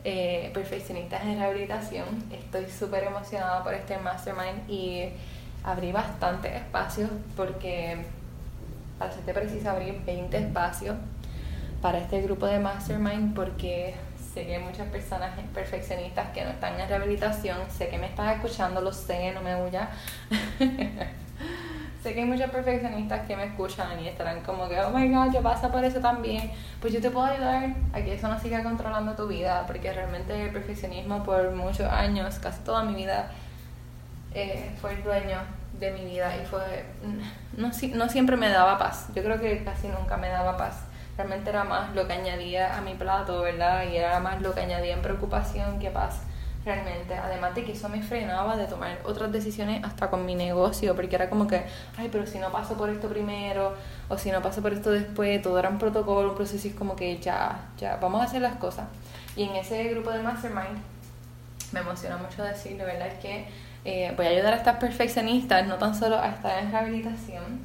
Eh, 0.05 0.51
perfeccionistas 0.55 1.22
en 1.24 1.38
rehabilitación. 1.38 2.07
Estoy 2.30 2.66
súper 2.70 3.05
emocionada 3.05 3.62
por 3.62 3.74
este 3.74 3.98
mastermind 3.98 4.68
y 4.68 5.11
abrí 5.65 5.93
bastante 5.93 6.57
espacios 6.57 7.11
porque, 7.37 8.05
para 8.99 9.13
serte 9.13 9.35
precisa, 9.35 9.73
abrí 9.73 9.93
20 10.05 10.37
espacios 10.37 10.97
para 11.83 11.99
este 11.99 12.21
grupo 12.23 12.47
de 12.47 12.59
Mastermind 12.59 13.35
porque 13.35 13.95
sé 14.35 14.47
que 14.47 14.57
hay 14.57 14.63
muchas 14.63 14.87
personas 14.89 15.31
perfeccionistas 15.53 16.31
que 16.31 16.45
no 16.45 16.51
están 16.51 16.79
en 16.79 16.89
rehabilitación, 16.89 17.59
sé 17.71 17.89
que 17.89 17.99
me 17.99 18.07
estás 18.07 18.37
escuchando, 18.37 18.81
lo 18.81 18.93
sé, 18.93 19.33
no 19.33 19.41
me 19.41 19.57
huya. 19.63 19.89
sé 22.03 22.15
que 22.15 22.21
hay 22.21 22.27
muchos 22.27 22.51
perfeccionistas 22.51 23.27
que 23.27 23.37
me 23.37 23.45
escuchan 23.45 23.99
y 24.01 24.09
estarán 24.09 24.41
como 24.43 24.69
que, 24.69 24.81
oh 24.81 24.91
my 24.91 25.09
god, 25.09 25.33
yo 25.33 25.43
paso 25.43 25.71
por 25.71 25.85
eso 25.85 26.01
también. 26.01 26.51
Pues 26.81 26.93
yo 26.93 27.01
te 27.01 27.11
puedo 27.11 27.27
ayudar 27.27 27.75
a 27.93 28.03
que 28.03 28.15
eso 28.15 28.29
no 28.29 28.39
siga 28.39 28.63
controlando 28.63 29.15
tu 29.15 29.27
vida, 29.27 29.65
porque 29.67 29.93
realmente 29.93 30.41
el 30.45 30.51
perfeccionismo 30.53 31.25
por 31.25 31.51
muchos 31.53 31.91
años, 31.91 32.39
casi 32.39 32.63
toda 32.63 32.85
mi 32.85 32.95
vida, 32.95 33.31
eh, 34.35 34.70
fue 34.81 34.93
el 34.95 35.03
dueño 35.03 35.39
de 35.78 35.91
mi 35.93 36.05
vida 36.05 36.37
y 36.37 36.45
fue 36.47 36.85
no, 37.57 37.70
no 37.95 38.09
siempre 38.09 38.37
me 38.37 38.49
daba 38.49 38.78
paz. 38.78 39.09
Yo 39.14 39.22
creo 39.22 39.41
que 39.41 39.64
casi 39.64 39.89
nunca 39.89 40.16
me 40.16 40.28
daba 40.28 40.57
paz. 40.57 40.85
Realmente 41.16 41.51
era 41.51 41.64
más 41.64 41.95
lo 41.95 42.07
que 42.07 42.14
añadía 42.14 42.76
a 42.76 42.81
mi 42.81 42.95
plato 42.95 43.43
verdad 43.43 43.85
y 43.91 43.97
era 43.97 44.20
más 44.20 44.41
lo 44.41 44.55
que 44.55 44.61
añadía 44.61 44.95
en 44.95 45.03
preocupación 45.03 45.78
que 45.78 45.91
paz 45.91 46.20
realmente. 46.64 47.14
Además 47.14 47.55
de 47.55 47.64
que 47.64 47.72
eso 47.72 47.89
me 47.89 48.03
frenaba 48.03 48.57
de 48.57 48.66
tomar 48.66 48.99
otras 49.05 49.33
decisiones 49.33 49.83
hasta 49.85 50.11
con 50.11 50.24
mi 50.24 50.35
negocio 50.35 50.95
porque 50.95 51.16
era 51.16 51.28
como 51.28 51.47
que 51.47 51.64
ay 51.97 52.09
pero 52.12 52.26
si 52.26 52.39
no 52.39 52.53
paso 52.53 52.76
por 52.76 52.91
esto 52.91 53.09
primero 53.09 53.74
o 54.09 54.18
si 54.18 54.31
no 54.31 54.43
paso 54.43 54.62
por 54.62 54.72
esto 54.72 54.91
después 54.91 55.43
todo 55.43 55.59
era 55.59 55.68
un 55.68 55.78
protocolo 55.78 56.31
un 56.31 56.37
proceso 56.37 56.66
y 56.66 56.70
es 56.70 56.76
como 56.76 56.97
que 56.97 57.18
ya 57.18 57.68
ya 57.78 57.97
vamos 57.97 58.20
a 58.20 58.24
hacer 58.24 58.43
las 58.43 58.57
cosas. 58.57 58.87
Y 59.37 59.45
en 59.45 59.57
ese 59.57 59.85
grupo 59.85 60.11
de 60.11 60.22
mastermind 60.22 60.78
me 61.72 61.81
emociona 61.81 62.16
mucho 62.16 62.43
decirlo 62.43 62.85
verdad 62.85 63.09
es 63.09 63.18
que 63.18 63.47
eh, 63.85 64.12
voy 64.16 64.26
a 64.26 64.31
ayudar 64.31 64.53
a 64.53 64.57
estas 64.57 64.76
perfeccionistas 64.76 65.66
no 65.66 65.76
tan 65.76 65.95
solo 65.95 66.18
a 66.18 66.28
estar 66.28 66.62
en 66.62 66.70
rehabilitación, 66.70 67.61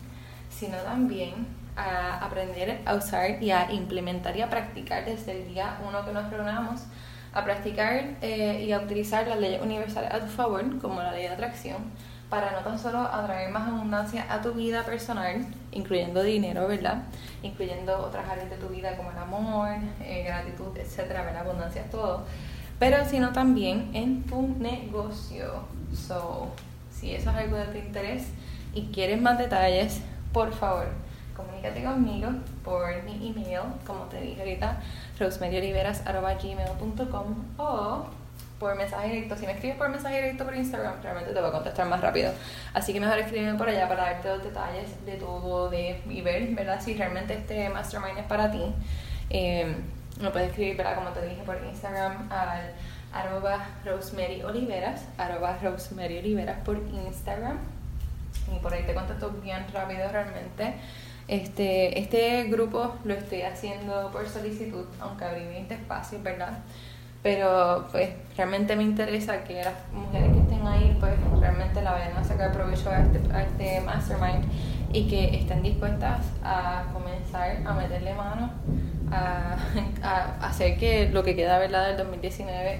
sino 0.49 0.77
también 0.77 1.47
a 1.75 2.25
aprender 2.25 2.81
a 2.85 2.95
usar 2.95 3.43
y 3.43 3.51
a 3.51 3.71
implementar 3.71 4.35
y 4.37 4.41
a 4.41 4.49
practicar 4.49 5.03
desde 5.03 5.41
el 5.41 5.47
día 5.47 5.77
uno 5.85 6.05
que 6.05 6.13
nos 6.13 6.29
reunamos, 6.29 6.83
a 7.33 7.43
practicar 7.43 8.15
eh, 8.21 8.63
y 8.65 8.71
a 8.71 8.79
utilizar 8.79 9.27
las 9.27 9.39
leyes 9.39 9.61
universales 9.61 10.13
a 10.13 10.21
tu 10.21 10.27
favor, 10.27 10.79
como 10.79 11.01
la 11.01 11.11
ley 11.11 11.23
de 11.23 11.29
atracción, 11.29 11.77
para 12.29 12.51
no 12.51 12.59
tan 12.59 12.79
solo 12.79 12.99
atraer 12.99 13.51
más 13.51 13.67
abundancia 13.67 14.25
a 14.29 14.41
tu 14.41 14.53
vida 14.53 14.83
personal, 14.83 15.45
incluyendo 15.73 16.23
dinero, 16.23 16.65
¿verdad? 16.67 17.03
Incluyendo 17.43 17.99
otras 17.99 18.27
áreas 18.29 18.49
de 18.49 18.55
tu 18.55 18.69
vida 18.69 18.95
como 18.95 19.11
el 19.11 19.17
amor, 19.17 19.69
eh, 20.01 20.23
gratitud, 20.25 20.77
etcétera, 20.77 21.23
¿verdad? 21.23 21.41
Abundancia, 21.41 21.83
todo 21.91 22.25
pero 22.79 23.05
sino 23.05 23.31
también 23.31 23.91
en 23.93 24.23
tu 24.23 24.41
negocio. 24.59 25.63
So, 25.95 26.51
si 26.91 27.15
eso 27.15 27.29
es 27.29 27.35
algo 27.35 27.57
de 27.57 27.65
tu 27.65 27.77
interés 27.77 28.29
y 28.73 28.87
quieres 28.87 29.21
más 29.21 29.37
detalles, 29.37 30.01
por 30.33 30.51
favor, 30.53 30.87
comunícate 31.35 31.83
conmigo 31.83 32.29
por 32.63 33.03
mi 33.03 33.29
email, 33.29 33.61
como 33.85 34.05
te 34.05 34.19
dije 34.21 34.41
ahorita, 34.41 34.81
rosemarioliveras.gmail.com 35.19 37.35
o 37.57 38.07
por 38.59 38.75
mensaje 38.75 39.07
directo. 39.09 39.37
Si 39.37 39.45
me 39.45 39.51
escribes 39.53 39.77
por 39.77 39.89
mensaje 39.89 40.15
directo 40.15 40.45
por 40.45 40.55
Instagram, 40.55 41.01
realmente 41.01 41.33
te 41.33 41.39
voy 41.39 41.49
a 41.49 41.51
contestar 41.51 41.87
más 41.87 42.01
rápido. 42.01 42.31
Así 42.73 42.93
que 42.93 42.99
mejor 42.99 43.19
escríbeme 43.19 43.57
por 43.57 43.69
allá 43.69 43.87
para 43.87 44.03
darte 44.03 44.29
los 44.29 44.43
detalles 44.43 45.05
de 45.05 45.15
todo 45.15 45.69
de, 45.69 46.01
y 46.09 46.21
ver, 46.21 46.47
¿verdad? 46.55 46.81
Si 46.81 46.95
realmente 46.95 47.33
este 47.33 47.69
mastermind 47.69 48.17
es 48.17 48.25
para 48.25 48.51
ti. 48.51 48.61
Eh, 49.29 49.75
lo 50.21 50.31
puedes 50.31 50.49
escribir, 50.49 50.77
¿verdad? 50.77 50.95
Como 50.95 51.09
te 51.09 51.27
dije, 51.27 51.41
por 51.45 51.57
Instagram 51.63 52.31
al 52.31 52.71
arroba 53.15 53.65
Rosemary 53.85 54.43
Oliveras, 54.43 55.05
arroba 55.17 55.57
Rosemary 55.63 56.19
Oliveras 56.19 56.59
por 56.65 56.77
Instagram. 56.77 57.57
Y 58.53 58.59
por 58.59 58.73
ahí 58.73 58.83
te 58.83 58.93
contesto 58.93 59.31
bien 59.41 59.65
rápido 59.73 60.07
realmente. 60.11 60.75
Este, 61.27 61.97
este 61.99 62.43
grupo 62.43 62.95
lo 63.03 63.13
estoy 63.15 63.41
haciendo 63.41 64.11
por 64.11 64.27
solicitud, 64.27 64.85
aunque 64.99 65.25
abrí 65.25 65.45
20 65.45 65.73
espacios, 65.73 66.21
¿verdad? 66.21 66.59
Pero 67.23 67.87
pues 67.91 68.09
realmente 68.37 68.75
me 68.75 68.83
interesa 68.83 69.43
que 69.43 69.63
las 69.63 69.73
mujeres 69.91 70.31
que 70.31 70.39
estén 70.41 70.67
ahí 70.67 70.95
pues 70.99 71.13
realmente 71.39 71.81
la 71.81 71.93
vayan 71.93 72.15
a 72.17 72.23
sacar 72.23 72.51
provecho 72.51 72.91
a 72.91 72.99
este, 72.99 73.33
a 73.33 73.41
este 73.41 73.81
mastermind 73.81 74.45
y 74.93 75.07
que 75.07 75.35
estén 75.35 75.63
dispuestas 75.63 76.21
a 76.43 76.83
comenzar 76.93 77.57
a 77.65 77.73
meterle 77.73 78.13
mano 78.13 78.51
a, 79.11 79.57
hacer 80.47 80.77
que 80.77 81.09
lo 81.09 81.23
que 81.23 81.35
queda 81.35 81.57
¿verdad? 81.57 81.87
del 81.87 81.97
2019 81.97 82.79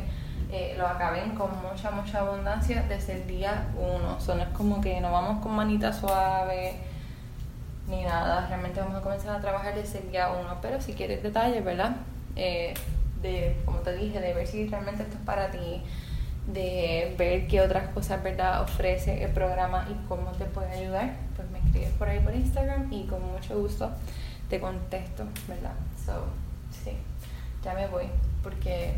lo 0.77 0.87
acaben 0.87 1.31
con 1.31 1.49
mucha, 1.61 1.91
mucha 1.91 2.19
abundancia 2.19 2.83
desde 2.87 3.13
el 3.13 3.27
día 3.27 3.67
uno. 3.75 4.17
O 4.17 4.35
no 4.35 4.41
es 4.41 4.49
como 4.49 4.81
que 4.81 4.99
no 5.01 5.11
vamos 5.11 5.41
con 5.41 5.55
manita 5.55 5.91
suave 5.93 6.75
ni 7.87 8.03
nada. 8.03 8.47
Realmente 8.47 8.79
vamos 8.79 8.95
a 8.95 9.01
comenzar 9.01 9.35
a 9.35 9.41
trabajar 9.41 9.75
desde 9.75 9.99
el 9.99 10.11
día 10.11 10.29
uno. 10.31 10.57
Pero 10.61 10.81
si 10.81 10.93
quieres 10.93 11.23
detalles, 11.23 11.63
¿verdad? 11.63 11.95
Eh, 12.35 12.73
de, 13.21 13.57
como 13.65 13.79
te 13.79 13.95
dije, 13.95 14.19
de 14.19 14.33
ver 14.33 14.47
si 14.47 14.67
realmente 14.67 15.03
esto 15.03 15.15
es 15.15 15.25
para 15.25 15.51
ti, 15.51 15.81
de 16.47 17.15
ver 17.17 17.47
qué 17.47 17.61
otras 17.61 17.89
cosas, 17.89 18.21
¿verdad? 18.23 18.61
Ofrece 18.61 19.23
el 19.23 19.31
programa 19.31 19.87
y 19.89 20.07
cómo 20.07 20.31
te 20.31 20.45
puede 20.45 20.71
ayudar, 20.71 21.15
pues 21.35 21.49
me 21.49 21.59
escribes 21.59 21.91
por 21.93 22.07
ahí 22.07 22.19
por 22.19 22.35
Instagram 22.35 22.91
y 22.91 23.05
con 23.05 23.21
mucho 23.31 23.59
gusto 23.59 23.91
te 24.49 24.59
contesto, 24.59 25.25
¿verdad? 25.47 25.73
So, 26.05 26.25
sí, 26.83 26.91
ya 27.63 27.73
me 27.73 27.87
voy 27.87 28.05
porque 28.43 28.93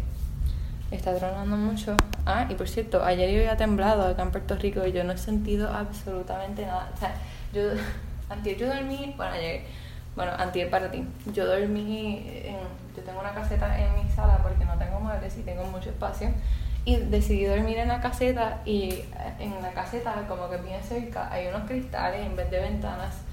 está 0.91 1.15
tronando 1.15 1.57
mucho. 1.57 1.95
Ah, 2.25 2.47
y 2.49 2.55
por 2.55 2.67
cierto, 2.67 3.03
ayer 3.03 3.29
yo 3.31 3.39
había 3.39 3.57
temblado 3.57 4.07
acá 4.07 4.21
en 4.23 4.31
Puerto 4.31 4.55
Rico 4.55 4.85
y 4.85 4.91
yo 4.91 5.03
no 5.03 5.13
he 5.13 5.17
sentido 5.17 5.69
absolutamente 5.69 6.65
nada. 6.65 6.89
O 6.93 6.97
sea, 6.97 7.15
yo, 7.53 7.61
antier 8.29 8.57
yo 8.57 8.67
dormí, 8.67 9.13
bueno, 9.17 9.33
ayer, 9.33 9.61
bueno, 10.15 10.31
antier 10.37 10.69
para 10.69 10.89
ti, 10.89 11.03
yo 11.33 11.45
dormí, 11.45 12.25
en, 12.45 12.57
yo 12.95 13.03
tengo 13.03 13.19
una 13.19 13.33
caseta 13.33 13.79
en 13.79 14.03
mi 14.03 14.09
sala 14.09 14.39
porque 14.41 14.65
no 14.65 14.77
tengo 14.77 14.99
muebles 14.99 15.37
y 15.37 15.41
tengo 15.41 15.63
mucho 15.65 15.89
espacio. 15.89 16.29
Y 16.85 16.95
decidí 16.95 17.43
dormir 17.43 17.77
en 17.79 17.89
la 17.89 17.99
caseta 17.99 18.61
y 18.65 19.03
en 19.39 19.61
la 19.61 19.71
caseta, 19.73 20.25
como 20.25 20.49
que 20.49 20.55
bien 20.57 20.81
cerca, 20.81 21.29
hay 21.29 21.47
unos 21.47 21.67
cristales 21.67 22.25
en 22.25 22.35
vez 22.37 22.49
de 22.49 22.61
ventanas 22.61 23.27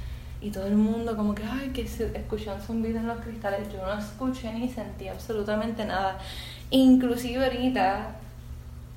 y 0.44 0.50
todo 0.50 0.66
el 0.66 0.74
mundo 0.74 1.16
como 1.16 1.34
que, 1.34 1.42
ay, 1.42 1.70
que 1.70 1.82
escuchó 1.82 2.54
un 2.54 2.60
zumbido 2.60 2.98
en 2.98 3.06
los 3.06 3.18
cristales. 3.20 3.66
Yo 3.72 3.80
no 3.86 3.98
escuché 3.98 4.52
ni 4.52 4.68
sentí 4.68 5.08
absolutamente 5.08 5.86
nada. 5.86 6.18
Inclusive 6.74 7.44
ahorita, 7.44 8.16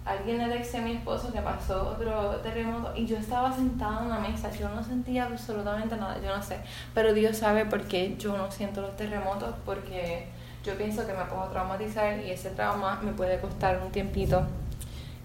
alguien 0.04 0.50
le 0.50 0.58
dice 0.58 0.80
a 0.80 0.82
mi 0.82 0.94
esposo 0.94 1.32
que 1.32 1.40
pasó 1.42 1.90
otro 1.90 2.38
terremoto 2.38 2.92
y 2.96 3.06
yo 3.06 3.18
estaba 3.18 3.54
sentada 3.54 4.02
en 4.02 4.10
la 4.10 4.18
mesa, 4.18 4.50
yo 4.50 4.68
no 4.70 4.84
sentía 4.84 5.26
absolutamente 5.26 5.96
nada, 5.96 6.20
yo 6.20 6.36
no 6.36 6.42
sé. 6.42 6.58
Pero 6.96 7.14
Dios 7.14 7.38
sabe 7.38 7.66
por 7.66 7.84
qué 7.84 8.16
yo 8.18 8.36
no 8.36 8.50
siento 8.50 8.82
los 8.82 8.98
terremotos, 8.98 9.54
porque 9.64 10.26
yo 10.64 10.76
pienso 10.76 11.06
que 11.06 11.14
me 11.14 11.24
puedo 11.26 11.44
traumatizar 11.50 12.20
y 12.20 12.32
ese 12.32 12.50
trauma 12.50 13.00
me 13.04 13.12
puede 13.12 13.40
costar 13.40 13.80
un 13.80 13.92
tiempito 13.92 14.42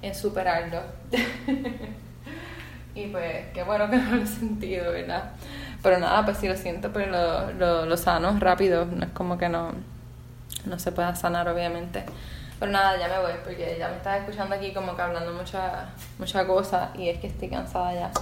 en 0.03 0.15
superarlo. 0.15 0.83
y 2.95 3.07
pues, 3.07 3.47
qué 3.55 3.63
bueno 3.63 3.89
que 3.89 3.97
no 3.97 4.17
lo 4.17 4.23
he 4.25 4.27
sentido, 4.27 4.93
¿verdad? 4.93 5.31
Pero 5.83 5.99
nada, 6.01 6.23
pues 6.27 6.37
si 6.37 6.49
lo 6.49 6.57
siento, 6.59 6.93
pues 6.93 7.09
lo, 7.09 7.51
lo, 7.53 7.87
lo 7.87 7.97
sano 7.97 8.39
rápido, 8.39 8.85
no 8.85 9.07
es 9.07 9.13
como 9.13 9.39
que 9.39 9.49
no, 9.49 9.73
no 10.67 10.79
se 10.79 10.93
pueda 10.93 11.15
sanar, 11.15 11.49
obviamente. 11.49 12.05
Pero 12.63 12.75
nada, 12.75 12.97
ya 12.97 13.09
me 13.09 13.19
voy 13.19 13.33
porque 13.43 13.75
ya 13.77 13.89
me 13.89 13.97
estás 13.97 14.21
escuchando 14.21 14.55
aquí 14.55 14.73
como 14.73 14.95
que 14.95 15.03
hablando 15.03 15.33
mucha, 15.33 15.89
mucha 16.17 16.47
cosa 16.47 16.93
y 16.95 17.09
es 17.09 17.19
que 17.19 17.27
estoy 17.27 17.49
cansada 17.49 17.93
ya. 17.93 18.13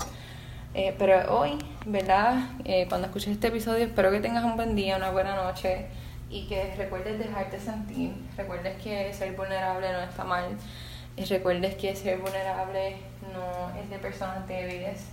Eh, 0.72 0.96
pero 0.98 1.38
hoy, 1.38 1.58
¿verdad? 1.84 2.48
Eh, 2.64 2.86
cuando 2.88 3.08
escuches 3.08 3.32
este 3.32 3.48
episodio, 3.48 3.84
espero 3.84 4.10
que 4.10 4.20
tengas 4.20 4.42
un 4.42 4.56
buen 4.56 4.74
día, 4.74 4.96
una 4.96 5.10
buena 5.10 5.36
noche 5.36 5.88
y 6.30 6.46
que 6.46 6.74
recuerdes 6.76 7.18
dejarte 7.18 7.60
sentir. 7.60 8.14
Recuerdes 8.34 8.80
que 8.82 9.12
ser 9.12 9.36
vulnerable 9.36 9.92
no 9.92 10.00
está 10.00 10.24
mal. 10.24 10.46
Y 11.18 11.24
recuerdes 11.26 11.74
que 11.74 11.94
ser 11.94 12.16
vulnerable 12.20 12.96
no 13.34 13.78
es 13.78 13.90
de 13.90 13.98
personas 13.98 14.48
débiles. 14.48 15.04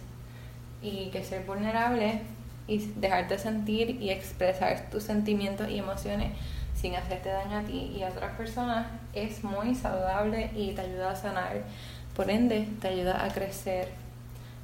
Y 0.82 1.10
que 1.10 1.22
ser 1.26 1.44
vulnerable 1.44 2.22
y 2.66 2.78
dejarte 2.96 3.38
sentir 3.38 4.02
y 4.02 4.10
expresar 4.10 4.90
tus 4.90 5.04
sentimientos 5.04 5.68
y 5.70 5.80
emociones 5.80 6.32
sin 6.80 6.96
hacerte 6.96 7.30
daño 7.30 7.58
a 7.58 7.62
ti 7.64 7.94
y 7.98 8.04
a 8.04 8.10
otras 8.10 8.36
personas 8.36 8.88
es 9.14 9.44
muy 9.44 9.74
saludable 9.76 10.52
y 10.56 10.74
te 10.74 10.82
ayuda 10.82 11.12
a 11.12 11.16
sanar. 11.16 11.64
Por 12.16 12.30
ende, 12.30 12.68
te 12.82 12.90
ayuda 12.90 13.24
a 13.24 13.30
crecer. 13.30 13.90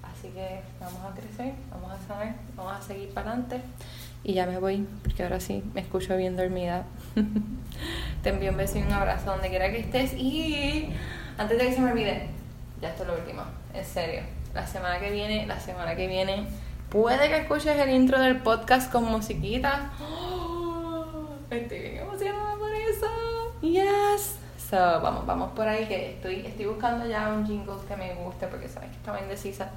Así 0.04 0.30
que 0.30 0.62
vamos 0.80 1.00
a 1.04 1.14
crecer, 1.16 1.54
vamos 1.72 1.92
a 1.92 2.08
sanar, 2.08 2.36
vamos 2.56 2.74
a 2.74 2.82
seguir 2.82 3.10
para 3.14 3.32
adelante. 3.32 3.62
Y 4.24 4.34
ya 4.34 4.46
me 4.46 4.58
voy, 4.58 4.88
porque 5.02 5.24
ahora 5.24 5.40
sí 5.40 5.64
me 5.74 5.82
escucho 5.82 6.16
bien 6.16 6.38
dormida. 6.38 6.86
te 8.24 8.30
envío 8.30 8.52
un 8.52 8.58
beso 8.58 8.78
y 8.78 8.84
un 8.84 8.94
abrazo 8.94 9.32
donde 9.32 9.50
quiera 9.50 9.70
que 9.72 9.80
estés. 9.80 10.14
Y 10.14 10.90
antes 11.38 11.58
de 11.58 11.66
que 11.66 11.74
se 11.74 11.82
me 11.82 11.92
olvide, 11.92 12.28
ya 12.82 12.90
esto 12.90 13.04
es 13.04 13.10
lo 13.10 13.16
último, 13.16 13.42
en 13.74 13.84
serio. 13.84 14.22
La 14.54 14.68
semana 14.68 15.00
que 15.00 15.10
viene, 15.10 15.48
la 15.48 15.60
semana 15.60 15.96
que 15.96 16.08
viene, 16.08 16.46
puede 16.90 17.28
que 17.28 17.38
escuches 17.38 17.78
el 17.78 17.90
intro 17.90 18.22
del 18.22 18.38
podcast 18.38 18.92
con 18.92 19.06
musiquita. 19.06 19.92
Estoy 21.54 21.80
bien 21.80 21.98
emocionada 21.98 22.56
por 22.56 22.74
eso. 22.74 23.08
Yes. 23.62 24.36
So, 24.58 24.78
vamos, 24.78 25.26
vamos 25.26 25.52
por 25.52 25.68
ahí 25.68 25.86
que 25.86 26.14
estoy, 26.14 26.46
estoy 26.46 26.66
buscando 26.66 27.06
ya 27.08 27.30
un 27.30 27.46
jingle 27.46 27.76
que 27.88 27.96
me 27.96 28.14
guste 28.16 28.48
porque 28.48 28.68
sabes 28.68 28.90
que 28.90 28.98
estaba 28.98 29.22
indecisa. 29.22 29.70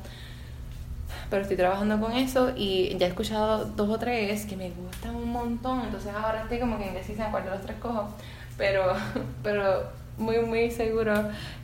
Pero 1.28 1.42
estoy 1.42 1.56
trabajando 1.56 2.00
con 2.00 2.12
eso 2.12 2.52
y 2.56 2.96
ya 2.96 3.06
he 3.06 3.10
escuchado 3.10 3.66
dos 3.66 3.90
o 3.90 3.98
tres 3.98 4.46
que 4.46 4.56
me 4.56 4.70
gustan 4.70 5.16
un 5.16 5.30
montón. 5.30 5.82
Entonces 5.82 6.12
ahora 6.14 6.42
estoy 6.42 6.60
como 6.60 6.78
que 6.78 6.86
indecisa 6.86 7.26
en 7.26 7.30
cuál 7.30 7.44
de 7.44 7.50
los 7.50 7.60
tres 7.60 7.76
cojo. 7.78 8.08
Pero, 8.56 8.94
pero 9.42 9.84
muy, 10.16 10.38
muy 10.40 10.70
seguro 10.70 11.12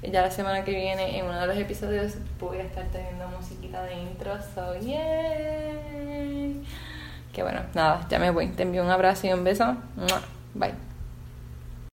ya 0.02 0.22
la 0.22 0.30
semana 0.30 0.62
que 0.62 0.72
viene 0.72 1.18
en 1.18 1.24
uno 1.24 1.40
de 1.40 1.46
los 1.46 1.56
episodios 1.56 2.14
voy 2.38 2.58
a 2.58 2.64
estar 2.64 2.84
teniendo 2.92 3.26
musiquita 3.28 3.82
de 3.84 3.94
intro. 3.94 4.36
So, 4.54 4.78
yay. 4.78 6.41
Que 7.32 7.42
bueno, 7.42 7.60
nada, 7.74 8.06
ya 8.08 8.18
me 8.18 8.30
voy. 8.30 8.48
Te 8.48 8.62
envío 8.62 8.82
un 8.82 8.90
abrazo 8.90 9.26
y 9.26 9.32
un 9.32 9.44
beso. 9.44 9.76
Bye. 10.54 10.91